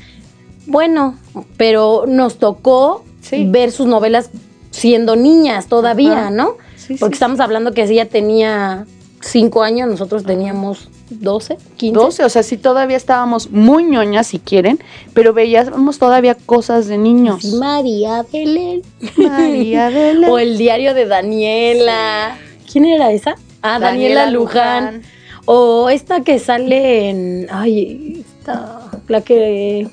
bueno, 0.66 1.16
pero 1.56 2.04
nos 2.06 2.38
tocó 2.38 3.04
Sí. 3.20 3.46
ver 3.48 3.72
sus 3.72 3.88
novelas 3.88 4.30
siendo 4.70 5.16
niñas 5.16 5.66
todavía, 5.66 6.20
Ajá. 6.26 6.30
¿no? 6.30 6.56
Sí, 6.76 6.94
Porque 7.00 7.14
sí, 7.14 7.16
estamos 7.16 7.40
hablando 7.40 7.72
que 7.72 7.82
ella 7.82 8.08
tenía 8.08 8.86
cinco 9.22 9.62
años, 9.62 9.88
nosotros 9.88 10.24
teníamos 10.24 10.88
12, 11.10 11.56
15. 11.76 11.94
12, 11.94 12.24
o 12.24 12.28
sea, 12.28 12.42
sí 12.42 12.56
todavía 12.56 12.96
estábamos 12.96 13.50
muy 13.50 13.84
ñoñas 13.84 14.26
si 14.26 14.38
quieren, 14.38 14.78
pero 15.14 15.32
veíamos 15.32 15.98
todavía 15.98 16.34
cosas 16.34 16.86
de 16.88 16.98
niños. 16.98 17.44
María 17.54 18.24
Belén. 18.32 18.82
María 19.16 19.88
Belén. 19.90 20.30
O 20.30 20.38
el 20.38 20.58
diario 20.58 20.92
de 20.94 21.06
Daniela. 21.06 22.36
¿Quién 22.70 22.84
era 22.86 23.12
esa? 23.12 23.36
Ah, 23.62 23.78
Daniela, 23.78 24.30
Luján. 24.30 25.02
O 25.44 25.88
esta 25.90 26.22
que 26.22 26.38
sale 26.38 27.10
en. 27.10 27.46
Ay, 27.50 28.24
esta. 28.38 28.90
La 29.08 29.20
que. 29.22 29.88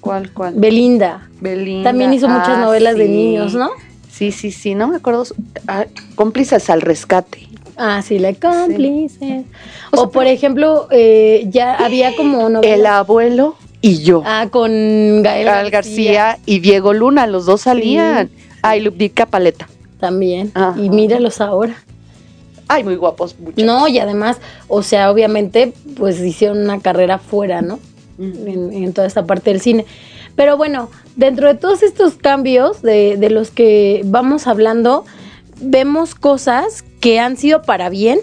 ¿Cuál, 0.00 0.32
cuál? 0.32 0.54
Belinda. 0.56 1.28
Belinda. 1.40 1.90
También 1.90 2.12
hizo 2.12 2.28
muchas 2.28 2.56
Ah, 2.58 2.60
novelas 2.60 2.96
de 2.96 3.08
niños, 3.08 3.54
¿no? 3.54 3.70
Sí, 4.10 4.32
sí, 4.32 4.50
sí, 4.50 4.74
no 4.74 4.88
me 4.88 4.96
acuerdo. 4.96 5.24
ah, 5.66 5.86
cómplices 6.14 6.68
al 6.70 6.80
rescate. 6.82 7.48
Ah, 7.82 8.02
sí, 8.02 8.18
la 8.18 8.34
cómplice. 8.34 9.44
O 9.90 9.96
sea, 9.96 10.02
O, 10.02 10.10
por 10.10 10.26
ejemplo, 10.26 10.86
eh, 10.90 11.46
ya 11.48 11.76
había 11.76 12.14
como 12.14 12.60
El 12.60 12.84
abuelo 12.84 13.56
y 13.80 14.02
yo. 14.02 14.22
Ah, 14.26 14.48
con 14.50 14.70
Gael 15.22 15.46
Gael 15.46 15.70
García 15.70 16.38
y 16.44 16.58
Diego 16.58 16.92
Luna, 16.92 17.26
los 17.26 17.46
dos 17.46 17.62
salían. 17.62 18.28
Ay, 18.60 18.80
Lupita 18.80 19.24
Paleta. 19.24 19.66
También. 19.98 20.52
Ajá. 20.52 20.78
Y 20.78 20.90
míralos 20.90 21.40
ahora. 21.40 21.74
Ay, 22.68 22.84
muy 22.84 22.96
guapos, 22.96 23.34
muchachos. 23.38 23.64
No, 23.64 23.88
y 23.88 23.98
además, 23.98 24.36
o 24.68 24.82
sea, 24.82 25.10
obviamente, 25.10 25.72
pues 25.96 26.20
hicieron 26.20 26.58
una 26.58 26.80
carrera 26.80 27.18
fuera, 27.18 27.62
¿no? 27.62 27.78
En, 28.18 28.74
en 28.74 28.92
toda 28.92 29.06
esta 29.06 29.24
parte 29.24 29.50
del 29.50 29.62
cine. 29.62 29.86
Pero 30.36 30.58
bueno, 30.58 30.90
dentro 31.16 31.48
de 31.48 31.54
todos 31.54 31.82
estos 31.82 32.16
cambios 32.16 32.82
de, 32.82 33.16
de 33.16 33.30
los 33.30 33.50
que 33.50 34.02
vamos 34.04 34.46
hablando, 34.46 35.06
vemos 35.62 36.14
cosas 36.14 36.84
que 37.00 37.18
han 37.18 37.36
sido 37.36 37.62
para 37.62 37.88
bien, 37.88 38.20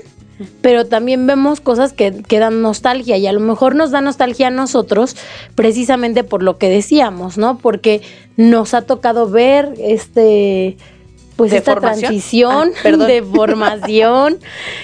pero 0.62 0.86
también 0.86 1.26
vemos 1.26 1.60
cosas 1.62 1.94
que, 1.94 2.12
que 2.28 2.38
dan 2.40 2.62
nostalgia 2.62 3.18
y 3.18 3.26
a 3.26 3.34
lo 3.34 3.40
mejor 3.40 3.74
nos 3.76 3.90
da 3.92 4.02
nostalgia 4.02 4.48
a 4.48 4.52
nosotros 4.52 5.16
precisamente 5.56 6.24
por 6.24 6.44
lo 6.44 6.58
que 6.60 6.70
decíamos, 6.70 7.38
¿no? 7.40 7.58
Porque 7.58 8.02
nos 8.36 8.74
ha 8.76 8.84
tocado 8.84 9.30
ver 9.30 9.74
este 9.80 10.78
pues 11.36 11.54
esta 11.54 11.72
¿Deformación? 11.72 12.02
transición 12.10 12.70
Ah, 12.76 12.80
perdón. 12.84 13.08
de 13.08 13.24
formación, 13.24 14.38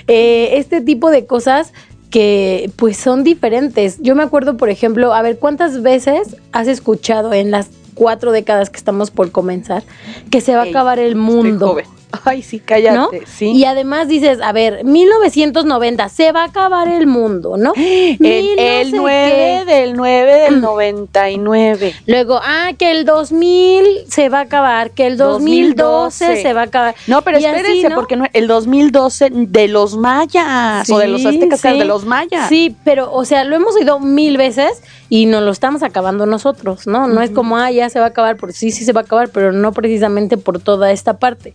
eh, 0.08 0.50
este 0.54 0.82
tipo 0.82 1.10
de 1.12 1.26
cosas 1.26 1.72
que 2.10 2.70
pues 2.76 2.98
son 2.98 3.24
diferentes. 3.24 3.98
Yo 4.00 4.16
me 4.16 4.22
acuerdo, 4.24 4.56
por 4.58 4.70
ejemplo, 4.70 5.14
a 5.14 5.22
ver, 5.24 5.38
¿cuántas 5.40 5.82
veces 5.82 6.36
has 6.52 6.68
escuchado 6.68 7.34
en 7.34 7.50
las 7.52 7.70
cuatro 7.96 8.32
décadas 8.32 8.70
que 8.70 8.78
estamos 8.78 9.10
por 9.12 9.32
comenzar 9.32 9.84
que 10.32 10.42
se 10.42 10.56
va 10.56 10.62
a 10.62 10.66
Ey, 10.66 10.70
acabar 10.72 11.00
el 11.00 11.10
Estoy 11.14 11.22
mundo? 11.22 11.68
joven. 11.70 11.86
Ay, 12.26 12.42
sí, 12.42 12.60
cállate. 12.60 12.96
¿no? 12.96 13.10
Sí. 13.26 13.52
Y 13.52 13.66
además 13.66 14.08
dices, 14.08 14.40
a 14.42 14.52
ver, 14.52 14.84
1990, 14.84 16.10
se 16.10 16.32
va 16.32 16.44
a 16.44 16.46
acabar 16.46 16.88
el 16.88 17.08
mundo, 17.08 17.58
¿no? 17.58 17.74
el, 17.76 18.18
Mil 18.20 18.56
no 18.56 18.62
el 18.62 18.92
sé 18.92 18.98
9 18.98 19.64
qué. 19.66 19.74
del 19.74 19.94
9 19.96 20.34
del 20.42 20.62
99. 20.62 21.94
Luego, 22.06 22.40
ah, 22.42 22.72
que 22.78 22.92
el 22.92 23.06
2000 23.06 23.86
se 24.08 24.30
va 24.30 24.40
a 24.40 24.42
acabar, 24.42 24.92
que 24.92 25.08
el 25.08 25.18
2012 25.18 25.74
2012 25.74 26.42
se 26.42 26.54
va 26.54 26.62
a 26.62 26.66
acabar. 26.66 26.96
No, 27.08 27.22
pero 27.22 27.40
Y 27.40 27.46
así, 27.46 27.56
espérense, 27.58 27.90
¿no? 27.90 27.96
porque 27.96 28.16
no, 28.16 28.26
el 28.34 28.48
2012 28.48 29.30
de 29.32 29.68
los 29.68 29.98
mayas, 29.98 30.90
o 30.90 30.98
de 30.98 31.08
los 31.08 31.26
aztecas, 31.26 31.62
sí. 31.62 31.78
de 31.78 31.86
los 31.86 32.06
mayas. 32.06 32.50
Sí, 32.50 32.76
pero, 32.84 33.12
o 33.12 33.26
sea, 33.26 33.44
lo 33.44 33.56
hemos 33.56 33.76
oído 33.76 34.00
mil 34.00 34.38
veces 34.38 34.82
y 35.10 35.26
nos 35.26 35.44
lo 35.44 35.52
estamos 35.52 35.84
acabando 35.84 36.26
nosotros, 36.26 36.88
¿no? 36.88 37.08
No 37.08 37.22
es 37.22 37.32
como, 37.32 37.58
ah, 37.58 37.72
ya 37.72 37.90
se 37.90 38.00
va 38.00 38.06
a 38.06 38.10
acabar, 38.10 38.38
porque 38.38 38.54
sí, 38.54 38.72
sí 38.72 38.84
se 38.84 38.94
va 38.94 39.02
a 39.02 39.04
acabar, 39.04 39.30
pero 39.30 39.52
no 39.52 39.72
precisamente 39.72 40.38
por 40.38 40.60
toda 40.60 40.92
esta 40.92 41.20
parte. 41.20 41.54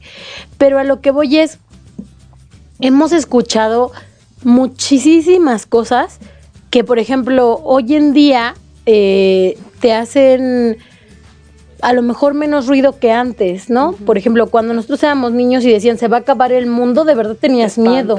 Pero 0.57 0.79
a 0.79 0.85
lo 0.85 1.01
que 1.01 1.11
voy 1.11 1.39
es, 1.39 1.59
hemos 2.81 3.13
escuchado 3.13 3.93
muchísimas 4.43 5.67
cosas 5.67 6.19
que, 6.71 6.85
por 6.85 6.99
ejemplo, 6.99 7.61
hoy 7.65 7.95
en 7.95 8.13
día 8.13 8.55
eh, 8.87 9.59
te 9.81 9.93
hacen 9.93 10.79
a 11.81 11.93
lo 11.93 12.03
mejor 12.03 12.35
menos 12.35 12.67
ruido 12.67 12.99
que 12.99 13.13
antes, 13.13 13.71
¿no? 13.71 13.93
Por 13.93 14.19
ejemplo, 14.19 14.49
cuando 14.49 14.75
nosotros 14.75 15.03
éramos 15.03 15.33
niños 15.33 15.65
y 15.65 15.71
decían 15.71 15.99
se 15.99 16.09
va 16.09 16.19
a 16.19 16.21
acabar 16.21 16.53
el 16.53 16.67
mundo, 16.67 17.05
de 17.05 17.15
verdad 17.15 17.37
tenías 17.41 17.79
miedo. 17.79 18.17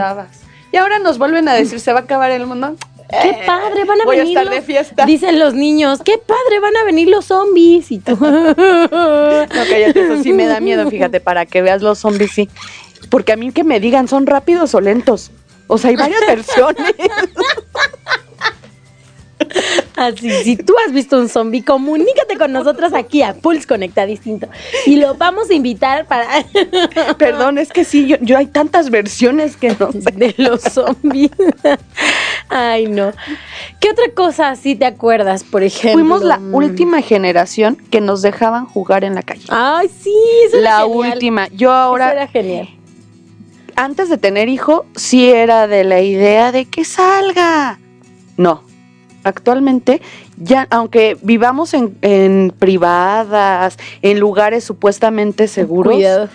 Y 0.71 0.77
ahora 0.77 0.99
nos 0.99 1.17
vuelven 1.17 1.47
a 1.49 1.53
decir, 1.53 1.79
¿se 1.79 1.91
va 1.91 1.99
a 1.99 2.03
acabar 2.03 2.31
el 2.31 2.45
mundo? 2.45 2.75
¡Qué 3.09 3.29
Eh, 3.29 3.43
padre! 3.45 3.85
Van 3.85 4.01
a 4.01 4.05
voy 4.05 4.17
a 4.17 4.19
venir. 4.19 4.37
estar 4.37 4.53
de 4.53 4.61
fiesta. 4.61 5.05
Dicen 5.05 5.39
los 5.39 5.53
niños, 5.53 5.99
¡qué 6.03 6.17
padre! 6.17 6.59
Van 6.61 6.75
a 6.77 6.83
venir 6.83 7.07
los 7.09 7.25
zombies. 7.25 7.91
Y 7.91 7.99
tú. 7.99 8.15
No, 8.19 9.47
cállate, 9.47 10.01
eso 10.05 10.21
sí 10.23 10.31
me 10.33 10.45
da 10.45 10.59
miedo, 10.59 10.89
fíjate, 10.89 11.19
para 11.19 11.45
que 11.45 11.61
veas 11.61 11.81
los 11.81 11.97
zombies, 11.99 12.31
sí. 12.31 12.49
Porque 13.09 13.31
a 13.31 13.35
mí 13.35 13.51
que 13.51 13.63
me 13.63 13.79
digan, 13.79 14.07
¿son 14.07 14.27
rápidos 14.27 14.75
o 14.75 14.81
lentos? 14.81 15.31
O 15.67 15.77
sea, 15.77 15.89
hay 15.89 15.95
varias 15.95 16.21
versiones. 16.27 16.93
Así, 19.95 20.29
si 20.43 20.55
tú 20.55 20.73
has 20.85 20.93
visto 20.93 21.17
un 21.17 21.27
zombie, 21.29 21.61
comunícate 21.63 22.37
con 22.37 22.51
nosotros 22.53 22.93
aquí 22.93 23.21
a 23.21 23.33
Pulse 23.33 23.67
Conecta 23.67 24.05
Distinto. 24.05 24.47
Y 24.85 24.95
lo 24.97 25.15
vamos 25.15 25.49
a 25.49 25.53
invitar 25.53 26.05
para. 26.07 26.27
Perdón, 27.17 27.57
es 27.57 27.69
que 27.71 27.83
sí, 27.83 28.07
yo, 28.07 28.17
yo 28.21 28.37
hay 28.37 28.45
tantas 28.47 28.89
versiones 28.89 29.57
que 29.57 29.75
no 29.79 29.91
sé. 29.91 29.99
de 30.15 30.33
los 30.37 30.61
zombies. 30.61 31.31
Ay, 32.49 32.87
no. 32.87 33.11
¿Qué 33.79 33.89
otra 33.91 34.05
cosa 34.15 34.49
así 34.49 34.75
te 34.75 34.85
acuerdas, 34.85 35.43
por 35.43 35.63
ejemplo? 35.63 35.93
Fuimos 35.93 36.23
la 36.23 36.37
Mm. 36.39 36.55
última 36.55 37.01
generación 37.01 37.75
que 37.91 38.01
nos 38.01 38.21
dejaban 38.21 38.65
jugar 38.65 39.03
en 39.03 39.15
la 39.15 39.21
calle. 39.23 39.45
Ay, 39.49 39.89
sí, 40.01 40.13
eso 40.47 40.57
era 40.57 40.79
La 40.79 40.85
genial. 40.87 41.11
última. 41.13 41.47
Yo 41.49 41.69
Eso 41.69 41.71
ahora, 41.71 42.11
era 42.11 42.27
genial. 42.27 42.69
antes 43.75 44.09
de 44.09 44.17
tener 44.17 44.47
hijo, 44.49 44.85
sí 44.95 45.29
era 45.29 45.67
de 45.67 45.83
la 45.83 46.01
idea 46.01 46.51
de 46.51 46.65
que 46.65 46.85
salga. 46.85 47.79
No. 48.37 48.63
Actualmente, 49.23 50.01
ya, 50.37 50.67
aunque 50.69 51.17
vivamos 51.21 51.73
en, 51.73 51.97
en 52.01 52.53
privadas, 52.57 53.77
en 54.01 54.19
lugares 54.19 54.63
supuestamente 54.63 55.47
seguros, 55.47 55.93
Cuidado. 55.93 56.29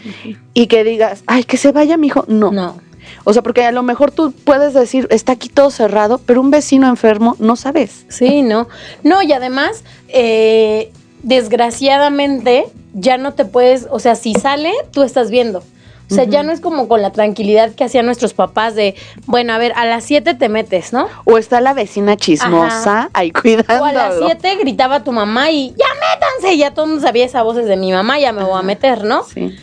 y 0.52 0.66
que 0.66 0.84
digas, 0.84 1.24
ay, 1.26 1.44
que 1.44 1.56
se 1.56 1.72
vaya 1.72 1.96
mi 1.96 2.08
hijo, 2.08 2.24
no. 2.28 2.52
No. 2.52 2.76
O 3.24 3.32
sea, 3.32 3.42
porque 3.42 3.64
a 3.64 3.72
lo 3.72 3.82
mejor 3.82 4.10
tú 4.10 4.32
puedes 4.32 4.74
decir, 4.74 5.06
está 5.10 5.32
aquí 5.32 5.48
todo 5.48 5.70
cerrado, 5.70 6.20
pero 6.24 6.40
un 6.40 6.50
vecino 6.50 6.88
enfermo 6.88 7.36
no 7.38 7.56
sabes. 7.56 8.04
Sí, 8.08 8.42
no. 8.42 8.68
No, 9.02 9.22
y 9.22 9.32
además, 9.32 9.82
eh, 10.08 10.90
desgraciadamente, 11.22 12.66
ya 12.92 13.16
no 13.16 13.32
te 13.34 13.44
puedes, 13.44 13.86
o 13.90 13.98
sea, 13.98 14.14
si 14.14 14.34
sale, 14.34 14.72
tú 14.92 15.02
estás 15.02 15.30
viendo. 15.30 15.62
O 16.10 16.14
sea, 16.14 16.24
ya 16.24 16.42
no 16.42 16.52
es 16.52 16.60
como 16.60 16.86
con 16.86 17.00
la 17.02 17.10
tranquilidad 17.12 17.72
que 17.74 17.82
hacían 17.84 18.04
nuestros 18.06 18.34
papás 18.34 18.74
de, 18.74 18.94
bueno, 19.26 19.52
a 19.54 19.58
ver, 19.58 19.72
a 19.74 19.86
las 19.86 20.04
7 20.04 20.34
te 20.34 20.48
metes, 20.48 20.92
¿no? 20.92 21.06
O 21.24 21.38
está 21.38 21.60
la 21.62 21.72
vecina 21.72 22.16
chismosa 22.16 22.76
Ajá. 23.04 23.10
ahí 23.14 23.30
cuidando. 23.30 23.82
O 23.82 23.84
a 23.84 23.92
las 23.92 24.14
7 24.18 24.56
gritaba 24.56 25.02
tu 25.02 25.12
mamá 25.12 25.50
y 25.50 25.70
ya 25.70 25.86
métanse, 25.94 26.56
ya 26.58 26.72
todo 26.72 26.84
el 26.84 26.90
mundo 26.92 27.06
sabía 27.06 27.24
esas 27.24 27.42
voces 27.42 27.66
de 27.66 27.76
mi 27.76 27.90
mamá, 27.90 28.18
ya 28.18 28.32
me 28.32 28.44
voy 28.44 28.58
a 28.58 28.62
meter, 28.62 29.04
¿no? 29.04 29.24
Sí. 29.24 29.56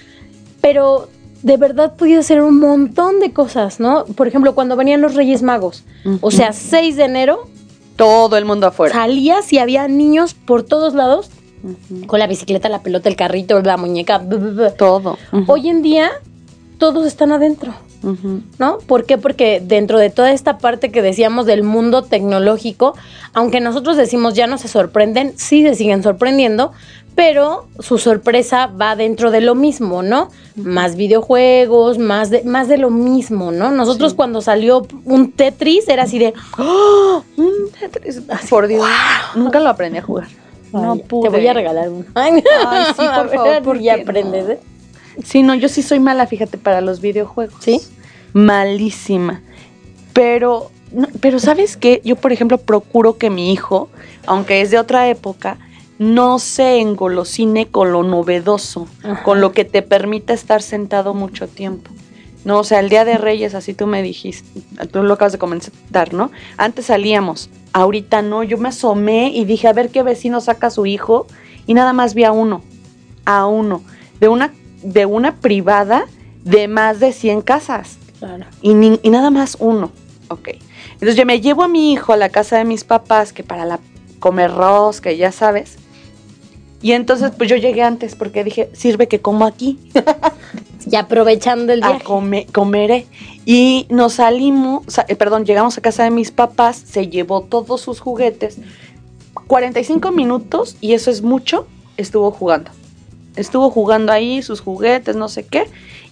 Pero 0.61 1.09
de 1.43 1.57
verdad 1.57 1.95
podía 1.95 2.19
hacer 2.19 2.41
un 2.41 2.59
montón 2.59 3.19
de 3.19 3.31
cosas, 3.33 3.79
¿no? 3.79 4.05
Por 4.05 4.27
ejemplo, 4.27 4.53
cuando 4.55 4.75
venían 4.75 5.01
los 5.01 5.13
Reyes 5.15 5.43
Magos, 5.43 5.83
o 6.21 6.31
sea, 6.31 6.53
6 6.53 6.95
de 6.97 7.03
enero, 7.05 7.47
Todo 7.95 8.35
el 8.37 8.45
mundo 8.45 8.65
afuera. 8.67 8.93
salías 8.93 9.53
y 9.53 9.59
había 9.59 9.87
niños 9.87 10.33
por 10.33 10.63
todos 10.63 10.95
lados 10.95 11.29
con 12.07 12.17
la 12.19 12.25
bicicleta, 12.25 12.67
la 12.69 12.81
pelota, 12.81 13.07
el 13.09 13.15
carrito, 13.15 13.61
la 13.61 13.77
muñeca. 13.77 14.19
Todo. 14.77 15.19
Ujú, 15.31 15.43
Hoy 15.51 15.69
en 15.69 15.83
día 15.83 16.09
todos 16.81 17.05
están 17.05 17.31
adentro. 17.31 17.75
¿no? 18.57 18.79
¿Por 18.79 19.05
qué? 19.05 19.19
Porque 19.19 19.61
dentro 19.63 19.99
de 19.99 20.09
toda 20.09 20.31
esta 20.31 20.57
parte 20.57 20.89
que 20.89 21.03
decíamos 21.03 21.45
del 21.45 21.61
mundo 21.61 22.01
tecnológico, 22.01 22.95
aunque 23.33 23.59
nosotros 23.59 23.95
decimos 23.97 24.33
ya 24.33 24.47
no 24.47 24.57
se 24.57 24.67
sorprenden, 24.67 25.33
sí 25.37 25.61
se 25.61 25.75
siguen 25.75 26.01
sorprendiendo, 26.01 26.71
pero 27.13 27.67
su 27.77 27.99
sorpresa 27.99 28.65
va 28.65 28.95
dentro 28.95 29.29
de 29.29 29.41
lo 29.41 29.53
mismo, 29.53 30.01
¿no? 30.01 30.29
Más 30.55 30.95
videojuegos, 30.95 31.99
más 31.99 32.31
de, 32.31 32.43
más 32.43 32.67
de 32.67 32.79
lo 32.79 32.89
mismo, 32.89 33.51
¿no? 33.51 33.69
Nosotros 33.69 34.15
cuando 34.15 34.41
salió 34.41 34.87
un 35.05 35.31
Tetris 35.33 35.87
era 35.87 36.03
así 36.03 36.17
de, 36.17 36.33
¡Oh! 36.57 37.23
Un 37.37 37.53
Tetris. 37.79 38.23
Por 38.49 38.65
Dios. 38.65 38.83
Nunca 39.35 39.59
lo 39.59 39.69
aprendí 39.69 39.99
a 39.99 40.01
jugar. 40.01 40.27
No 40.73 40.93
"Ay, 40.93 41.03
pude. 41.07 41.29
te 41.29 41.37
voy 41.37 41.47
a 41.47 41.53
regalar 41.53 41.87
uno. 41.89 42.05
Ay, 42.15 42.43
Ay, 42.67 42.85
sí, 42.97 43.03
por 43.15 43.29
favor, 43.29 43.61
¿por 43.61 43.79
ya 43.79 43.95
qué 43.97 44.01
aprendes, 44.01 44.45
no? 44.45 44.51
¿eh? 44.53 44.59
Sí, 45.23 45.43
no, 45.43 45.55
yo 45.55 45.69
sí 45.69 45.81
soy 45.81 45.99
mala, 45.99 46.27
fíjate, 46.27 46.57
para 46.57 46.81
los 46.81 47.01
videojuegos. 47.01 47.55
¿Sí? 47.59 47.81
Malísima. 48.33 49.41
Pero, 50.13 50.71
no, 50.91 51.07
pero 51.19 51.39
¿sabes 51.39 51.77
qué? 51.77 52.01
Yo, 52.03 52.15
por 52.15 52.31
ejemplo, 52.31 52.57
procuro 52.57 53.17
que 53.17 53.29
mi 53.29 53.51
hijo, 53.51 53.89
aunque 54.25 54.61
es 54.61 54.71
de 54.71 54.79
otra 54.79 55.09
época, 55.09 55.57
no 55.99 56.39
se 56.39 56.79
engolosine 56.79 57.67
con 57.67 57.91
lo 57.91 58.03
novedoso, 58.03 58.87
Ajá. 59.03 59.23
con 59.23 59.39
lo 59.39 59.51
que 59.51 59.65
te 59.65 59.81
permita 59.81 60.33
estar 60.33 60.61
sentado 60.61 61.13
mucho 61.13 61.47
tiempo. 61.47 61.91
No, 62.43 62.59
o 62.59 62.63
sea, 62.63 62.79
el 62.79 62.89
Día 62.89 63.05
de 63.05 63.19
Reyes, 63.19 63.53
así 63.53 63.75
tú 63.75 63.85
me 63.85 64.01
dijiste, 64.01 64.61
tú 64.91 65.03
lo 65.03 65.13
acabas 65.13 65.33
de 65.33 65.37
comentar, 65.37 66.11
¿no? 66.13 66.31
Antes 66.57 66.87
salíamos, 66.87 67.51
ahorita 67.71 68.23
no, 68.23 68.41
yo 68.41 68.57
me 68.57 68.69
asomé 68.69 69.29
y 69.29 69.45
dije, 69.45 69.67
a 69.67 69.73
ver 69.73 69.89
qué 69.89 70.01
vecino 70.01 70.41
saca 70.41 70.67
a 70.67 70.71
su 70.71 70.87
hijo, 70.87 71.27
y 71.67 71.75
nada 71.75 71.93
más 71.93 72.15
vi 72.15 72.23
a 72.23 72.31
uno, 72.31 72.63
a 73.25 73.45
uno, 73.45 73.83
de 74.19 74.27
una, 74.27 74.51
de 74.83 75.05
una 75.05 75.35
privada 75.37 76.05
de 76.43 76.67
más 76.67 76.99
de 76.99 77.13
100 77.13 77.41
casas, 77.41 77.97
Claro. 78.19 78.45
y, 78.61 78.73
ni- 78.73 78.99
y 79.03 79.09
nada 79.09 79.29
más 79.29 79.57
uno, 79.59 79.91
ok. 80.29 80.49
Entonces 80.93 81.15
yo 81.15 81.25
me 81.25 81.41
llevo 81.41 81.63
a 81.63 81.67
mi 81.67 81.91
hijo 81.93 82.13
a 82.13 82.17
la 82.17 82.29
casa 82.29 82.57
de 82.57 82.65
mis 82.65 82.83
papás, 82.83 83.33
que 83.33 83.43
para 83.43 83.65
la 83.65 83.79
comer 84.19 84.51
rosca, 84.53 85.11
ya 85.11 85.31
sabes, 85.31 85.77
y 86.81 86.93
entonces 86.93 87.31
pues 87.37 87.49
yo 87.49 87.55
llegué 87.57 87.83
antes, 87.83 88.15
porque 88.15 88.43
dije, 88.43 88.69
sirve 88.73 89.07
que 89.07 89.19
como 89.21 89.45
aquí, 89.45 89.79
Y 90.89 90.95
aprovechando 90.95 91.71
el 91.73 91.83
a 91.83 91.89
viaje. 91.89 92.03
come- 92.03 92.47
comeré. 92.51 93.05
Y 93.45 93.85
nos 93.91 94.13
salimos, 94.13 94.81
sa- 94.87 95.05
eh, 95.07 95.15
perdón, 95.15 95.45
llegamos 95.45 95.77
a 95.77 95.81
casa 95.81 96.03
de 96.03 96.09
mis 96.09 96.31
papás, 96.31 96.75
se 96.75 97.07
llevó 97.07 97.41
todos 97.41 97.81
sus 97.81 97.99
juguetes. 97.99 98.57
45 99.47 100.11
minutos, 100.11 100.75
y 100.81 100.93
eso 100.93 101.11
es 101.11 101.21
mucho, 101.21 101.67
estuvo 101.97 102.31
jugando. 102.31 102.71
Estuvo 103.35 103.69
jugando 103.69 104.11
ahí 104.11 104.41
sus 104.41 104.61
juguetes, 104.61 105.15
no 105.15 105.29
sé 105.29 105.45
qué. 105.45 105.65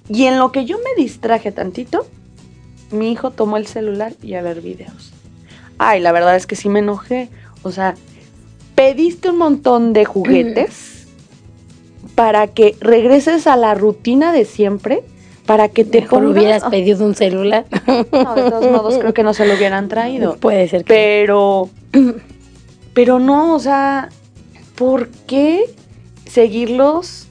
Y 0.10 0.26
en 0.26 0.40
lo 0.40 0.52
que 0.52 0.66
yo 0.66 0.78
me 0.78 1.02
distraje 1.02 1.52
tantito, 1.52 2.06
mi 2.92 3.12
hijo 3.12 3.32
tomó 3.32 3.58
el 3.58 3.68
celular 3.68 4.14
y 4.24 4.34
a 4.36 4.42
ver 4.42 4.62
videos. 4.62 5.12
Ay, 5.78 6.00
la 6.02 6.12
verdad 6.12 6.36
es 6.36 6.48
que 6.48 6.56
sí 6.56 6.70
me 6.70 6.80
enojé. 6.80 7.30
O 7.64 7.72
sea, 7.72 7.96
pediste 8.76 9.30
un 9.30 9.38
montón 9.38 9.94
de 9.94 10.06
juguetes 10.06 11.08
para 12.16 12.48
que 12.48 12.76
regreses 12.80 13.48
a 13.48 13.56
la 13.56 13.76
rutina 13.76 14.32
de 14.34 14.46
siempre, 14.46 15.04
para 15.46 15.68
que 15.70 15.84
te 15.86 16.02
Mejor 16.02 16.24
pongas- 16.24 16.32
hubieras 16.38 16.64
pedido 16.66 17.06
un 17.06 17.16
celular. 17.16 17.66
No, 18.12 18.36
de 18.36 18.50
todos 18.50 18.72
modos 18.72 18.98
creo 18.98 19.14
que 19.14 19.24
no 19.24 19.34
se 19.34 19.46
lo 19.46 19.54
hubieran 19.56 19.88
traído. 19.88 20.36
Puede 20.40 20.68
ser 20.68 20.84
que. 20.84 20.94
Pero, 20.94 21.70
pero 22.94 23.20
no, 23.20 23.56
o 23.56 23.60
sea, 23.60 24.10
¿por 24.76 25.10
qué 25.28 25.66
seguirlos 26.30 27.28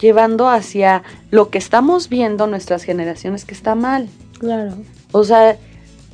llevando 0.00 0.48
hacia 0.48 1.02
lo 1.30 1.50
que 1.50 1.58
estamos 1.58 2.08
viendo 2.08 2.46
nuestras 2.46 2.84
generaciones 2.84 3.44
que 3.44 3.54
está 3.54 3.74
mal? 3.74 4.08
Claro. 4.38 4.74
O 5.12 5.24
sea, 5.24 5.56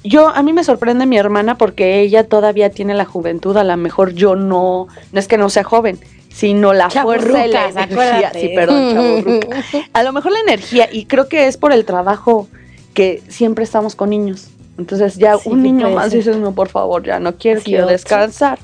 yo, 0.05 0.29
a 0.29 0.43
mí 0.43 0.53
me 0.53 0.64
sorprende 0.64 1.07
mi 1.07 1.18
hermana 1.18 1.57
porque 1.57 2.01
ella 2.01 2.27
todavía 2.27 2.70
tiene 2.70 2.95
la 2.95 3.05
juventud, 3.05 3.57
a 3.57 3.64
lo 3.64 3.77
mejor 3.77 4.14
yo 4.14 4.37
no, 4.37 4.89
no 5.12 5.20
es 5.20 5.29
que 5.29 5.39
no 5.39 5.49
sea 5.49 5.64
joven, 5.64 5.99
sino 6.29 6.73
la 6.73 6.91
fuerza 6.91 7.47
y 7.47 7.51
la 7.51 7.68
energía. 7.68 8.33
Sí, 8.33 8.51
perdón. 8.55 9.41
A 9.93 10.03
lo 10.03 10.12
mejor 10.12 10.33
la 10.33 10.41
energía, 10.41 10.89
y 10.91 11.05
creo 11.05 11.29
que 11.29 11.47
es 11.47 11.57
por 11.57 11.73
el 11.73 11.85
trabajo 11.85 12.49
que 12.95 13.23
siempre 13.29 13.64
estamos 13.64 13.95
con 13.95 14.11
niños. 14.11 14.49
Entonces 14.79 15.16
ya 15.16 15.37
Sí, 15.39 15.49
un 15.49 15.62
niño 15.62 15.91
más 15.91 16.12
dices, 16.12 16.37
no, 16.37 16.53
por 16.53 16.68
favor, 16.68 17.05
ya 17.05 17.20
no 17.20 17.37
quiero, 17.37 17.61
Sí, 17.61 17.66
quiero 17.66 17.87
descansar. 17.87 18.59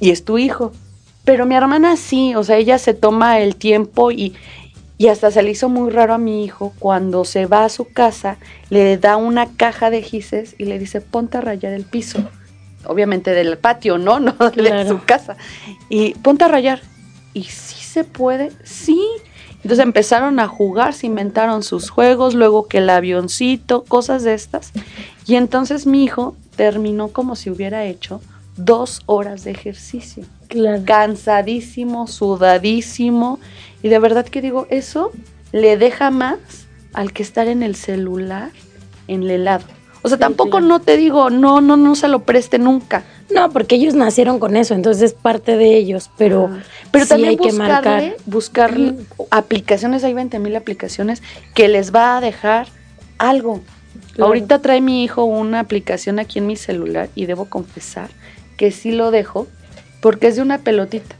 Y 0.00 0.10
es 0.10 0.24
tu 0.24 0.38
hijo. 0.38 0.72
Pero 1.24 1.46
mi 1.46 1.54
hermana 1.54 1.96
sí, 1.96 2.34
o 2.34 2.42
sea, 2.42 2.56
ella 2.56 2.78
se 2.78 2.94
toma 2.94 3.38
el 3.40 3.54
tiempo 3.56 4.10
y, 4.10 4.34
y 4.98 5.08
hasta 5.08 5.30
se 5.30 5.42
le 5.42 5.50
hizo 5.50 5.68
muy 5.68 5.90
raro 5.90 6.14
a 6.14 6.18
mi 6.18 6.44
hijo 6.44 6.72
cuando 6.78 7.24
se 7.24 7.46
va 7.46 7.64
a 7.64 7.68
su 7.68 7.84
casa, 7.92 8.38
le 8.70 8.98
da 8.98 9.16
una 9.16 9.46
caja 9.56 9.90
de 9.90 10.02
gises 10.02 10.54
y 10.58 10.64
le 10.64 10.78
dice, 10.78 11.00
ponte 11.00 11.38
a 11.38 11.40
rayar 11.40 11.72
el 11.72 11.84
piso. 11.84 12.28
Obviamente 12.84 13.30
del 13.30 13.56
patio, 13.58 13.98
¿no? 13.98 14.18
No 14.20 14.32
de 14.32 14.50
Claro. 14.50 14.88
su 14.88 15.04
casa. 15.04 15.36
Y 15.88 16.14
ponte 16.14 16.44
a 16.44 16.48
rayar. 16.48 16.80
¿Y 17.34 17.44
sí 17.44 17.82
se 17.84 18.02
puede? 18.04 18.50
Sí. 18.64 19.00
Entonces 19.62 19.78
empezaron 19.78 20.40
a 20.40 20.48
jugar, 20.48 20.92
se 20.92 21.06
inventaron 21.06 21.62
sus 21.62 21.88
juegos, 21.88 22.34
luego 22.34 22.66
que 22.66 22.78
el 22.78 22.90
avioncito, 22.90 23.84
cosas 23.84 24.24
de 24.24 24.34
estas. 24.34 24.72
Y 25.24 25.36
entonces 25.36 25.86
mi 25.86 26.02
hijo 26.02 26.36
terminó 26.56 27.08
como 27.08 27.36
si 27.36 27.48
hubiera 27.48 27.84
hecho 27.84 28.20
dos 28.56 29.02
horas 29.06 29.44
de 29.44 29.52
ejercicio 29.52 30.24
Claro. 30.52 30.82
cansadísimo, 30.84 32.06
sudadísimo. 32.06 33.40
Y 33.82 33.88
de 33.88 33.98
verdad 33.98 34.26
que 34.26 34.40
digo, 34.42 34.66
eso 34.70 35.10
le 35.52 35.76
deja 35.76 36.10
más 36.10 36.38
al 36.92 37.12
que 37.12 37.22
estar 37.22 37.48
en 37.48 37.62
el 37.62 37.74
celular, 37.74 38.50
en 39.08 39.22
el 39.24 39.30
helado. 39.30 39.64
O 40.02 40.08
sea, 40.08 40.16
Sí, 40.16 40.20
tampoco 40.20 40.60
no 40.60 40.80
te 40.80 40.96
digo, 40.96 41.30
no, 41.30 41.60
no, 41.60 41.76
no 41.76 41.94
se 41.94 42.08
lo 42.08 42.24
preste 42.24 42.58
nunca. 42.58 43.04
No, 43.32 43.50
porque 43.50 43.76
ellos 43.76 43.94
nacieron 43.94 44.38
con 44.38 44.56
eso, 44.56 44.74
entonces 44.74 45.02
es 45.02 45.14
parte 45.14 45.56
de 45.56 45.76
ellos, 45.76 46.10
pero, 46.18 46.50
Pero 46.90 47.04
sí 47.04 47.08
también 47.08 47.30
hay 47.30 47.36
que 47.36 47.52
marcar. 47.52 48.16
buscar 48.26 48.76
aplicaciones, 49.30 50.04
hay 50.04 50.12
20 50.12 50.38
mil 50.38 50.54
aplicaciones 50.56 51.22
que 51.54 51.68
les 51.68 51.94
va 51.94 52.16
a 52.16 52.20
dejar 52.20 52.66
algo. 53.18 53.60
Claro. 54.14 54.26
Ahorita 54.26 54.58
trae 54.60 54.80
mi 54.80 55.04
hijo 55.04 55.24
una 55.24 55.60
aplicación 55.60 56.18
aquí 56.18 56.40
en 56.40 56.46
mi 56.46 56.56
celular 56.56 57.08
y 57.14 57.26
debo 57.26 57.46
confesar 57.46 58.10
que 58.56 58.70
sí 58.70 58.92
lo 58.92 59.10
dejo 59.10 59.46
porque 60.02 60.26
es 60.26 60.36
de 60.36 60.42
una 60.42 60.58
pelotita. 60.58 61.16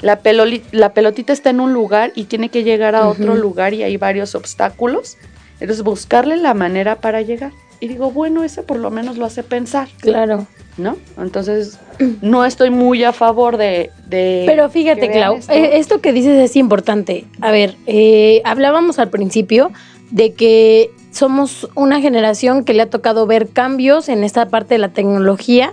La, 0.00 0.22
peloli- 0.22 0.62
la 0.70 0.94
pelotita 0.94 1.34
está 1.34 1.50
en 1.50 1.60
un 1.60 1.74
lugar 1.74 2.12
y 2.14 2.24
tiene 2.24 2.48
que 2.48 2.62
llegar 2.64 2.94
a 2.94 3.06
otro 3.06 3.32
Ujú. 3.34 3.42
lugar 3.42 3.74
y 3.74 3.82
hay 3.82 3.98
varios 3.98 4.34
obstáculos. 4.34 5.18
Entonces 5.60 5.84
buscarle 5.84 6.38
la 6.38 6.54
manera 6.54 6.96
para 6.96 7.20
llegar. 7.20 7.52
Y 7.80 7.88
digo, 7.88 8.10
bueno, 8.10 8.42
ese 8.44 8.62
por 8.62 8.78
lo 8.78 8.90
menos 8.90 9.18
lo 9.18 9.26
hace 9.26 9.42
pensar, 9.42 9.88
Claro. 10.00 10.46
¿no? 10.78 10.96
Entonces 11.18 11.78
no 12.22 12.46
estoy 12.46 12.70
muy 12.70 13.04
a 13.04 13.12
favor 13.12 13.58
de... 13.58 13.90
de 14.06 14.44
Pero 14.46 14.70
fíjate, 14.70 15.10
Clau, 15.10 15.36
esto. 15.36 15.52
eh, 15.52 15.78
esto 15.78 16.00
que 16.00 16.12
dices 16.14 16.38
es 16.38 16.56
importante. 16.56 17.26
A 17.42 17.50
ver, 17.50 17.76
eh, 17.86 18.40
hablábamos 18.44 18.98
al 18.98 19.08
principio 19.10 19.70
de 20.10 20.32
que 20.32 20.90
somos 21.10 21.68
una 21.74 22.00
generación 22.00 22.64
que 22.64 22.72
le 22.72 22.82
ha 22.82 22.90
tocado 22.90 23.26
ver 23.26 23.48
cambios 23.48 24.08
en 24.08 24.24
esta 24.24 24.48
parte 24.48 24.74
de 24.74 24.78
la 24.78 24.88
tecnología 24.90 25.72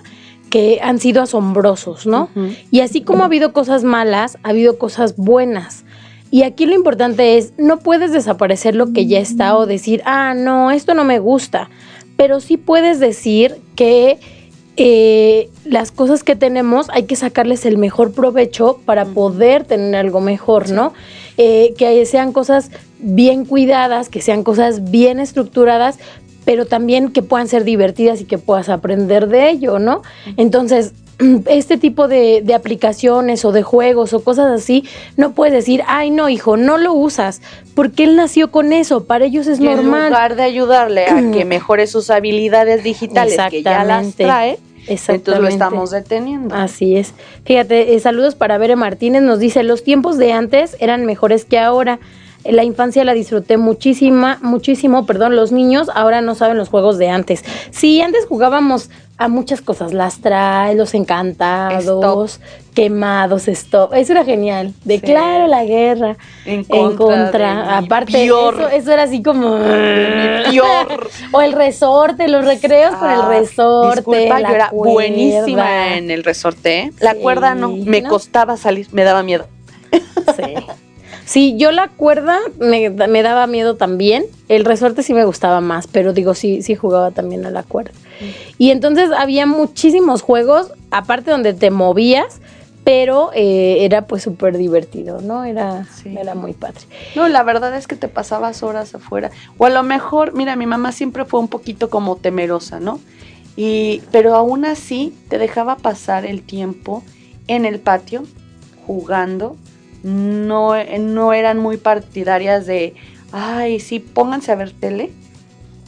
que 0.49 0.79
han 0.81 0.99
sido 0.99 1.21
asombrosos, 1.21 2.05
¿no? 2.05 2.29
Y 2.71 2.81
así 2.81 3.01
como 3.01 3.23
ha 3.23 3.25
habido 3.25 3.53
cosas 3.53 3.83
malas, 3.83 4.37
ha 4.43 4.49
habido 4.49 4.77
cosas 4.77 5.15
buenas. 5.17 5.83
Y 6.29 6.43
aquí 6.43 6.65
lo 6.65 6.75
importante 6.75 7.37
es, 7.37 7.53
no 7.57 7.79
puedes 7.79 8.11
desaparecer 8.11 8.75
lo 8.75 8.91
que 8.91 9.07
ya 9.07 9.19
está 9.19 9.57
o 9.57 9.65
decir, 9.65 10.01
ah, 10.05 10.33
no, 10.33 10.71
esto 10.71 10.93
no 10.93 11.03
me 11.03 11.19
gusta. 11.19 11.69
Pero 12.17 12.39
sí 12.39 12.57
puedes 12.57 12.99
decir 12.99 13.55
que 13.75 14.19
eh, 14.75 15.49
las 15.65 15.91
cosas 15.91 16.23
que 16.23 16.35
tenemos 16.35 16.87
hay 16.91 17.03
que 17.03 17.15
sacarles 17.15 17.65
el 17.65 17.77
mejor 17.77 18.13
provecho 18.13 18.79
para 18.85 19.05
poder 19.05 19.63
tener 19.63 19.95
algo 19.95 20.21
mejor, 20.21 20.69
¿no? 20.69 20.93
Eh, 21.37 21.73
que 21.77 22.05
sean 22.05 22.31
cosas 22.31 22.71
bien 22.99 23.45
cuidadas, 23.45 24.09
que 24.09 24.21
sean 24.21 24.43
cosas 24.43 24.91
bien 24.91 25.19
estructuradas, 25.19 25.97
pero 26.47 26.65
también 26.65 27.11
que 27.11 27.21
puedan 27.21 27.49
ser 27.49 27.65
divertidas 27.65 28.21
y 28.21 28.23
que 28.23 28.37
puedas 28.37 28.69
aprender 28.69 29.27
de 29.27 29.49
ello, 29.49 29.79
¿no? 29.79 30.01
Entonces, 30.37 30.93
este 31.45 31.77
tipo 31.77 32.07
de, 32.07 32.41
de 32.41 32.53
aplicaciones 32.53 33.43
o 33.43 33.51
de 33.51 33.63
juegos 33.63 34.13
o 34.13 34.23
cosas 34.23 34.61
así, 34.61 34.85
no 35.17 35.33
puedes 35.33 35.53
decir, 35.53 35.83
ay 35.87 36.09
no, 36.09 36.29
hijo, 36.29 36.55
no 36.55 36.77
lo 36.77 36.93
usas, 36.93 37.41
porque 37.75 38.05
él 38.05 38.15
nació 38.15 38.49
con 38.49 38.71
eso, 38.71 39.03
para 39.03 39.25
ellos 39.25 39.45
es 39.47 39.59
Y 39.59 39.67
en 39.67 39.75
normal. 39.75 40.07
lugar 40.07 40.37
de 40.37 40.43
ayudarle 40.43 41.07
a 41.07 41.31
que 41.33 41.43
mejore 41.57 41.85
sus 41.85 42.09
habilidades 42.09 42.81
digitales, 42.81 43.37
que 43.49 43.61
ya 43.61 43.83
las 43.83 44.07
Exactamente. 44.07 44.23
trae, 44.23 44.59
entonces 44.87 45.41
lo 45.43 45.49
estamos 45.49 45.91
deteniendo. 45.91 46.55
Así 46.55 46.95
es. 46.95 47.13
Fíjate, 47.43 47.93
eh, 47.93 47.99
saludos 47.99 48.35
para 48.35 48.57
Bere 48.57 48.77
Martínez. 48.77 49.21
Nos 49.21 49.39
dice, 49.39 49.63
los 49.63 49.83
tiempos 49.83 50.17
de 50.17 50.31
antes 50.31 50.77
eran 50.79 51.05
mejores 51.05 51.43
que 51.43 51.59
ahora. 51.59 51.99
La 52.43 52.63
infancia 52.63 53.03
la 53.03 53.13
disfruté 53.13 53.57
muchísima, 53.57 54.37
muchísimo, 54.41 55.05
perdón, 55.05 55.35
los 55.35 55.51
niños 55.51 55.89
ahora 55.93 56.21
no 56.21 56.33
saben 56.35 56.57
los 56.57 56.69
juegos 56.69 56.97
de 56.97 57.09
antes. 57.09 57.43
Sí, 57.71 58.01
antes 58.01 58.25
jugábamos 58.25 58.89
a 59.17 59.27
muchas 59.27 59.61
cosas, 59.61 59.93
las 59.93 60.19
trae, 60.21 60.75
los 60.75 60.93
encantados, 60.93 62.39
quemados, 62.75 63.47
stop. 63.47 63.93
Eso 63.95 64.13
era 64.13 64.23
genial. 64.23 64.73
Declaro 64.85 65.47
la 65.47 65.65
guerra. 65.65 66.15
En 66.45 66.59
En 66.59 66.63
contra 66.65 66.95
contra. 67.23 67.55
de 67.75 67.81
mi 67.81 67.85
Aparte, 67.87 68.25
eso, 68.25 68.69
eso 68.69 68.91
era 68.93 69.03
así 69.03 69.23
como. 69.23 69.57
peor. 69.57 71.09
o 71.31 71.41
el 71.41 71.51
resorte, 71.53 72.27
los 72.27 72.45
recreos 72.45 72.95
con 72.95 73.09
el 73.09 73.21
Ah, 73.21 73.27
resorte. 73.29 73.95
Disculpa, 73.97 74.39
la 74.39 74.49
yo 74.49 74.55
era 74.55 74.69
cuerda. 74.69 74.93
buenísima 74.93 75.95
en 75.97 76.11
el 76.11 76.23
resorte. 76.23 76.79
¿eh? 76.81 76.91
La 76.99 77.13
Sí, 77.13 77.19
cuerda 77.19 77.55
no, 77.55 77.69
me 77.69 78.01
¿no? 78.01 78.09
costaba 78.09 78.55
salir, 78.55 78.87
me 78.91 79.03
daba 79.03 79.23
miedo. 79.23 79.47
Sí. 79.91 80.53
Sí, 81.27 81.55
yo 81.57 81.73
la 81.73 81.89
cuerda 81.89 82.39
me, 82.57 82.89
me 82.89 83.21
daba 83.21 83.47
miedo 83.47 83.75
también. 83.75 84.23
El 84.47 84.63
resorte 84.63 85.03
sí 85.03 85.13
me 85.13 85.25
gustaba 85.25 85.59
más, 85.59 85.85
pero 85.85 86.13
digo, 86.13 86.33
sí, 86.33 86.61
sí 86.61 86.73
jugaba 86.75 87.11
también 87.11 87.45
a 87.45 87.51
la 87.51 87.63
cuerda. 87.63 87.91
Y 88.57 88.71
entonces 88.71 89.09
había 89.11 89.45
muchísimos 89.45 90.21
juegos, 90.21 90.71
aparte 90.89 91.29
donde 91.31 91.53
te 91.53 91.69
movías, 91.69 92.39
pero 92.85 93.31
eh, 93.35 93.79
era 93.83 94.07
pues 94.07 94.23
súper 94.23 94.57
divertido, 94.57 95.19
¿no? 95.19 95.43
Era, 95.43 95.85
Sí. 96.01 96.15
era 96.17 96.33
muy 96.33 96.53
padre. 96.53 96.79
No, 97.13 97.27
la 97.27 97.43
verdad 97.43 97.75
es 97.75 97.87
que 97.87 97.97
te 97.97 98.07
pasabas 98.07 98.63
horas 98.63 98.95
afuera. 98.95 99.29
O 99.57 99.65
a 99.65 99.69
lo 99.69 99.83
mejor, 99.83 100.33
mira, 100.33 100.55
mi 100.55 100.65
mamá 100.65 100.93
siempre 100.93 101.25
fue 101.25 101.41
un 101.41 101.49
poquito 101.49 101.89
como 101.89 102.15
temerosa, 102.15 102.79
¿no? 102.79 103.01
Y, 103.57 104.01
pero 104.13 104.33
aún 104.33 104.63
así 104.63 105.13
te 105.27 105.37
dejaba 105.39 105.75
pasar 105.75 106.25
el 106.25 106.41
tiempo 106.41 107.03
en 107.49 107.65
el 107.65 107.79
patio 107.81 108.23
jugando. 108.85 109.57
No, 110.03 110.73
no 110.99 111.33
eran 111.33 111.59
muy 111.59 111.77
partidarias 111.77 112.65
de, 112.65 112.95
ay, 113.31 113.79
sí, 113.79 113.99
pónganse 113.99 114.51
a 114.51 114.55
ver 114.55 114.71
tele. 114.71 115.11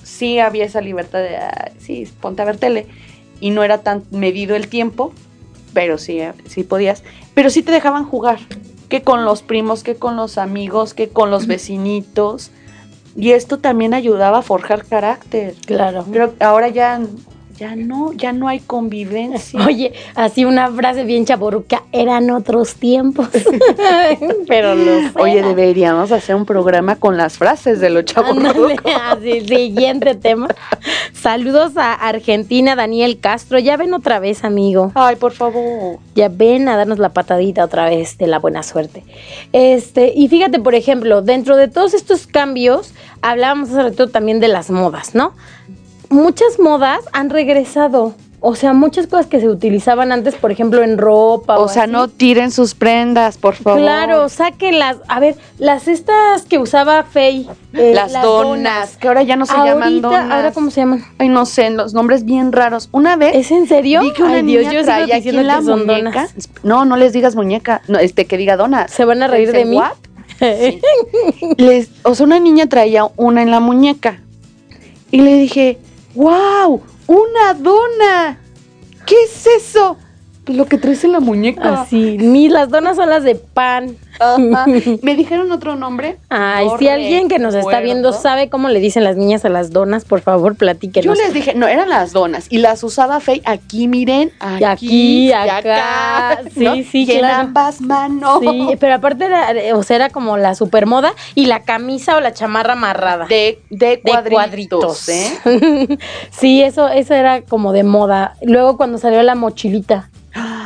Sí 0.04 0.40
había 0.40 0.66
esa 0.66 0.82
libertad 0.82 1.20
de, 1.20 1.38
"Ay, 1.38 1.72
sí, 1.80 2.08
ponte 2.20 2.42
a 2.42 2.46
ver 2.46 2.58
tele. 2.58 2.88
Y 3.40 3.52
no 3.52 3.64
era 3.64 3.80
tan 3.84 4.04
medido 4.12 4.56
el 4.56 4.68
tiempo, 4.68 5.14
pero 5.74 5.98
sí, 5.98 6.20
eh, 6.20 6.34
sí 6.48 6.64
podías. 6.64 7.04
Pero 7.34 7.50
sí 7.50 7.62
te 7.64 7.72
dejaban 7.72 8.06
jugar 8.06 8.40
que 8.90 9.04
con 9.04 9.24
los 9.24 9.44
primos, 9.44 9.84
que 9.84 9.96
con 9.96 10.16
los 10.18 10.38
amigos, 10.38 10.94
que 10.94 11.10
con 11.10 11.30
los 11.32 11.48
vecinitos. 11.48 12.52
Y 13.16 13.32
esto 13.32 13.60
también 13.60 13.94
ayudaba 13.94 14.40
a 14.40 14.42
forjar 14.42 14.86
carácter. 14.86 15.54
Claro. 15.66 16.06
Pero 16.12 16.34
ahora 16.40 16.68
ya, 16.70 17.00
ya 17.60 17.76
no, 17.76 18.14
ya 18.14 18.32
no 18.32 18.48
hay 18.48 18.62
convivencia. 18.62 19.60
Oye, 19.68 19.92
así 20.16 20.46
una 20.46 20.72
frase 20.72 21.04
bien 21.04 21.26
chaboruca, 21.26 21.84
eran 21.92 22.30
otros 22.32 22.76
tiempos. 22.76 23.28
pero 24.48 24.76
los 24.76 25.12
Oye, 25.16 25.42
deberíamos 25.44 26.12
hacer 26.12 26.36
un 26.36 26.46
programa 26.46 26.96
con 26.96 27.18
las 27.18 27.38
frases 27.38 27.82
de 27.82 27.90
los. 27.90 28.06
Ándale, 28.16 28.78
así, 29.04 29.42
siguiente 29.42 30.16
tema. 30.16 30.48
Saludos 31.14 31.76
a 31.76 31.94
Argentina, 31.94 32.78
Daniel 32.78 33.20
Castro. 33.20 33.60
Ya 33.60 33.76
ven 33.76 33.94
otra 33.94 34.20
vez, 34.20 34.46
amigo. 34.46 34.94
Ay, 34.96 35.18
por 35.18 35.34
favor. 35.34 36.00
Ya 36.16 36.30
ven 36.30 36.70
a 36.70 36.78
darnos 36.78 36.98
la 36.98 37.10
patadita 37.10 37.66
otra 37.66 37.90
vez 37.90 38.18
de 38.18 38.28
la 38.28 38.40
buena 38.40 38.64
suerte. 38.64 39.04
Este, 39.52 40.14
y 40.16 40.30
fíjate, 40.30 40.60
por 40.60 40.76
ejemplo, 40.76 41.22
dentro 41.22 41.58
de 41.58 41.68
todos 41.68 41.94
estos 41.94 42.26
cambios, 42.26 42.94
hablábamos 43.22 43.70
hace 43.70 43.84
rato 43.84 44.08
también 44.08 44.40
de 44.40 44.48
las 44.48 44.70
modas, 44.70 45.14
¿no? 45.14 45.34
Muchas 46.10 46.60
modas 46.60 47.00
han 47.14 47.30
regresado. 47.30 48.14
O 48.42 48.56
sea, 48.56 48.72
muchas 48.72 49.06
cosas 49.08 49.26
que 49.28 49.42
se 49.42 49.50
utilizaban 49.50 50.14
antes, 50.14 50.34
por 50.36 50.50
ejemplo, 50.50 50.82
en 50.82 50.98
ropa. 50.98 51.60
O 51.60 51.68
sea, 51.68 51.84
así. 51.84 51.92
no 51.92 52.08
tiren 52.08 52.52
sus 52.52 52.74
prendas, 52.74 53.38
por 53.38 53.56
favor. 53.56 53.82
Claro, 53.82 54.30
sáquenlas. 54.30 54.96
A 55.10 55.20
ver, 55.20 55.36
las 55.58 55.90
estas 55.90 56.44
que 56.44 56.58
usaba 56.58 57.04
Fey. 57.04 57.50
eh, 57.74 57.92
Las, 57.94 58.14
donas, 58.14 58.96
que 58.96 59.10
ahora 59.10 59.24
ya 59.24 59.36
no 59.36 59.46
se 59.46 59.54
llaman 59.54 60.00
donas. 60.02 60.32
¿ahora 60.32 60.52
cómo 60.54 60.72
se 60.72 60.80
llaman? 60.80 61.04
Ay, 61.18 61.28
no 61.28 61.46
sé, 61.46 61.70
los 61.70 61.94
nombres 61.94 62.24
bien 62.24 62.54
raros. 62.54 62.88
Una 62.94 63.18
vez 63.18 63.36
¿Es 63.36 63.52
en 63.52 63.68
serio? 63.68 64.00
vi 64.00 64.14
que 64.14 64.24
una 64.24 64.36
Ay, 64.36 64.44
niña 64.44 64.60
Dios, 64.62 64.74
yo 64.74 64.84
traía 64.86 65.18
aquí 65.18 65.30
en 65.30 65.46
la 65.46 65.58
que 65.60 65.66
son 65.66 65.80
muñeca. 65.86 66.02
donas. 66.28 66.34
No, 66.64 66.86
no 66.86 66.96
les 66.96 67.12
digas 67.12 67.36
muñeca, 67.36 67.82
no, 67.90 68.00
este 68.00 68.24
que 68.26 68.38
diga 68.38 68.56
donas. 68.56 68.90
¿Se 68.90 69.04
van 69.04 69.22
a 69.22 69.28
reír 69.28 69.52
de 69.52 69.66
mí? 69.66 69.76
"What?". 69.76 69.92
Sí. 70.40 70.80
Les- 71.58 71.90
o 72.04 72.16
sea, 72.16 72.26
una 72.26 72.40
niña 72.40 72.68
traía 72.68 73.06
una 73.18 73.42
en 73.42 73.52
la 73.52 73.60
muñeca. 73.60 74.22
Y 75.12 75.20
le 75.22 75.36
dije, 75.36 75.78
wow, 76.20 76.82
una 77.08 77.54
dona. 77.54 78.38
¿Qué 79.06 79.16
es 79.24 79.48
eso? 79.48 79.98
Lo 80.48 80.66
que 80.66 80.78
traes 80.78 81.04
en 81.06 81.14
la 81.14 81.22
muñeca. 81.22 81.82
Así, 81.82 82.18
mis 82.20 82.52
las 82.52 82.70
donas 82.70 82.98
son 82.98 83.10
las 83.10 83.24
de 83.24 83.36
pan. 83.36 83.96
Me 85.02 85.16
dijeron 85.16 85.52
otro 85.52 85.76
nombre. 85.76 86.18
Ay, 86.30 86.68
si 86.78 86.88
alguien 86.88 87.28
que 87.28 87.40
nos 87.40 87.56
está 87.56 87.80
viendo 87.80 88.14
sabe 88.14 88.50
cómo 88.50 88.70
le 88.70 88.80
dicen 88.80 89.04
las 89.04 89.16
niñas 89.16 89.46
a 89.46 89.50
las 89.50 89.72
donas, 89.72 90.06
por 90.06 90.22
favor, 90.22 90.54
Yo 90.54 90.58
platíquenos. 90.58 91.18
les 91.18 91.34
dije, 91.34 91.54
no, 91.56 91.68
eran 91.68 91.90
las 91.90 92.12
donas. 92.12 92.48
Y 92.50 92.60
las 92.60 92.84
usaba 92.84 93.20
Fey 93.20 93.42
aquí, 93.46 93.88
miren, 93.88 94.32
aquí, 94.40 95.28
Y 95.28 95.32
aquí, 95.32 95.58
acá. 95.58 96.42
Sí, 96.54 96.64
¿no? 96.64 96.76
sí, 96.76 97.06
y 97.06 97.12
en 97.12 97.20
claro. 97.20 97.42
ambas 97.42 97.82
manos. 97.82 98.40
Sí, 98.42 98.76
pero 98.80 98.96
aparte 98.96 99.26
era, 99.26 99.52
eh, 99.52 99.74
o 99.74 99.84
sea, 99.84 99.96
era 99.96 100.10
como 100.10 100.38
la 100.38 100.56
supermoda 100.56 101.14
y 101.36 101.46
la 101.46 101.64
camisa 101.64 102.18
o 102.18 102.20
la 102.20 102.34
chamarra 102.34 102.74
amarrada. 102.74 103.26
De, 103.26 103.60
de 103.70 103.98
de 103.98 104.02
cuadritos, 104.02 105.06
cuadritos. 105.06 105.10
¿eh? 105.10 105.98
sí, 106.32 106.62
eso, 106.62 106.88
eso 106.88 107.14
era 107.14 107.42
como 107.42 107.74
de 107.74 107.84
moda. 107.84 108.36
Luego 108.42 108.78
cuando 108.78 108.98
salió 108.98 109.22
la 109.24 109.36
mochilita. 109.36 110.10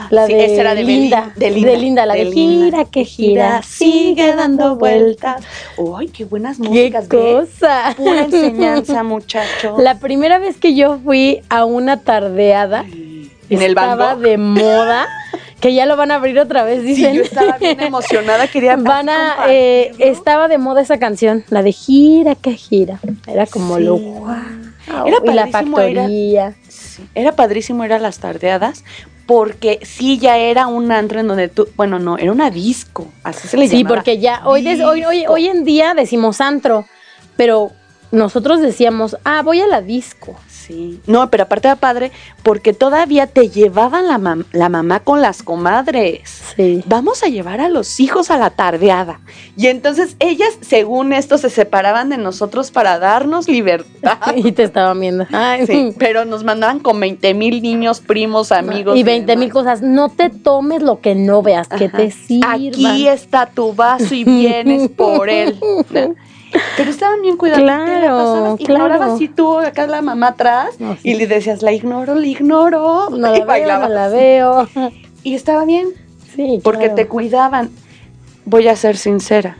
La 0.09 0.27
Sí, 0.27 0.33
de, 0.33 0.45
esa 0.45 0.61
era 0.61 0.75
de 0.75 0.83
Linda, 0.83 1.31
de 1.35 1.51
Linda, 1.51 2.05
la 2.05 2.13
de, 2.15 2.31
gira 2.31 2.85
que 2.85 3.05
gira, 3.05 3.61
sigue 3.63 4.35
dando 4.35 4.75
vueltas. 4.75 5.43
¡Ay, 5.97 6.07
qué 6.07 6.25
buenas 6.25 6.57
¡Qué 6.57 6.67
músicas! 6.67 7.07
¿ves? 7.07 7.49
cosa! 7.49 7.93
Pura 7.97 8.21
enseñanza, 8.25 9.03
muchachos. 9.03 9.79
La 9.81 9.99
primera 9.99 10.39
vez 10.39 10.57
que 10.57 10.75
yo 10.75 10.99
fui 11.03 11.41
a 11.49 11.65
una 11.65 12.01
tardeada, 12.01 12.85
en 13.49 13.61
estaba 13.61 14.15
de 14.15 14.37
moda, 14.37 15.07
que 15.59 15.73
ya 15.73 15.85
lo 15.85 15.95
van 15.95 16.11
a 16.11 16.15
abrir 16.15 16.39
otra 16.39 16.63
vez, 16.63 16.81
Sí, 16.81 16.87
dicen. 16.87 17.13
yo 17.13 17.21
estaba 17.21 17.57
bien 17.57 17.79
emocionada, 17.81 18.47
quería 18.47 18.75
Van 18.75 19.09
a, 19.09 19.35
eh, 19.49 19.91
estaba 19.99 20.47
de 20.47 20.57
moda 20.57 20.81
esa 20.81 20.97
canción, 20.99 21.43
la 21.49 21.63
de 21.63 21.71
gira 21.71 22.35
que 22.35 22.53
gira. 22.53 22.99
Era 23.27 23.45
como 23.45 23.77
Sí. 23.77 23.83
lo. 23.83 23.99
Era 25.05 25.17
y 25.23 25.33
la 25.33 25.43
era-. 25.87 26.53
Sí, 26.67 27.03
Era 27.15 27.31
padrísimo, 27.31 27.83
era 27.85 27.99
las 27.99 28.19
tardeadas, 28.19 28.83
porque 29.25 29.79
sí 29.83 30.17
ya 30.19 30.37
era 30.37 30.67
un 30.67 30.91
antro 30.91 31.19
en 31.19 31.27
donde 31.27 31.47
tú, 31.47 31.67
bueno, 31.75 31.97
no, 31.99 32.17
era 32.17 32.31
una 32.31 32.49
disco, 32.49 33.07
así 33.23 33.47
se 33.47 33.57
le 33.57 33.67
Sí, 33.67 33.77
llamaba. 33.77 33.95
porque 33.95 34.17
ya 34.19 34.41
hoy, 34.45 34.61
des- 34.63 34.81
hoy, 34.81 35.03
hoy 35.27 35.47
en 35.47 35.63
día 35.63 35.93
decimos 35.93 36.41
antro, 36.41 36.85
pero 37.37 37.71
nosotros 38.11 38.59
decíamos, 38.61 39.17
ah, 39.23 39.41
voy 39.43 39.61
a 39.61 39.67
la 39.67 39.81
disco. 39.81 40.35
Sí. 40.67 40.99
No, 41.07 41.29
pero 41.29 41.43
aparte 41.43 41.67
era 41.67 41.75
padre 41.75 42.11
porque 42.43 42.73
todavía 42.73 43.27
te 43.27 43.49
llevaban 43.49 44.07
la, 44.07 44.17
mam- 44.17 44.45
la 44.51 44.69
mamá 44.69 44.99
con 45.01 45.21
las 45.21 45.43
comadres. 45.43 46.41
Sí. 46.55 46.83
Vamos 46.85 47.23
a 47.23 47.27
llevar 47.27 47.59
a 47.61 47.69
los 47.69 47.99
hijos 47.99 48.31
a 48.31 48.37
la 48.37 48.49
tardeada. 48.51 49.19
Y 49.57 49.67
entonces 49.67 50.15
ellas, 50.19 50.57
según 50.61 51.13
esto, 51.13 51.37
se 51.37 51.49
separaban 51.49 52.09
de 52.09 52.17
nosotros 52.17 52.71
para 52.71 52.99
darnos 52.99 53.47
libertad. 53.47 54.17
y 54.35 54.51
te 54.51 54.63
estaban 54.63 54.99
viendo. 54.99 55.25
Ay, 55.31 55.65
Sí, 55.67 55.93
pero 55.97 56.25
nos 56.25 56.43
mandaban 56.43 56.79
con 56.79 56.99
20 56.99 57.33
mil 57.33 57.61
niños, 57.61 57.99
primos, 57.99 58.51
amigos. 58.51 58.97
y 58.97 59.03
20 59.03 59.35
mil 59.37 59.51
cosas. 59.51 59.81
No 59.81 60.09
te 60.09 60.29
tomes 60.29 60.81
lo 60.81 60.99
que 61.01 61.15
no 61.15 61.41
veas, 61.41 61.67
que 61.67 61.89
te 61.89 62.11
sirva. 62.11 62.53
Aquí 62.53 63.07
está 63.07 63.45
tu 63.47 63.73
vaso 63.73 64.13
y 64.15 64.23
vienes 64.23 64.89
por 64.89 65.29
él. 65.29 65.57
Pero 66.77 66.89
estaban 66.89 67.21
bien 67.21 67.37
cuidados. 67.37 67.63
Claro, 67.63 68.55
te 68.57 68.71
la 68.73 68.79
claro. 68.97 69.17
y 69.19 69.27
tú 69.27 69.57
acá 69.59 69.87
la 69.87 70.01
mamá 70.01 70.27
atrás 70.29 70.69
No, 70.79 70.93
sí. 70.95 70.99
y 71.11 71.13
le 71.15 71.27
decías, 71.27 71.61
la 71.61 71.71
ignoro, 71.71 72.15
la 72.15 72.25
ignoro. 72.27 73.09
No 73.09 73.17
y 73.17 73.21
la 73.21 73.31
veo, 73.31 73.45
bailabas. 73.45 73.89
no 73.89 73.95
la 73.95 74.07
veo. 74.09 74.67
Y 75.23 75.35
estaba 75.35 75.65
bien, 75.65 75.87
Sí, 76.35 76.59
porque 76.63 76.85
claro. 76.85 76.95
te 76.95 77.07
cuidaban. 77.07 77.69
Voy 78.45 78.67
a 78.67 78.75
ser 78.75 78.97
sincera, 78.97 79.57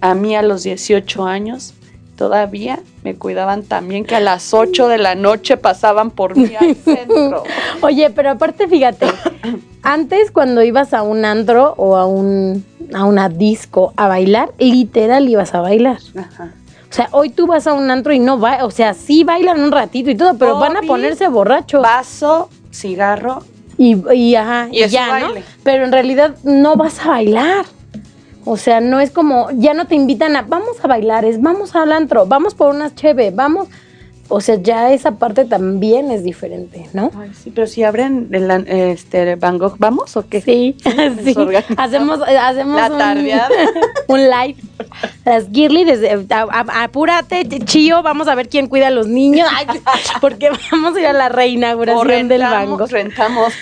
a 0.00 0.14
mí 0.14 0.36
a 0.36 0.42
los 0.42 0.62
18 0.62 1.24
años 1.24 1.74
todavía 2.16 2.78
me 3.02 3.16
cuidaban 3.16 3.64
también 3.64 4.04
que 4.04 4.14
a 4.14 4.20
las 4.20 4.54
8 4.54 4.86
de 4.86 4.98
la 4.98 5.14
noche 5.16 5.56
pasaban 5.56 6.10
por 6.12 6.36
mí 6.36 6.54
al 6.54 6.76
centro. 6.84 7.42
Oye, 7.80 8.10
pero 8.10 8.30
aparte, 8.30 8.68
fíjate, 8.68 9.06
antes 9.82 10.30
cuando 10.30 10.62
ibas 10.62 10.94
a 10.94 11.02
un 11.02 11.24
antro 11.24 11.74
o 11.78 11.96
a 11.96 12.06
un 12.06 12.64
a 12.94 13.04
una 13.04 13.28
disco 13.28 13.92
a 13.96 14.08
bailar, 14.08 14.52
literal 14.58 15.28
ibas 15.28 15.54
a 15.54 15.60
bailar. 15.60 15.98
Ajá. 16.16 16.52
O 16.90 16.94
sea, 16.94 17.08
hoy 17.12 17.30
tú 17.30 17.46
vas 17.46 17.66
a 17.66 17.72
un 17.72 17.90
antro 17.90 18.12
y 18.12 18.18
no 18.18 18.38
va, 18.38 18.66
o 18.66 18.70
sea, 18.70 18.92
sí 18.92 19.24
bailan 19.24 19.62
un 19.62 19.72
ratito 19.72 20.10
y 20.10 20.14
todo, 20.14 20.34
pero 20.36 20.58
van 20.58 20.76
a 20.76 20.82
ponerse 20.82 21.26
borrachos. 21.28 21.80
Vaso, 21.80 22.50
cigarro, 22.70 23.42
y, 23.78 23.96
y, 24.14 24.34
ajá, 24.34 24.68
Y 24.70 24.84
y, 24.84 24.88
ya, 24.88 25.06
¿no? 25.06 25.26
baile. 25.26 25.44
Pero 25.62 25.84
en 25.84 25.92
realidad 25.92 26.36
no 26.44 26.76
vas 26.76 27.04
a 27.04 27.08
bailar. 27.08 27.64
O 28.44 28.56
sea, 28.56 28.80
no 28.80 29.00
es 29.00 29.10
como, 29.10 29.48
ya 29.52 29.72
no 29.72 29.86
te 29.86 29.94
invitan 29.94 30.36
a, 30.36 30.42
vamos 30.42 30.76
a 30.82 30.88
bailar, 30.88 31.24
es 31.24 31.40
vamos 31.40 31.74
al 31.76 31.92
antro, 31.92 32.26
vamos 32.26 32.54
por 32.54 32.74
unas 32.74 32.94
cheve, 32.94 33.30
vamos. 33.30 33.68
O 34.28 34.40
sea, 34.40 34.54
ya 34.54 34.92
esa 34.92 35.16
parte 35.16 35.44
también 35.44 36.10
es 36.10 36.24
diferente, 36.24 36.86
¿no? 36.94 37.10
Ay, 37.18 37.30
sí, 37.34 37.50
pero 37.54 37.66
si 37.66 37.82
abren 37.84 38.28
el, 38.32 38.50
este 38.68 39.34
Van 39.36 39.58
Gogh, 39.58 39.74
¿vamos 39.78 40.16
o 40.16 40.26
qué? 40.26 40.40
Sí, 40.40 40.76
sí. 41.24 41.34
Hacemos, 41.76 42.20
eh, 42.26 42.38
hacemos 42.38 42.80
La 42.80 42.90
un, 42.90 42.98
tardeada. 42.98 43.48
un 44.08 44.20
live. 44.30 44.56
Las 45.26 45.48
Girly, 45.52 45.84
desde, 45.84 46.10
a- 46.34 46.46
a- 46.50 46.82
apúrate, 46.84 47.46
Chío, 47.64 48.02
vamos 48.02 48.26
a 48.28 48.34
ver 48.34 48.48
quién 48.48 48.68
cuida 48.68 48.86
a 48.86 48.90
los 48.90 49.06
niños. 49.06 49.48
Ay, 49.54 49.66
porque 50.20 50.50
vamos 50.70 50.96
a 50.96 51.00
ir 51.00 51.06
a 51.06 51.12
la 51.12 51.28
reinauguración 51.28 52.28
del 52.28 52.40
banco. 52.42 52.86
rentamos, 52.86 53.52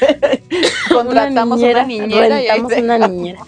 contratamos 0.93 1.61
una 1.61 1.85
niñera. 1.85 2.41
y 2.43 2.49
ahí 2.49 2.61
rentamos 2.61 2.79
una 2.83 3.09
niñera. 3.09 3.41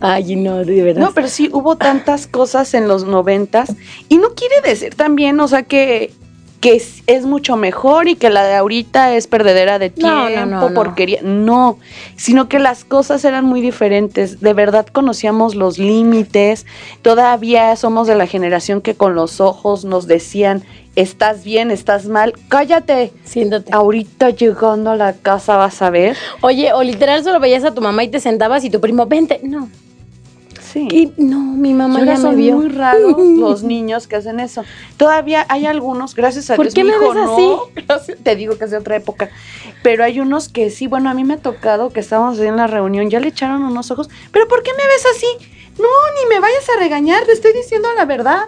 Ay, 0.00 0.36
no, 0.36 0.64
de 0.64 0.82
verdad. 0.82 1.00
No, 1.00 1.12
pero 1.14 1.28
sí 1.28 1.48
hubo 1.52 1.76
tantas 1.76 2.26
cosas 2.26 2.74
en 2.74 2.88
los 2.88 3.04
noventas 3.04 3.72
y 4.08 4.18
no 4.18 4.34
quiere 4.34 4.60
decir 4.62 4.94
también, 4.94 5.38
o 5.40 5.48
sea, 5.48 5.62
que, 5.62 6.12
que 6.64 6.76
es, 6.76 7.02
es 7.06 7.26
mucho 7.26 7.58
mejor 7.58 8.08
y 8.08 8.16
que 8.16 8.30
la 8.30 8.42
de 8.42 8.54
ahorita 8.54 9.14
es 9.14 9.26
perdedera 9.26 9.78
de 9.78 9.90
tiempo, 9.90 10.14
No, 10.16 10.30
no, 10.30 10.46
no, 10.46 10.68
no. 10.70 10.74
porquería. 10.74 11.20
No, 11.22 11.76
sino 12.16 12.48
que 12.48 12.58
las 12.58 12.84
cosas 12.86 13.22
eran 13.26 13.44
muy 13.44 13.60
diferentes. 13.60 14.40
De 14.40 14.54
verdad 14.54 14.86
conocíamos 14.86 15.56
los 15.56 15.78
límites. 15.78 16.64
Todavía 17.02 17.76
somos 17.76 18.06
de 18.06 18.14
la 18.14 18.26
generación 18.26 18.80
que 18.80 18.94
con 18.94 19.14
los 19.14 19.42
ojos 19.42 19.84
nos 19.84 20.06
decían, 20.06 20.62
estás 20.96 21.44
bien, 21.44 21.70
estás 21.70 22.06
mal, 22.06 22.32
cállate. 22.48 23.12
Siéntate. 23.24 23.70
Ahorita 23.70 24.30
llegando 24.30 24.90
a 24.90 24.96
la 24.96 25.12
casa 25.12 25.58
vas 25.58 25.82
a 25.82 25.90
ver. 25.90 26.16
Oye, 26.40 26.72
o 26.72 26.82
literal 26.82 27.22
solo 27.22 27.40
veías 27.40 27.64
a 27.64 27.74
tu 27.74 27.82
mamá 27.82 28.04
y 28.04 28.08
te 28.08 28.20
sentabas 28.20 28.64
y 28.64 28.70
tu 28.70 28.80
primo, 28.80 29.04
vente. 29.04 29.38
No. 29.42 29.68
Sí. 30.74 30.88
¿Qué? 30.88 31.10
No, 31.18 31.38
mi 31.38 31.72
mamá 31.72 32.00
ya 32.04 32.16
me 32.16 32.20
son 32.20 32.36
vio. 32.36 32.56
muy 32.56 32.68
raros 32.68 33.14
los 33.38 33.62
niños 33.62 34.08
que 34.08 34.16
hacen 34.16 34.40
eso. 34.40 34.64
Todavía 34.96 35.46
hay 35.48 35.66
algunos, 35.66 36.14
gracias 36.16 36.50
a 36.50 36.56
¿Por 36.56 36.64
Dios. 36.66 36.74
qué 36.74 36.82
mi 36.82 36.90
me 36.90 36.96
hijo 36.96 37.14
ves 37.14 37.24
no, 37.24 37.96
así? 37.96 38.12
te 38.24 38.34
digo 38.34 38.58
que 38.58 38.64
es 38.64 38.72
de 38.72 38.78
otra 38.78 38.96
época. 38.96 39.30
Pero 39.84 40.02
hay 40.02 40.18
unos 40.18 40.48
que 40.48 40.70
sí, 40.70 40.88
bueno, 40.88 41.08
a 41.10 41.14
mí 41.14 41.22
me 41.22 41.34
ha 41.34 41.38
tocado 41.38 41.90
que 41.90 42.00
estábamos 42.00 42.38
en 42.40 42.56
la 42.56 42.66
reunión, 42.66 43.08
ya 43.08 43.20
le 43.20 43.28
echaron 43.28 43.62
unos 43.62 43.90
ojos. 43.92 44.10
¿Pero 44.32 44.48
por 44.48 44.62
qué 44.64 44.72
me 44.72 44.82
ves 44.84 45.06
así? 45.16 45.26
No, 45.78 45.84
ni 46.22 46.28
me 46.34 46.40
vayas 46.40 46.68
a 46.68 46.80
regañar, 46.80 47.24
te 47.24 47.32
estoy 47.32 47.52
diciendo 47.52 47.88
la 47.96 48.04
verdad. 48.04 48.42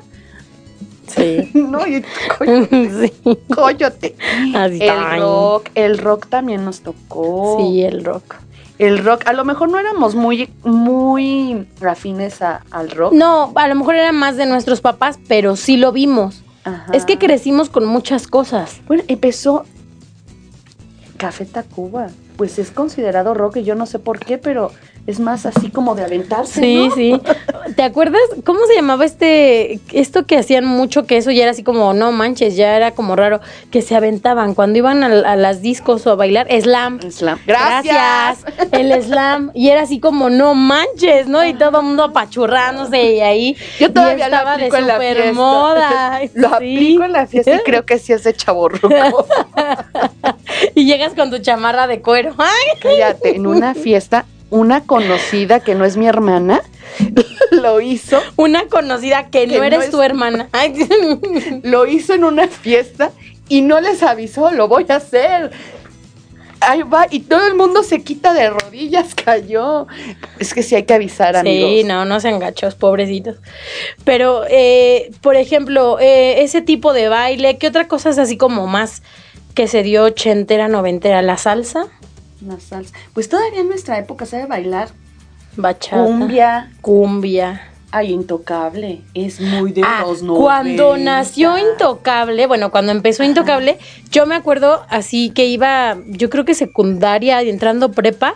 Sí. 1.07 1.51
No, 1.55 1.87
y 1.87 2.03
coño- 2.39 2.66
sí. 3.01 3.12
cóyote. 3.55 4.16
Así 4.55 4.79
El 4.83 5.20
rock, 5.20 5.68
el 5.77 5.99
rock 5.99 6.27
también 6.29 6.64
nos 6.64 6.81
tocó. 6.81 7.59
Sí, 7.61 7.83
el 7.83 8.05
rock. 8.05 8.35
El 8.79 9.03
rock, 9.05 9.22
a 9.27 9.33
lo 9.33 9.45
mejor 9.45 9.70
no 9.70 9.79
éramos 9.79 10.14
muy, 10.14 10.51
muy 10.64 11.66
afines 11.87 12.43
a- 12.43 12.62
al 12.70 12.91
rock. 12.91 13.12
No, 13.14 13.53
a 13.55 13.68
lo 13.68 13.74
mejor 13.74 13.95
era 13.95 14.12
más 14.12 14.37
de 14.37 14.45
nuestros 14.47 14.81
papás, 14.81 15.18
pero 15.29 15.57
sí 15.57 15.77
lo 15.77 15.93
vimos. 15.93 16.43
Ajá. 16.64 16.93
Es 16.93 17.05
que 17.05 17.16
crecimos 17.18 17.70
con 17.70 17.87
muchas 17.87 18.27
cosas. 18.27 18.81
Bueno, 18.87 19.03
empezó 19.09 19.64
Café 21.16 21.47
Tacuba. 21.47 22.09
Pues 22.37 22.59
es 22.59 22.70
considerado 22.70 23.33
rock 23.33 23.57
y 23.59 23.62
yo 23.64 23.74
no 23.74 23.87
sé 23.87 23.99
por 23.99 24.18
qué, 24.18 24.37
pero 24.37 24.70
es 25.07 25.21
más 25.21 25.47
así 25.47 25.71
como 25.71 25.95
de 25.95 26.05
aventarse. 26.05 26.61
Sí, 26.61 26.89
¿no? 26.89 26.95
sí. 26.95 27.21
¿Te 27.77 27.83
acuerdas 27.83 28.21
cómo 28.45 28.61
se 28.67 28.75
llamaba 28.75 29.05
este 29.05 29.81
esto 29.93 30.27
que 30.27 30.37
hacían 30.39 30.65
mucho 30.67 31.05
que 31.07 31.17
eso 31.17 31.31
ya 31.31 31.43
era 31.43 31.53
así 31.53 31.63
como 31.63 31.93
no 31.95 32.13
manches, 32.13 32.57
ya 32.57 32.77
era 32.77 32.91
como 32.93 33.15
raro 33.17 33.41
que 33.71 33.83
se 33.83 33.95
aventaban 33.97 34.55
cuando 34.55 34.79
iban 34.79 35.03
a, 35.03 35.07
a 35.07 35.37
las 35.37 35.63
discos 35.63 36.07
o 36.07 36.11
a 36.13 36.15
bailar 36.15 36.47
slam. 36.61 37.01
Slam. 37.11 37.39
Gracias. 37.47 38.45
El 38.73 38.93
slam 39.03 39.51
y 39.55 39.69
era 39.69 39.83
así 39.83 40.01
como 40.01 40.31
no 40.31 40.55
manches, 40.55 41.27
¿no? 41.29 41.45
Y 41.45 41.55
todo 41.55 41.81
el 41.81 41.87
mundo 41.87 42.05
apachurrándose 42.05 43.15
y 43.15 43.21
ahí 43.21 43.57
Yo 43.79 43.93
todavía 43.93 44.29
lo 44.29 44.35
estaba 44.37 44.57
de 44.57 44.67
aplico 44.67 44.77
en 44.77 44.87
la 44.87 44.99
fiesta. 44.99 45.33
moda. 45.33 46.21
Lo 46.35 46.49
Sí. 46.49 46.55
aplico 46.55 47.05
en 47.05 47.13
la 47.13 47.27
fiesta 47.27 47.55
y 47.57 47.59
creo 47.61 47.85
que 47.87 47.99
sí 47.99 48.13
es 48.13 48.25
de 48.25 48.35
chaborruco. 48.35 48.89
Y 50.75 50.85
llegas 50.87 51.15
con 51.15 51.31
tu 51.31 51.39
chamarra 51.39 51.87
de 51.87 52.01
cuero. 52.01 52.35
Ay, 52.39 52.79
Cállate, 52.81 53.37
en 53.37 53.47
una 53.47 53.75
fiesta, 53.75 54.25
una 54.51 54.85
conocida 54.85 55.61
que 55.61 55.75
no 55.75 55.85
es 55.85 55.97
mi 55.97 56.07
hermana, 56.07 56.61
lo 57.51 57.81
hizo, 57.81 58.21
una 58.37 58.67
conocida 58.69 59.29
que, 59.31 59.47
Que 59.47 59.59
no 59.59 59.65
eres 59.65 59.79
no 59.81 59.85
es- 59.87 59.91
tu 59.91 60.03
hermana. 60.03 60.49
Lo 61.63 61.87
hizo 61.87 62.15
en 62.15 62.25
una 62.25 62.49
fiesta 62.49 63.11
y 63.49 63.63
no 63.63 63.81
les 63.81 64.03
avisó, 64.03 64.51
lo 64.53 64.69
voy 64.69 64.87
a 64.89 64.97
hacer. 64.97 65.51
Ahí 66.61 66.83
va, 66.83 67.07
y 67.11 67.21
todo 67.21 67.47
el 67.47 67.55
mundo 67.55 67.83
se 67.83 68.03
quita 68.03 68.33
de 68.33 68.49
rodillas, 68.51 69.15
cayó. 69.25 69.87
Es 70.39 70.55
que 70.55 70.63
sí 70.63 70.75
hay 70.75 70.85
que 70.85 70.95
avisar, 70.95 71.37
amigos. 71.37 71.71
Sí, 71.71 71.85
no, 71.85 72.05
no 72.05 72.19
sean 72.19 72.39
gachos, 72.39 72.75
pobrecitos. 72.75 73.37
Pero, 74.05 74.45
eh, 74.49 75.11
por 75.21 75.37
ejemplo, 75.37 75.99
eh, 76.01 76.43
ese 76.43 76.63
tipo 76.63 76.93
de 76.93 77.09
baile, 77.09 77.59
¿qué 77.59 77.69
otra 77.69 77.89
cosa 77.89 78.09
es 78.11 78.19
así 78.19 78.37
como 78.37 78.67
más 78.67 79.03
que 79.55 79.69
se 79.69 79.83
dio 79.83 80.05
ochentera, 80.05 80.67
noventera? 80.69 81.21
La 81.23 81.37
salsa, 81.37 81.87
Una 82.43 82.61
salsa. 82.61 82.95
Pues 83.14 83.28
todavía 83.28 83.61
en 83.61 83.68
nuestra 83.68 83.99
época 83.99 84.26
sabe 84.26 84.47
bailar 84.47 84.89
bachata, 85.57 86.05
cumbia. 86.05 86.70
cumbia. 86.80 87.68
Ay, 87.93 88.12
intocable. 88.12 89.01
Es 89.14 89.41
muy 89.41 89.72
de 89.72 89.80
Ah, 89.84 90.05
los 90.07 90.18
cuando 90.20 90.97
90. 90.97 90.99
nació 91.05 91.57
Intocable, 91.57 92.47
bueno, 92.47 92.70
cuando 92.70 92.93
empezó 92.93 93.22
Intocable, 93.22 93.78
yo 94.11 94.26
me 94.26 94.34
acuerdo 94.34 94.84
así 94.91 95.30
que 95.30 95.47
iba, 95.47 95.97
yo 96.09 96.28
creo 96.28 96.45
que 96.45 96.55
secundaria 96.55 97.43
y 97.43 97.49
entrando 97.49 97.93
prepa, 97.93 98.34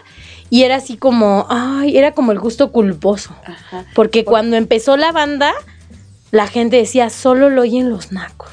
y 0.48 0.62
era 0.62 0.76
así 0.76 0.96
como, 0.96 1.46
ay, 1.50 1.98
era 1.98 2.12
como 2.12 2.32
el 2.32 2.38
gusto 2.38 2.72
culposo. 2.72 3.34
Ajá. 3.44 3.84
Porque 3.94 4.24
cuando 4.24 4.56
empezó 4.56 4.96
la 4.96 5.12
banda, 5.12 5.52
la 6.30 6.46
gente 6.46 6.76
decía, 6.76 7.10
solo 7.10 7.50
lo 7.50 7.62
oyen 7.62 7.90
los 7.90 8.12
nacos. 8.12 8.50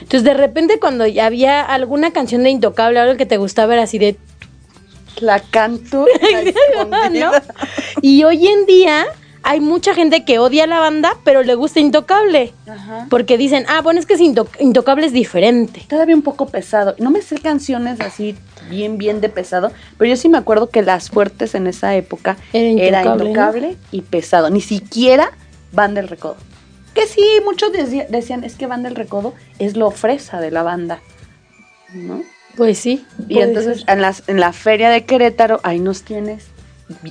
Entonces, 0.00 0.24
de 0.24 0.34
repente, 0.34 0.78
cuando 0.80 1.06
ya 1.06 1.26
había 1.26 1.62
alguna 1.62 2.12
canción 2.12 2.42
de 2.42 2.50
Intocable, 2.50 2.98
algo 3.00 3.16
que 3.16 3.26
te 3.26 3.38
gustaba, 3.38 3.72
era 3.74 3.84
así 3.84 3.98
de. 3.98 4.18
La 5.20 5.40
canto. 5.40 6.06
¿no? 7.12 7.30
Y 8.02 8.24
hoy 8.24 8.46
en 8.46 8.66
día 8.66 9.06
hay 9.42 9.60
mucha 9.60 9.94
gente 9.94 10.24
que 10.24 10.38
odia 10.38 10.66
la 10.66 10.80
banda, 10.80 11.16
pero 11.24 11.42
le 11.42 11.54
gusta 11.54 11.78
Intocable. 11.80 12.52
Ajá. 12.66 13.06
Porque 13.10 13.36
dicen, 13.38 13.64
ah, 13.68 13.80
bueno, 13.82 14.00
es 14.00 14.06
que 14.06 14.14
es 14.14 14.20
Into- 14.20 14.48
Intocable 14.58 15.06
es 15.06 15.12
diferente. 15.12 15.84
Todavía 15.88 16.14
un 16.16 16.22
poco 16.22 16.46
pesado. 16.46 16.94
No 16.98 17.10
me 17.10 17.20
sé 17.22 17.38
canciones 17.38 18.00
así 18.00 18.36
bien, 18.70 18.96
bien 18.98 19.20
de 19.20 19.28
pesado, 19.28 19.70
pero 19.98 20.08
yo 20.08 20.16
sí 20.16 20.28
me 20.30 20.38
acuerdo 20.38 20.70
que 20.70 20.82
las 20.82 21.10
fuertes 21.10 21.54
en 21.54 21.66
esa 21.66 21.94
época 21.94 22.36
Era 22.54 22.68
era 22.82 22.98
Intocable, 23.02 23.28
intocable, 23.30 23.76
y 23.92 24.00
pesado. 24.00 24.48
Ni 24.50 24.60
siquiera 24.62 25.32
Van 25.72 25.94
del 25.94 26.08
Recodo. 26.08 26.36
Que 26.94 27.06
sí, 27.06 27.22
muchos 27.44 27.72
decía- 27.72 28.06
decían, 28.08 28.44
es 28.44 28.54
que 28.54 28.66
Van 28.66 28.82
del 28.82 28.94
Recodo 28.94 29.34
es 29.58 29.76
lo 29.76 29.90
fresa 29.90 30.40
de 30.40 30.50
la 30.52 30.62
banda. 30.62 31.00
¿No? 31.92 32.22
Pues 32.56 32.78
sí. 32.78 33.04
Y 33.28 33.40
entonces 33.40 33.84
en, 33.88 34.00
las, 34.00 34.22
en 34.28 34.40
la 34.40 34.52
feria 34.52 34.90
de 34.90 35.04
Querétaro, 35.04 35.60
ahí 35.62 35.80
nos 35.80 36.02
tienes 36.02 36.46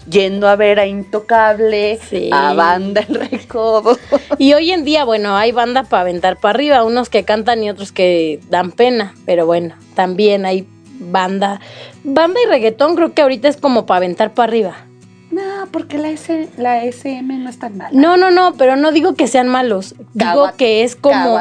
yendo 0.10 0.48
a 0.48 0.56
ver 0.56 0.80
a 0.80 0.86
Intocable, 0.86 2.00
Sí. 2.10 2.30
a 2.32 2.54
Banda 2.54 3.02
el 3.08 3.16
Recodo. 3.30 3.98
Y 4.38 4.54
hoy 4.54 4.72
en 4.72 4.84
día, 4.86 5.04
bueno, 5.04 5.36
hay 5.36 5.52
banda 5.52 5.84
para 5.84 6.02
aventar 6.02 6.38
para 6.38 6.56
arriba, 6.56 6.84
unos 6.84 7.10
que 7.10 7.24
cantan 7.24 7.64
y 7.64 7.70
otros 7.70 7.92
que 7.92 8.40
dan 8.50 8.72
pena, 8.72 9.16
pero 9.26 9.46
bueno, 9.46 9.76
también 9.96 10.46
hay 10.46 10.68
banda. 11.00 11.60
Banda 12.04 12.40
y 12.46 12.48
reggaetón 12.50 12.96
creo 12.96 13.14
que 13.14 13.22
ahorita 13.24 13.48
es 13.48 13.58
como 13.58 13.86
para 13.86 13.98
aventar 13.98 14.34
para 14.34 14.48
arriba. 14.50 14.76
No, 15.34 15.68
porque 15.72 15.98
la, 15.98 16.10
S, 16.10 16.50
la 16.58 16.84
SM 16.84 17.38
no 17.40 17.50
es 17.50 17.58
tan 17.58 17.78
mala. 17.78 17.90
No, 17.94 18.18
no, 18.18 18.30
no, 18.30 18.54
pero 18.54 18.76
no 18.76 18.92
digo 18.92 19.16
que 19.16 19.28
sean 19.28 19.48
malos. 19.48 19.96
Digo 20.14 20.52
que 20.58 20.84
es 20.84 20.96
como 20.96 21.40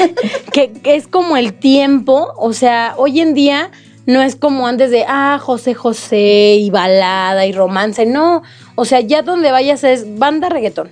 que, 0.52 0.72
que 0.72 0.94
es 0.94 1.06
como 1.08 1.36
el 1.36 1.54
tiempo, 1.54 2.32
o 2.36 2.52
sea, 2.52 2.94
hoy 2.96 3.20
en 3.20 3.34
día 3.34 3.70
no 4.06 4.22
es 4.22 4.36
como 4.36 4.66
antes 4.66 4.90
de 4.90 5.04
ah, 5.06 5.38
José 5.40 5.74
José 5.74 6.56
y 6.58 6.70
balada 6.70 7.46
y 7.46 7.52
romance, 7.52 8.06
no, 8.06 8.42
o 8.74 8.84
sea, 8.84 9.00
ya 9.00 9.22
donde 9.22 9.50
vayas 9.50 9.84
es 9.84 10.18
banda 10.18 10.48
reggaetón. 10.48 10.90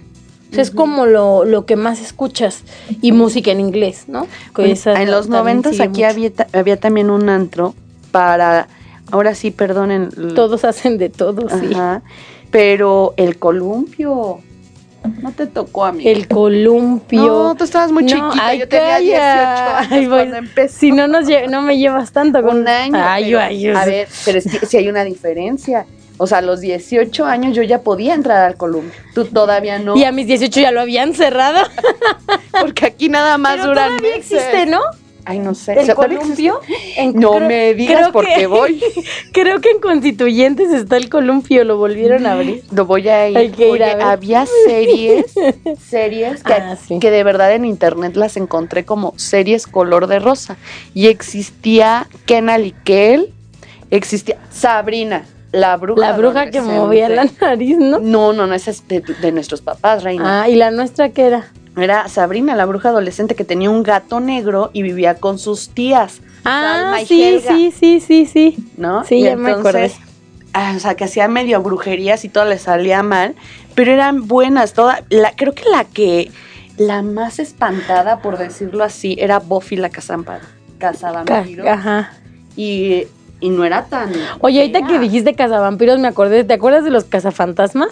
O 0.50 0.52
sea, 0.52 0.62
es 0.62 0.72
como 0.72 1.06
lo, 1.06 1.44
lo 1.44 1.64
que 1.64 1.76
más 1.76 2.00
escuchas 2.00 2.64
y 3.00 3.12
música 3.12 3.52
en 3.52 3.60
inglés, 3.60 4.06
¿no? 4.08 4.26
Esa 4.58 5.00
en 5.00 5.08
los 5.08 5.28
también 5.28 5.62
noventas 5.62 5.78
aquí 5.78 6.02
había, 6.02 6.32
había 6.52 6.76
también 6.76 7.08
un 7.08 7.28
antro 7.28 7.72
para, 8.10 8.66
ahora 9.12 9.36
sí, 9.36 9.52
perdonen. 9.52 10.10
todos 10.34 10.64
hacen 10.64 10.98
de 10.98 11.08
todo, 11.08 11.48
sí. 11.48 11.70
Pero 12.50 13.14
el 13.16 13.38
columpio, 13.38 14.40
no 15.22 15.32
te 15.32 15.46
tocó 15.46 15.84
a 15.84 15.92
mí. 15.92 16.06
El 16.06 16.26
columpio. 16.28 17.22
No, 17.26 17.54
tú 17.54 17.64
estabas 17.64 17.92
muy 17.92 18.02
No, 18.04 18.08
chiquita, 18.08 18.46
ay, 18.46 18.58
yo 18.58 18.68
tenía 18.68 18.90
calla. 18.96 19.00
18 19.00 19.76
años 19.76 19.88
Ay, 19.92 20.06
cuando 20.08 20.36
empecé. 20.36 20.78
Si 20.78 20.92
no 20.92 21.08
nos 21.08 21.26
lle- 21.28 21.48
no 21.48 21.62
me 21.62 21.78
llevas 21.78 22.12
tanto 22.12 22.42
con 22.42 22.58
un 22.58 22.68
año. 22.68 22.98
Ay, 23.00 23.24
pero- 23.26 23.40
ay, 23.40 23.66
a 23.68 23.84
ver, 23.84 24.08
pero 24.24 24.38
es 24.38 24.44
que 24.58 24.66
si 24.66 24.76
hay 24.76 24.88
una 24.88 25.04
diferencia. 25.04 25.86
O 26.22 26.26
sea, 26.26 26.38
a 26.38 26.42
los 26.42 26.60
18 26.60 27.24
años 27.24 27.56
yo 27.56 27.62
ya 27.62 27.80
podía 27.80 28.12
entrar 28.12 28.44
al 28.44 28.56
columpio. 28.56 29.00
Tú 29.14 29.24
todavía 29.24 29.78
no. 29.78 29.96
Y 29.96 30.04
a 30.04 30.12
mis 30.12 30.26
18 30.26 30.60
ya 30.60 30.70
lo 30.70 30.82
habían 30.82 31.14
cerrado. 31.14 31.60
Porque 32.60 32.84
aquí 32.86 33.08
nada 33.08 33.38
más 33.38 33.56
Pero 33.56 33.68
duran 33.68 33.96
todavía 33.96 34.16
meses. 34.18 34.32
existe, 34.32 34.66
¿no? 34.66 34.80
Ay, 35.24 35.38
no 35.38 35.54
sé. 35.54 35.72
¿El 35.78 35.86
¿Se 35.86 35.94
puede 35.94 36.16
columpio? 36.16 36.60
En- 36.96 37.14
No 37.14 37.32
creo- 37.32 37.48
me 37.48 37.74
digas 37.74 38.08
por 38.10 38.26
qué 38.26 38.46
voy. 38.48 38.82
Creo 39.32 39.60
que 39.60 39.70
en 39.70 39.80
Constituyentes 39.80 40.70
está 40.72 40.96
el 40.96 41.08
columpio, 41.10 41.62
lo 41.64 41.76
volvieron 41.76 42.26
a 42.26 42.32
abrir. 42.32 42.64
Lo 42.72 42.86
voy 42.86 43.08
a 43.08 43.28
ir. 43.28 43.36
Hay 43.36 43.50
que 43.50 43.66
ir 43.68 43.72
Oye, 43.74 43.84
a 43.84 43.96
ver. 43.96 44.02
había 44.06 44.46
series, 44.66 45.26
series 45.88 46.42
que, 46.42 46.52
Ah, 46.52 46.76
sí. 46.76 46.98
que 46.98 47.10
de 47.10 47.22
verdad 47.22 47.52
en 47.54 47.64
internet 47.64 48.16
las 48.16 48.36
encontré 48.36 48.84
como 48.84 49.12
series 49.16 49.66
color 49.66 50.06
de 50.06 50.18
rosa. 50.18 50.56
Y 50.94 51.08
existía 51.08 52.06
Kenal 52.26 52.66
y 52.66 52.72
Kel, 52.72 53.32
existía 53.90 54.38
Sabrina, 54.50 55.26
la 55.52 55.76
bruja. 55.76 56.00
La 56.00 56.12
bruja 56.16 56.50
que 56.50 56.60
movía 56.60 57.08
la 57.08 57.26
nariz, 57.40 57.76
¿no? 57.78 57.98
No, 58.00 58.32
no, 58.32 58.46
no, 58.46 58.54
esa 58.54 58.70
es 58.70 58.86
de, 58.88 59.00
de 59.00 59.32
nuestros 59.32 59.60
papás, 59.60 60.02
reina. 60.02 60.42
Ah, 60.42 60.48
¿y 60.48 60.54
la 60.56 60.70
nuestra 60.70 61.10
qué 61.10 61.22
era? 61.26 61.52
Era 61.76 62.08
Sabrina, 62.08 62.56
la 62.56 62.66
bruja 62.66 62.88
adolescente 62.88 63.34
que 63.34 63.44
tenía 63.44 63.70
un 63.70 63.82
gato 63.82 64.20
negro 64.20 64.70
y 64.72 64.82
vivía 64.82 65.14
con 65.14 65.38
sus 65.38 65.68
tías. 65.70 66.20
Ah, 66.44 66.78
Salma 66.82 67.02
y 67.02 67.06
sí, 67.06 67.40
sí, 67.46 67.72
sí, 67.78 68.00
sí, 68.00 68.26
sí. 68.26 68.56
¿no? 68.76 69.04
Sí, 69.04 69.16
Y 69.16 69.22
ya 69.24 69.36
me 69.36 69.50
acordé. 69.52 69.92
ah, 70.52 70.72
o 70.76 70.80
sea, 70.80 70.94
que 70.94 71.04
hacía 71.04 71.28
medio 71.28 71.62
brujerías 71.62 72.24
y 72.24 72.28
todo 72.28 72.44
le 72.46 72.58
salía 72.58 73.02
mal, 73.02 73.34
pero 73.74 73.92
eran 73.92 74.26
buenas. 74.26 74.72
Toda, 74.72 75.04
la, 75.10 75.32
creo 75.36 75.54
que 75.54 75.64
la 75.70 75.84
que, 75.84 76.30
la 76.76 77.02
más 77.02 77.38
espantada, 77.38 78.20
por 78.20 78.36
decirlo 78.38 78.82
así, 78.84 79.16
era 79.20 79.38
Buffy 79.38 79.76
la 79.76 79.90
cazampa- 79.90 80.40
Ca- 80.78 80.92
cazavampiro. 80.92 81.70
Ajá. 81.70 82.12
Y, 82.56 83.04
y 83.40 83.50
no 83.50 83.64
era 83.64 83.84
tan. 83.84 84.12
Oye, 84.40 84.60
ahorita 84.60 84.86
que 84.86 84.98
dijiste 84.98 85.34
cazavampiros 85.34 85.98
me 86.00 86.08
acordé, 86.08 86.42
¿te 86.44 86.54
acuerdas 86.54 86.84
de 86.84 86.90
los 86.90 87.04
cazafantasmas? 87.04 87.90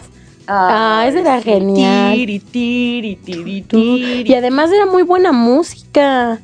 Ah, 0.50 1.04
ese 1.06 1.20
era 1.20 1.42
genial. 1.42 2.14
Tiri, 2.14 2.38
tiri, 2.40 3.16
tiri, 3.16 4.24
Y 4.26 4.34
además 4.34 4.72
era 4.72 4.86
muy 4.86 5.02
buena 5.02 5.30
música. 5.30 6.40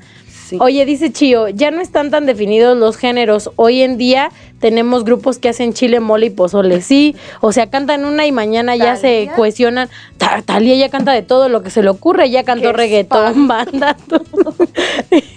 Sí. 0.54 0.58
Oye, 0.60 0.84
dice 0.86 1.12
Chío, 1.12 1.48
ya 1.48 1.70
no 1.70 1.80
están 1.80 2.10
tan 2.10 2.26
definidos 2.26 2.76
los 2.76 2.96
géneros. 2.96 3.50
Hoy 3.56 3.82
en 3.82 3.96
día 3.98 4.30
tenemos 4.60 5.04
grupos 5.04 5.38
que 5.38 5.48
hacen 5.48 5.72
chile, 5.74 6.00
mole 6.00 6.26
y 6.26 6.30
pozole. 6.30 6.80
Sí, 6.80 7.16
o 7.40 7.52
sea, 7.52 7.68
cantan 7.68 8.04
una 8.04 8.26
y 8.26 8.32
mañana 8.32 8.76
ya 8.76 8.96
se 8.96 9.28
cohesionan. 9.36 9.88
Ta- 10.18 10.42
Talía 10.42 10.74
ya 10.76 10.88
canta 10.88 11.12
de 11.12 11.22
todo 11.22 11.48
lo 11.48 11.62
que 11.62 11.70
se 11.70 11.82
le 11.82 11.90
ocurre. 11.90 12.30
Ya 12.30 12.44
cantó 12.44 12.72
reggaetón, 12.72 13.48
banda. 13.48 13.96
todo. 14.08 14.54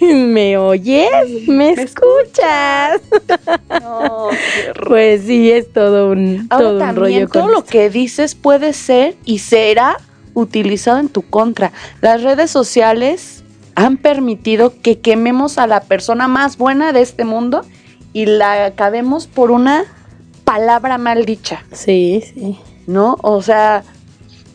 ¿Me 0.00 0.56
oyes? 0.56 1.08
¿Me, 1.48 1.70
escuchas? 1.72 3.00
No. 3.80 4.28
Pues 4.86 5.22
sí, 5.26 5.50
es 5.50 5.72
todo 5.72 6.10
un, 6.10 6.46
Ahora 6.50 6.68
todo 6.68 6.82
un 6.84 6.96
rollo 6.96 7.28
todo 7.28 7.42
con 7.42 7.52
lo 7.52 7.58
esto. 7.58 7.70
que 7.70 7.90
dices 7.90 8.34
puede 8.34 8.72
ser 8.72 9.16
y 9.24 9.38
será 9.40 9.96
utilizado 10.34 10.98
en 10.98 11.08
tu 11.08 11.22
contra. 11.22 11.72
Las 12.00 12.22
redes 12.22 12.50
sociales 12.50 13.42
han 13.84 13.96
permitido 13.96 14.72
que 14.82 14.98
quememos 14.98 15.56
a 15.58 15.66
la 15.66 15.80
persona 15.80 16.26
más 16.26 16.58
buena 16.58 16.92
de 16.92 17.00
este 17.02 17.24
mundo 17.24 17.62
y 18.12 18.26
la 18.26 18.66
acabemos 18.66 19.26
por 19.28 19.50
una 19.52 19.84
palabra 20.44 20.98
mal 20.98 21.24
dicha, 21.24 21.64
Sí, 21.72 22.22
sí. 22.34 22.58
¿no? 22.88 23.16
O 23.22 23.40
sea, 23.42 23.84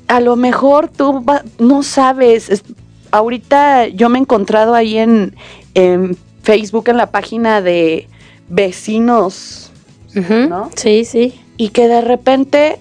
a 0.07 0.19
lo 0.19 0.35
mejor 0.35 0.89
tú 0.89 1.23
no 1.59 1.83
sabes. 1.83 2.49
es- 2.49 2.63
ahorita 3.11 3.87
yo 3.87 4.09
me 4.09 4.17
he 4.17 4.21
encontrado 4.21 4.73
ahí 4.73 4.97
en, 4.97 5.35
en 5.75 6.17
Facebook 6.41 6.89
en 6.89 6.97
la 6.97 7.11
página 7.11 7.61
de 7.61 8.09
vecinos. 8.49 9.71
¿No? 10.15 10.69
Sí, 10.75 11.05
sí. 11.05 11.39
y 11.57 11.69
que 11.69 11.87
de 11.87 12.01
repente 12.01 12.77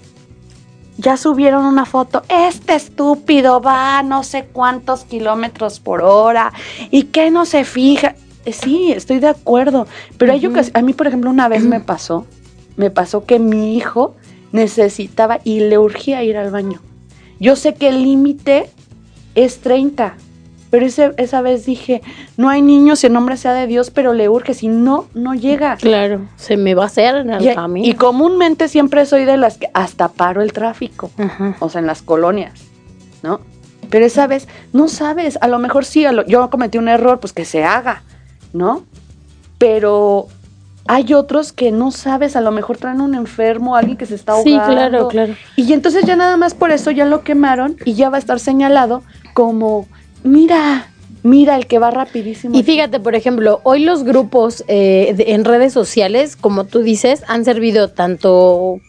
ya 0.99 1.17
subieron 1.17 1.65
una 1.65 1.85
foto, 1.87 2.23
este 2.29 2.75
estúpido 2.75 3.61
va 3.61 3.99
a 3.99 4.03
no 4.03 4.23
sé 4.23 4.45
cuántos 4.53 5.05
kilómetros 5.05 5.81
por 5.81 6.03
hora 6.03 6.53
y 6.91 7.05
que 7.05 7.31
no 7.31 7.45
se 7.47 7.65
fija. 7.65 8.15
Eh, 8.45 8.53
Sí, 8.53 8.93
estoy 8.93 9.19
de 9.21 9.29
acuerdo, 9.29 9.87
pero 10.19 10.33
hay 10.33 10.45
Ujú. 10.47 10.57
ocas- 10.57 10.71
a 10.75 10.83
mí 10.83 10.93
por 10.93 11.07
ejemplo 11.07 11.31
una 11.31 11.49
vez 11.49 11.63
me 11.65 11.81
pasó, 11.93 12.27
me 12.77 12.91
pasó 12.91 13.25
que 13.25 13.39
mi 13.39 13.77
hijo 13.77 14.15
necesitaba 14.53 15.39
y 15.45 15.61
le 15.61 15.79
urgía 15.79 16.23
ir 16.25 16.37
al 16.37 16.51
baño. 16.51 16.81
Yo 17.41 17.57
sé 17.57 17.75
que 17.75 17.89
el 17.89 18.03
límite 18.03 18.71
es 19.35 19.61
30, 19.61 20.15
pero 20.73 20.87
ese- 20.87 21.13
esa 21.19 21.43
vez 21.43 21.67
dije, 21.67 22.01
no 22.39 22.49
hay 22.49 22.63
niños, 22.63 23.05
en 23.05 23.13
nombre 23.13 23.37
sea 23.37 23.53
de 23.53 23.67
Dios, 23.67 23.91
pero 23.91 24.15
le 24.15 24.31
urge, 24.31 24.55
si 24.55 24.69
no, 24.69 25.05
no 25.13 25.35
llega. 25.35 25.77
Claro, 25.77 26.23
se 26.37 26.57
me 26.57 26.75
va 26.75 26.85
a 26.85 26.87
hacer 26.87 27.15
en 27.17 27.29
el 27.31 27.47
Y, 27.47 27.55
camino. 27.55 27.87
y 27.87 27.93
comúnmente 27.93 28.69
siempre 28.69 29.05
soy 29.05 29.27
de 29.27 29.37
las 29.37 29.59
que 29.59 29.69
hasta 29.75 30.09
paro 30.09 30.41
el 30.41 30.55
tráfico, 30.55 31.11
Ajá. 31.19 31.57
o 31.61 31.69
sea, 31.69 31.81
en 31.83 31.87
las 31.87 32.01
colonias, 32.01 32.55
¿no? 33.23 33.41
Pero 33.91 34.07
esa 34.07 34.27
vez, 34.27 34.49
no 34.73 34.89
sabes, 34.89 35.37
a 35.43 35.47
lo 35.49 35.59
mejor 35.59 35.85
sí, 35.85 36.07
lo- 36.11 36.25
yo 36.25 36.49
cometí 36.49 36.79
un 36.79 36.89
error, 36.89 37.21
pues 37.21 37.35
que 37.35 37.45
se 37.45 37.65
haga, 37.65 38.03
¿no? 38.55 38.85
Pero 39.59 40.29
hay 40.89 41.13
otros 41.15 41.53
que 41.53 41.71
no 41.71 41.91
sabes, 41.91 42.35
a 42.35 42.41
lo 42.41 42.51
mejor 42.51 42.79
traen 42.79 43.01
un 43.03 43.15
enfermo, 43.15 43.77
alguien 43.77 43.97
que 43.99 44.07
se 44.07 44.15
está 44.15 44.35
Sí, 44.43 44.55
ahogando. 44.55 44.73
claro, 44.75 45.09
claro. 45.09 45.35
Y 45.55 45.73
entonces 45.75 46.05
ya 46.07 46.17
nada 46.17 46.37
más 46.39 46.55
por 46.55 46.71
eso 46.73 46.91
ya 46.91 47.05
lo 47.05 47.23
quemaron 47.23 47.77
y 47.85 47.93
ya 47.93 48.09
va 48.09 48.17
a 48.17 48.21
estar 48.21 48.41
señalado 48.41 49.03
como, 49.35 49.87
mira, 50.25 50.89
mira 51.23 51.57
el 51.57 51.67
que 51.67 51.79
va 51.79 51.91
rapidísimo. 51.91 52.57
Y 52.57 52.63
fíjate, 52.63 53.01
por 53.01 53.15
ejemplo, 53.15 53.61
hoy 53.65 53.81
los 53.81 54.05
grupos 54.05 54.65
eh, 54.69 55.15
de- 55.17 55.33
en 55.33 55.45
redes 55.45 55.73
sociales, 55.73 56.37
como 56.37 56.65
tú 56.65 56.81
dices, 56.83 57.23
han 57.29 57.45
servido 57.45 57.89
tanto 57.89 58.81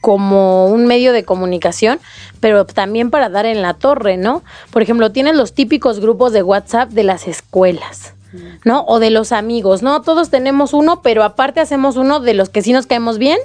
como 0.00 0.66
un 0.68 0.86
medio 0.86 1.12
de 1.12 1.24
comunicación, 1.24 1.98
pero 2.40 2.64
también 2.66 3.10
para 3.10 3.28
dar 3.28 3.46
en 3.46 3.62
la 3.62 3.74
torre, 3.74 4.16
¿no? 4.16 4.42
Por 4.70 4.80
ejemplo, 4.82 5.10
tienes 5.10 5.34
los 5.34 5.54
típicos 5.54 5.98
grupos 6.00 6.32
de 6.32 6.42
WhatsApp 6.42 6.90
de 6.90 7.02
las 7.02 7.26
escuelas, 7.26 8.14
¿no? 8.64 8.84
O 8.86 9.00
de 9.00 9.10
los 9.10 9.32
amigos, 9.32 9.82
¿no? 9.82 10.00
Todos 10.02 10.30
tenemos 10.30 10.72
uno, 10.72 11.02
pero 11.02 11.24
aparte 11.24 11.58
hacemos 11.60 11.96
uno 11.96 12.20
de 12.20 12.34
los 12.34 12.48
que 12.48 12.62
sí 12.62 12.72
nos 12.72 12.86
caemos 12.86 13.18
bien, 13.18 13.38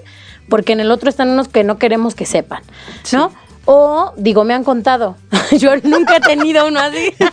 porque 0.48 0.74
en 0.74 0.80
el 0.80 0.92
otro 0.92 1.10
están 1.10 1.30
unos 1.30 1.48
que 1.48 1.64
no 1.64 1.80
queremos 1.80 2.14
que 2.14 2.26
sepan, 2.28 2.62
¿no? 3.14 3.32
O, 3.66 4.12
digo, 4.18 4.44
me 4.44 4.54
han 4.54 4.64
contado, 4.64 5.16
yo 5.58 5.76
nunca 5.84 6.18
he 6.18 6.20
tenido 6.20 6.68
uno 6.68 6.80
así. 6.80 7.14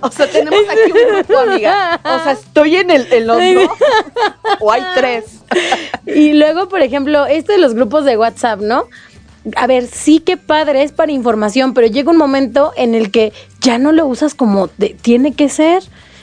O 0.00 0.12
sea, 0.12 0.30
tenemos 0.30 0.60
aquí 0.68 0.92
un 0.92 1.16
grupo, 1.16 1.38
amiga. 1.40 2.00
O 2.04 2.22
sea, 2.22 2.32
estoy 2.32 2.76
en, 2.76 2.90
el, 2.90 3.26
dos. 3.26 3.42
O 4.60 4.70
hay 4.70 4.82
tres. 4.94 5.40
Y 6.06 6.34
luego, 6.34 6.68
por 6.68 6.82
ejemplo, 6.82 7.26
este 7.26 7.54
de 7.54 7.58
los 7.58 7.74
grupos 7.74 8.04
de 8.04 8.16
WhatsApp, 8.16 8.60
¿no? 8.60 8.84
A 9.56 9.66
ver, 9.66 9.88
sí 9.88 10.20
que 10.20 10.36
padre 10.36 10.84
es 10.84 10.92
para 10.92 11.10
información, 11.10 11.74
pero 11.74 11.88
llega 11.88 12.12
un 12.12 12.16
momento 12.16 12.72
en 12.76 12.94
el 12.94 13.10
que 13.10 13.32
ya 13.60 13.78
no 13.78 13.90
lo 13.90 14.06
usas 14.06 14.36
como 14.36 14.68
tiene 14.68 15.34
que 15.34 15.48
ser. 15.48 15.82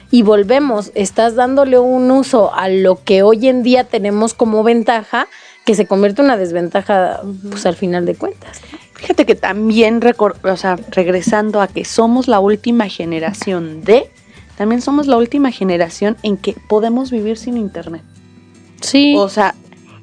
Y 0.10 0.22
volvemos, 0.22 0.92
estás 0.96 1.36
dándole 1.36 1.78
un 1.78 2.10
uso 2.12 2.54
a 2.54 2.70
lo 2.70 3.04
que 3.04 3.24
hoy 3.24 3.50
en 3.50 3.62
día 3.62 3.84
tenemos 3.84 4.34
como 4.34 4.64
ventaja, 4.64 5.28
que 5.66 5.76
se 5.76 5.86
convierte 5.86 6.22
en 6.22 6.28
una 6.28 6.38
desventaja, 6.38 7.20
pues 7.50 7.66
al 7.66 7.76
final 7.76 8.06
de 8.06 8.16
cuentas. 8.16 8.62
Fíjate 8.96 9.26
que 9.26 9.36
también, 9.36 10.02
o 10.44 10.58
sea, 10.58 10.78
regresando 10.92 11.62
a 11.62 11.68
que 11.68 11.86
somos 11.86 12.28
la 12.28 12.40
última 12.40 12.88
generación 12.88 13.82
de, 13.84 14.10
también 14.58 14.82
somos 14.82 15.08
la 15.08 15.18
última 15.18 15.52
generación 15.52 16.18
en 16.24 16.38
que 16.38 16.54
podemos 16.54 17.12
vivir 17.12 17.38
sin 17.38 17.58
internet. 17.58 18.04
Sí. 18.82 19.14
O 19.18 19.28
sea, 19.28 19.54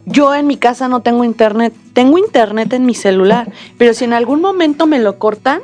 yo 0.04 0.34
en 0.34 0.46
mi 0.46 0.56
casa 0.56 0.88
no 0.88 1.00
tengo 1.00 1.24
internet, 1.24 1.72
tengo 1.94 2.18
internet 2.18 2.72
en 2.74 2.84
mi 2.84 2.94
celular, 2.94 3.50
pero 3.78 3.94
si 3.94 4.04
en 4.04 4.12
algún 4.12 4.40
momento 4.40 4.86
me 4.86 4.98
lo 4.98 5.18
cortan, 5.18 5.62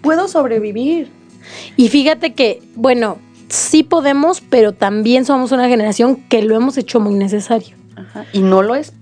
puedo 0.00 0.26
sobrevivir. 0.26 1.10
Y 1.76 1.88
fíjate 1.88 2.34
que, 2.34 2.62
bueno, 2.74 3.18
sí 3.48 3.82
podemos, 3.82 4.40
pero 4.40 4.72
también 4.72 5.24
somos 5.24 5.52
una 5.52 5.68
generación 5.68 6.16
que 6.16 6.42
lo 6.42 6.56
hemos 6.56 6.76
hecho 6.76 6.98
muy 6.98 7.14
necesario. 7.14 7.76
Ajá, 7.94 8.24
Y 8.32 8.40
no 8.40 8.62
lo 8.62 8.74
es. 8.74 8.92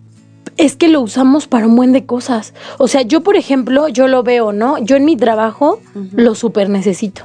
Es 0.60 0.76
que 0.76 0.88
lo 0.88 1.00
usamos 1.00 1.46
para 1.46 1.66
un 1.66 1.74
buen 1.74 1.92
de 1.92 2.04
cosas. 2.04 2.52
O 2.78 2.86
sea, 2.86 3.00
yo, 3.02 3.22
por 3.22 3.36
ejemplo, 3.36 3.88
yo 3.88 4.08
lo 4.08 4.22
veo, 4.22 4.52
¿no? 4.52 4.76
Yo 4.78 4.96
en 4.96 5.06
mi 5.06 5.16
trabajo 5.16 5.80
lo 6.12 6.34
super 6.34 6.68
necesito, 6.68 7.22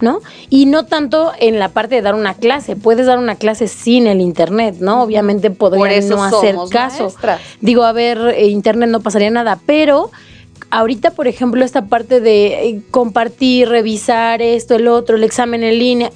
¿no? 0.00 0.20
Y 0.48 0.66
no 0.66 0.86
tanto 0.86 1.32
en 1.40 1.58
la 1.58 1.70
parte 1.70 1.96
de 1.96 2.02
dar 2.02 2.14
una 2.14 2.34
clase. 2.34 2.76
Puedes 2.76 3.06
dar 3.06 3.18
una 3.18 3.34
clase 3.34 3.66
sin 3.66 4.06
el 4.06 4.20
internet, 4.20 4.76
¿no? 4.78 5.02
Obviamente 5.02 5.50
podría 5.50 5.80
Por 5.80 5.90
eso 5.90 6.16
no 6.16 6.24
hacer 6.24 6.54
caso. 6.70 7.04
maestras. 7.04 7.40
Digo, 7.60 7.82
a 7.82 7.92
ver, 7.92 8.18
eh, 8.36 8.46
internet 8.46 8.88
no 8.88 9.00
pasaría 9.00 9.30
nada, 9.30 9.58
pero 9.66 10.12
ahorita, 10.70 11.10
por 11.10 11.26
ejemplo, 11.26 11.64
esta 11.64 11.86
parte 11.86 12.20
de 12.20 12.68
eh, 12.68 12.82
compartir, 12.92 13.68
revisar 13.68 14.42
esto, 14.42 14.76
el 14.76 14.86
otro, 14.86 15.16
el 15.16 15.24
examen 15.24 15.64
en 15.64 15.76
línea. 15.76 16.12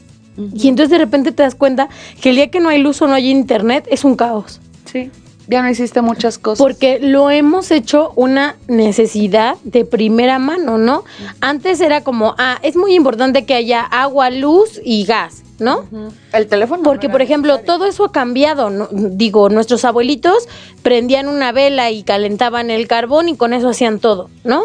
Y 0.55 0.69
entonces 0.69 0.91
de 0.91 0.99
repente 0.99 1.33
te 1.33 1.43
das 1.43 1.55
cuenta 1.55 1.89
que 2.21 2.31
el 2.31 2.37
día 2.37 2.51
que 2.51 2.61
no 2.61 2.71
hay 2.71 2.81
luz 2.81 3.03
o 3.03 3.09
no 3.09 3.15
hay 3.15 3.29
internet 3.29 3.87
es 3.91 4.03
un 4.05 4.15
caos. 4.17 4.61
Sí. 4.87 5.11
Ya 5.49 5.63
no 5.63 5.71
hiciste 5.71 6.03
muchas 6.03 6.39
cosas. 6.39 6.59
Porque 6.59 6.99
lo 7.01 7.31
hemos 7.31 7.71
hecho 7.71 8.13
una 8.17 8.57
necesidad 8.69 9.57
de 9.65 9.85
primera 9.85 10.39
mano, 10.39 10.79
¿no? 10.79 11.05
Antes 11.41 11.81
era 11.81 12.03
como, 12.03 12.35
ah, 12.39 12.59
es 12.63 12.77
muy 12.77 12.95
importante 12.95 13.45
que 13.45 13.55
haya 13.55 13.83
agua, 13.83 14.31
luz 14.31 14.81
y 14.85 15.05
gas, 15.05 15.43
¿no? 15.63 15.87
El 16.33 16.47
teléfono. 16.47 16.83
Porque, 16.83 17.09
no 17.09 17.13
por 17.13 17.23
ejemplo, 17.23 17.53
necesario. 17.53 17.73
todo 17.73 17.87
eso 17.87 18.05
ha 18.05 18.13
cambiado. 18.13 18.71
¿no? 18.71 18.89
Digo, 18.91 19.49
nuestros 19.49 19.85
abuelitos 19.85 20.49
prendían 20.83 21.29
una 21.29 21.53
vela 21.53 21.91
y 21.91 22.03
calentaban 22.03 22.71
el 22.71 22.87
carbón 22.89 23.29
y 23.29 23.37
con 23.37 23.53
eso 23.53 23.69
hacían 23.69 23.99
todo, 23.99 24.29
¿no? 24.45 24.65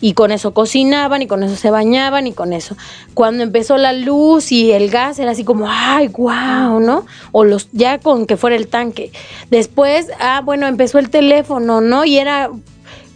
Y 0.00 0.14
con 0.14 0.30
eso 0.30 0.54
cocinaban 0.54 1.22
y 1.22 1.26
con 1.26 1.42
eso 1.42 1.56
se 1.56 1.70
bañaban 1.70 2.26
y 2.26 2.32
con 2.32 2.52
eso. 2.52 2.76
Cuando 3.14 3.42
empezó 3.42 3.76
la 3.76 3.92
luz 3.92 4.52
y 4.52 4.72
el 4.72 4.90
gas 4.90 5.18
era 5.18 5.32
así 5.32 5.44
como, 5.44 5.66
ay, 5.68 6.08
wow, 6.08 6.80
¿no? 6.80 7.04
O 7.32 7.44
los, 7.44 7.68
ya 7.72 7.98
con 7.98 8.26
que 8.26 8.36
fuera 8.36 8.56
el 8.56 8.68
tanque. 8.68 9.12
Después, 9.50 10.08
ah, 10.20 10.40
bueno, 10.44 10.66
empezó 10.66 10.98
el 10.98 11.10
teléfono, 11.10 11.80
¿no? 11.80 12.04
Y 12.04 12.18
era 12.18 12.50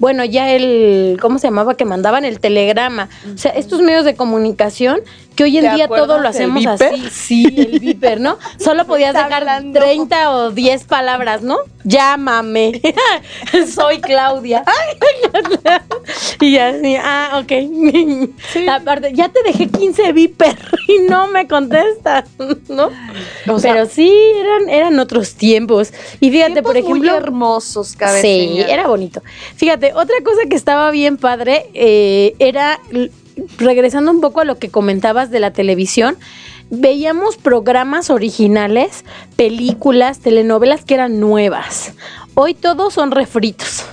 bueno, 0.00 0.24
ya 0.24 0.50
el, 0.50 1.18
¿cómo 1.20 1.38
se 1.38 1.46
llamaba? 1.46 1.76
Que 1.76 1.84
mandaban 1.84 2.24
el 2.24 2.40
telegrama. 2.40 3.08
O 3.32 3.38
sea, 3.38 3.52
estos 3.52 3.82
medios 3.82 4.04
de 4.04 4.16
comunicación 4.16 5.02
que 5.36 5.44
hoy 5.44 5.58
en 5.58 5.64
¿Te 5.64 5.74
día 5.74 5.88
todo 5.88 6.18
lo 6.18 6.28
hacemos 6.28 6.66
así. 6.66 7.08
Sí, 7.10 7.54
el 7.56 7.80
viper, 7.80 8.20
¿no? 8.20 8.38
Solo 8.58 8.84
podías 8.86 9.14
dejar 9.14 9.32
hablando. 9.34 9.78
30 9.78 10.30
o 10.32 10.50
10 10.50 10.84
palabras, 10.84 11.42
¿no? 11.42 11.58
Llámame. 11.84 12.80
Soy 13.74 14.00
Claudia. 14.00 14.64
y 16.40 16.58
así, 16.58 16.96
ah, 16.96 17.42
ok. 17.42 18.68
Aparte, 18.70 19.12
ya 19.14 19.28
te 19.28 19.42
dejé 19.42 19.68
15 19.68 20.12
viper 20.12 20.58
y 20.88 20.98
no 21.08 21.28
me 21.28 21.46
contestas, 21.46 22.28
¿no? 22.68 22.90
O 23.48 23.58
sea, 23.58 23.72
Pero 23.72 23.86
sí, 23.86 24.12
eran, 24.36 24.68
eran 24.68 24.98
otros 24.98 25.34
tiempos. 25.34 25.92
Y 26.20 26.30
fíjate, 26.30 26.62
por 26.62 26.72
tiempos 26.72 26.98
muy 26.98 27.08
ejemplo. 27.08 27.16
hermosos, 27.16 27.96
cabe 27.96 28.20
Sí, 28.20 28.62
era 28.68 28.88
bonito. 28.88 29.22
Fíjate, 29.56 29.89
otra 29.94 30.16
cosa 30.24 30.48
que 30.48 30.56
estaba 30.56 30.90
bien 30.90 31.16
padre 31.16 31.66
eh, 31.74 32.34
era, 32.38 32.80
regresando 33.58 34.10
un 34.10 34.20
poco 34.20 34.40
a 34.40 34.44
lo 34.44 34.58
que 34.58 34.70
comentabas 34.70 35.30
de 35.30 35.40
la 35.40 35.52
televisión, 35.52 36.16
veíamos 36.70 37.36
programas 37.36 38.10
originales, 38.10 39.04
películas, 39.36 40.20
telenovelas 40.20 40.84
que 40.84 40.94
eran 40.94 41.20
nuevas. 41.20 41.94
Hoy 42.34 42.54
todos 42.54 42.94
son 42.94 43.10
refritos, 43.10 43.84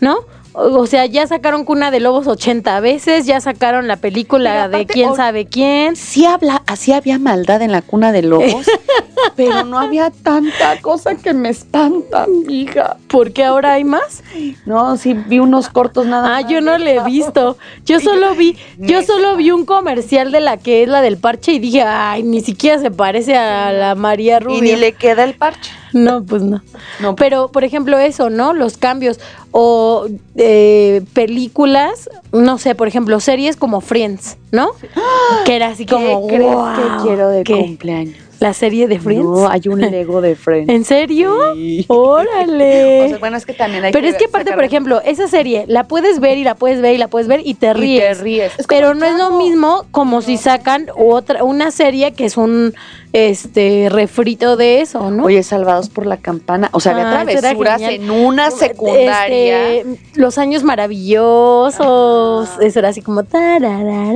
¿no? 0.00 0.18
O 0.56 0.86
sea, 0.86 1.04
ya 1.06 1.26
sacaron 1.26 1.64
Cuna 1.64 1.90
de 1.90 1.98
Lobos 1.98 2.28
80 2.28 2.78
veces, 2.78 3.26
ya 3.26 3.40
sacaron 3.40 3.88
la 3.88 3.96
película 3.96 4.68
de 4.68 4.86
quién 4.86 5.16
sabe 5.16 5.46
quién. 5.46 5.96
Sí, 5.96 6.24
habla, 6.26 6.62
así 6.68 6.92
había 6.92 7.18
maldad 7.18 7.60
en 7.62 7.72
la 7.72 7.82
cuna 7.82 8.12
de 8.12 8.22
lobos, 8.22 8.64
pero 9.36 9.64
no 9.64 9.78
había 9.80 10.10
tanta 10.10 10.80
cosa 10.80 11.16
que 11.16 11.34
me 11.34 11.48
espanta, 11.48 12.26
hija. 12.48 12.98
¿Por 13.08 13.32
qué 13.32 13.42
ahora 13.44 13.72
hay 13.72 13.82
más? 13.84 14.22
No, 14.64 14.96
sí, 14.96 15.14
vi 15.14 15.40
unos 15.40 15.68
cortos 15.68 16.06
nada 16.06 16.36
Ah, 16.36 16.42
más. 16.42 16.50
yo 16.50 16.60
no 16.60 16.78
le 16.78 16.96
he 16.96 17.02
visto. 17.04 17.58
Yo 17.84 17.98
solo 17.98 18.34
vi, 18.36 18.56
yo 18.78 19.02
solo 19.02 19.36
vi 19.36 19.50
un 19.50 19.64
comercial 19.64 20.30
de 20.30 20.40
la 20.40 20.56
que 20.56 20.84
es 20.84 20.88
la 20.88 21.00
del 21.02 21.16
parche 21.16 21.50
y 21.52 21.58
dije, 21.58 21.82
ay, 21.82 22.22
ni 22.22 22.40
siquiera 22.42 22.78
se 22.78 22.92
parece 22.92 23.36
a 23.36 23.72
la 23.72 23.94
María 23.96 24.38
Rubio. 24.38 24.58
Y 24.58 24.60
ni 24.62 24.76
le 24.76 24.92
queda 24.92 25.24
el 25.24 25.34
parche. 25.34 25.72
No, 25.92 26.24
pues 26.24 26.42
no. 26.42 26.60
No, 27.00 27.14
Pero, 27.14 27.48
por 27.52 27.62
ejemplo, 27.62 27.98
eso, 27.98 28.28
¿no? 28.28 28.52
Los 28.52 28.76
cambios. 28.78 29.20
O 29.56 30.06
eh, 30.34 31.02
películas, 31.12 32.10
no 32.32 32.58
sé, 32.58 32.74
por 32.74 32.88
ejemplo, 32.88 33.20
series 33.20 33.54
como 33.54 33.80
Friends, 33.80 34.36
¿no? 34.50 34.70
Que 35.46 35.54
era 35.54 35.68
así 35.68 35.86
como, 35.86 36.26
¿Qué 36.26 36.34
crees 36.36 36.52
"Wow", 36.52 36.66
que 36.74 37.02
quiero 37.06 37.28
de 37.28 37.44
¿qué? 37.44 37.54
cumpleaños? 37.60 38.16
La 38.40 38.52
serie 38.52 38.88
de 38.88 38.98
Friends. 38.98 39.24
No, 39.24 39.48
hay 39.48 39.62
un 39.68 39.80
Lego 39.80 40.20
de 40.20 40.34
Friends. 40.34 40.68
¿En 40.74 40.84
serio? 40.84 41.36
Sí. 41.54 41.84
Órale. 41.88 43.04
O 43.04 43.08
sea, 43.10 43.18
bueno, 43.18 43.36
es 43.36 43.46
que 43.46 43.52
también 43.54 43.84
hay 43.84 43.92
Pero 43.92 44.02
que 44.02 44.10
es 44.10 44.16
que 44.16 44.24
aparte, 44.24 44.46
sacar- 44.50 44.56
por 44.56 44.64
ejemplo, 44.64 45.00
esa 45.04 45.28
serie 45.28 45.64
la 45.68 45.84
puedes 45.84 46.18
ver 46.18 46.36
y 46.36 46.42
la 46.42 46.56
puedes 46.56 46.80
ver 46.80 46.96
y 46.96 46.98
la 46.98 47.06
puedes 47.06 47.28
ver 47.28 47.40
y 47.44 47.54
te 47.54 47.68
Y 47.68 47.72
ríes. 47.74 48.18
te 48.18 48.24
ríes. 48.24 48.52
Es 48.58 48.66
Pero 48.66 48.94
no 48.94 49.06
es 49.06 49.14
lo 49.16 49.30
mismo 49.38 49.86
como 49.92 50.20
si 50.20 50.36
sacan 50.36 50.88
otra 50.96 51.44
una 51.44 51.70
serie 51.70 52.12
que 52.12 52.24
es 52.24 52.36
un 52.36 52.74
este 53.14 53.88
refrito 53.90 54.56
de 54.56 54.80
eso, 54.80 55.08
¿no? 55.10 55.24
Oye, 55.24 55.42
Salvados 55.44 55.88
por 55.88 56.04
la 56.04 56.16
Campana. 56.16 56.68
O 56.72 56.80
sea, 56.80 56.92
había 56.92 57.20
Ah, 57.20 57.24
travesuras 57.24 57.80
en 57.80 58.10
una 58.10 58.50
secundaria. 58.50 59.76
Este, 59.76 59.98
los 60.16 60.36
años 60.36 60.64
maravillosos. 60.64 62.48
Eso 62.60 62.78
era 62.78 62.88
así 62.88 63.02
como 63.02 63.22
tararara. 63.22 64.10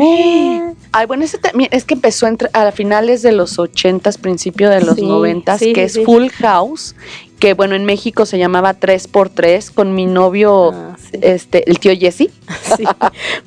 Ay, 0.93 1.07
bueno, 1.07 1.25
ese 1.25 1.39
también 1.39 1.71
es 1.73 1.85
que 1.85 1.95
empezó 1.95 2.27
entre, 2.27 2.51
a 2.53 2.73
finales 2.73 3.23
de 3.23 3.33
los 3.33 3.59
ochentas, 3.59 4.19
principio 4.19 4.69
de 4.71 4.81
los 4.81 4.97
Sí, 4.97 5.07
noventas, 5.07 5.61
sí, 5.61 5.73
que 5.73 5.89
sí, 5.89 6.01
es. 6.01 6.05
Full 6.07 6.29
House, 6.41 6.97
que 7.39 7.55
bueno, 7.55 7.77
en 7.77 7.85
México 7.85 8.27
se 8.27 8.37
llamaba 8.39 8.75
3x3 8.75 9.71
con 9.73 9.95
mi 9.95 10.07
novio, 10.07 10.73
Ah. 10.75 10.97
Este, 11.13 11.69
el 11.69 11.79
tío 11.79 11.93
Jesse. 11.99 12.31
Sí. 12.77 12.85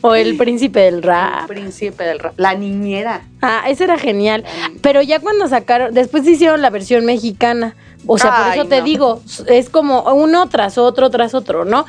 O 0.01 0.15
el 0.15 0.35
príncipe 0.35 0.79
del 0.79 1.03
rap. 1.03 1.47
príncipe 1.47 2.03
del 2.03 2.19
rap. 2.19 2.33
La 2.37 2.55
niñera. 2.55 3.21
Ah, 3.41 3.63
ese 3.67 3.83
era 3.83 3.97
genial. 3.97 4.43
Pero 4.81 5.01
ya 5.01 5.19
cuando 5.19 5.47
sacaron, 5.47 5.93
después 5.93 6.27
hicieron 6.27 6.61
la 6.61 6.69
versión 6.69 7.05
mexicana. 7.05 7.75
O 8.07 8.17
sea, 8.17 8.35
por 8.35 8.53
eso 8.53 8.67
te 8.67 8.79
no. 8.79 8.83
digo, 8.83 9.21
es 9.47 9.69
como 9.69 10.01
uno 10.13 10.49
tras 10.49 10.77
otro, 10.77 11.09
tras 11.11 11.35
otro, 11.35 11.65
¿no? 11.65 11.85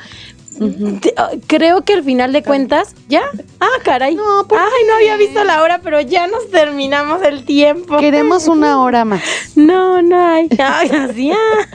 Ah, 1.17 1.31
Creo 1.47 1.83
que 1.83 1.93
al 1.93 2.03
final 2.03 2.33
de 2.33 2.43
cuentas, 2.43 2.95
ya. 3.07 3.23
Ah, 3.59 3.67
caray. 3.83 4.15
No, 4.15 4.47
¿por 4.47 4.59
Ay, 4.59 4.87
no 4.87 4.95
había 4.95 5.17
visto 5.17 5.43
la 5.43 5.61
hora, 5.61 5.81
pero 5.81 5.99
ya 6.01 6.27
nos 6.27 6.49
terminamos 6.49 7.21
el 7.23 7.45
tiempo. 7.45 7.97
Queremos 7.97 8.47
una 8.47 8.81
hora 8.81 9.05
más. 9.05 9.21
No, 9.55 10.01
no 10.01 10.27
hay. 10.27 10.49
Ay, 10.59 10.89
así, 10.89 11.31
ah. 11.31 11.67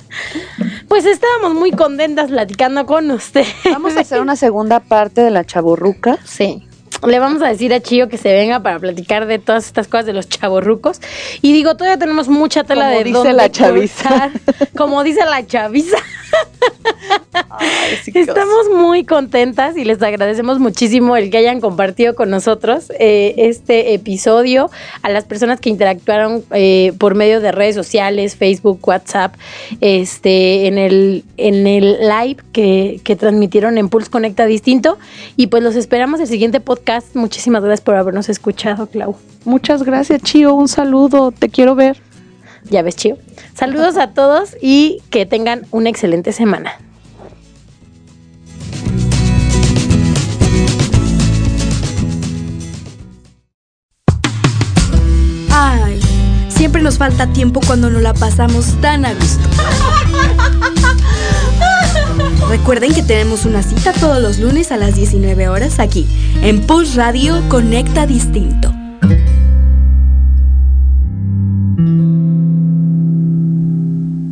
Pues 0.88 1.04
estábamos 1.04 1.54
muy 1.54 1.70
contentas 1.72 2.30
platicando 2.30 2.86
con 2.86 3.10
usted. 3.10 3.46
Vamos 3.64 3.96
a 3.96 4.00
hacer 4.00 4.20
una 4.20 4.36
segunda 4.36 4.80
parte 4.80 5.20
de 5.20 5.30
la 5.30 5.44
chaborruca. 5.44 6.18
Sí. 6.24 6.67
Le 7.06 7.18
vamos 7.18 7.42
a 7.42 7.48
decir 7.48 7.72
a 7.72 7.80
Chío 7.80 8.08
que 8.08 8.18
se 8.18 8.32
venga 8.32 8.60
para 8.60 8.78
platicar 8.78 9.26
de 9.26 9.38
todas 9.38 9.66
estas 9.66 9.86
cosas 9.86 10.06
de 10.06 10.12
los 10.12 10.28
chavorrucos. 10.28 11.00
Y 11.42 11.52
digo, 11.52 11.76
todavía 11.76 11.98
tenemos 11.98 12.28
mucha 12.28 12.64
tela 12.64 12.86
Como 12.86 12.98
de 12.98 13.04
dice 13.04 13.18
dónde 13.18 13.32
la 13.34 13.50
chaviza. 13.50 14.08
cortar. 14.08 14.30
Como 14.76 15.04
dice 15.04 15.20
la 15.24 15.46
chaviza. 15.46 15.96
Ay, 17.50 17.68
sí, 18.02 18.12
Estamos 18.14 18.68
muy 18.74 19.04
contentas 19.04 19.76
y 19.76 19.84
les 19.84 20.02
agradecemos 20.02 20.58
muchísimo 20.58 21.16
el 21.16 21.30
que 21.30 21.38
hayan 21.38 21.60
compartido 21.60 22.14
con 22.14 22.30
nosotros 22.30 22.92
eh, 22.98 23.34
este 23.38 23.94
episodio, 23.94 24.70
a 25.02 25.08
las 25.08 25.24
personas 25.24 25.60
que 25.60 25.70
interactuaron 25.70 26.44
eh, 26.52 26.92
por 26.98 27.14
medio 27.14 27.40
de 27.40 27.52
redes 27.52 27.74
sociales, 27.76 28.36
Facebook, 28.36 28.80
WhatsApp, 28.86 29.34
este, 29.80 30.66
en 30.66 30.78
el, 30.78 31.24
en 31.36 31.66
el 31.66 31.98
live 32.00 32.42
que, 32.52 33.00
que 33.04 33.16
transmitieron 33.16 33.78
en 33.78 33.88
Pulse 33.88 34.10
Conecta 34.10 34.46
Distinto. 34.46 34.98
Y 35.36 35.46
pues 35.46 35.62
los 35.62 35.76
esperamos 35.76 36.20
el 36.20 36.26
siguiente 36.26 36.60
podcast. 36.60 36.87
Muchísimas 37.12 37.62
gracias 37.62 37.82
por 37.82 37.96
habernos 37.96 38.30
escuchado, 38.30 38.86
Clau. 38.86 39.14
Muchas 39.44 39.82
gracias, 39.82 40.22
Chío. 40.22 40.54
Un 40.54 40.68
saludo. 40.68 41.32
Te 41.32 41.50
quiero 41.50 41.74
ver. 41.74 42.00
Ya 42.70 42.80
ves, 42.80 42.96
Chío. 42.96 43.18
Saludos 43.54 43.98
a 43.98 44.14
todos 44.14 44.56
y 44.62 45.02
que 45.10 45.26
tengan 45.26 45.66
una 45.70 45.90
excelente 45.90 46.32
semana. 46.32 46.72
Ay, 55.50 56.00
siempre 56.48 56.80
nos 56.80 56.96
falta 56.96 57.26
tiempo 57.34 57.60
cuando 57.66 57.90
nos 57.90 58.00
la 58.00 58.14
pasamos 58.14 58.80
tan 58.80 59.04
a 59.04 59.12
gusto. 59.12 59.46
Recuerden 62.48 62.94
que 62.94 63.02
tenemos 63.02 63.44
una 63.44 63.62
cita 63.62 63.92
todos 63.92 64.20
los 64.20 64.38
lunes 64.38 64.72
a 64.72 64.76
las 64.76 64.94
19 64.94 65.48
horas 65.48 65.78
aquí, 65.78 66.06
en 66.42 66.66
Pulse 66.66 66.96
Radio 66.96 67.42
Conecta 67.48 68.06
Distinto. 68.06 68.72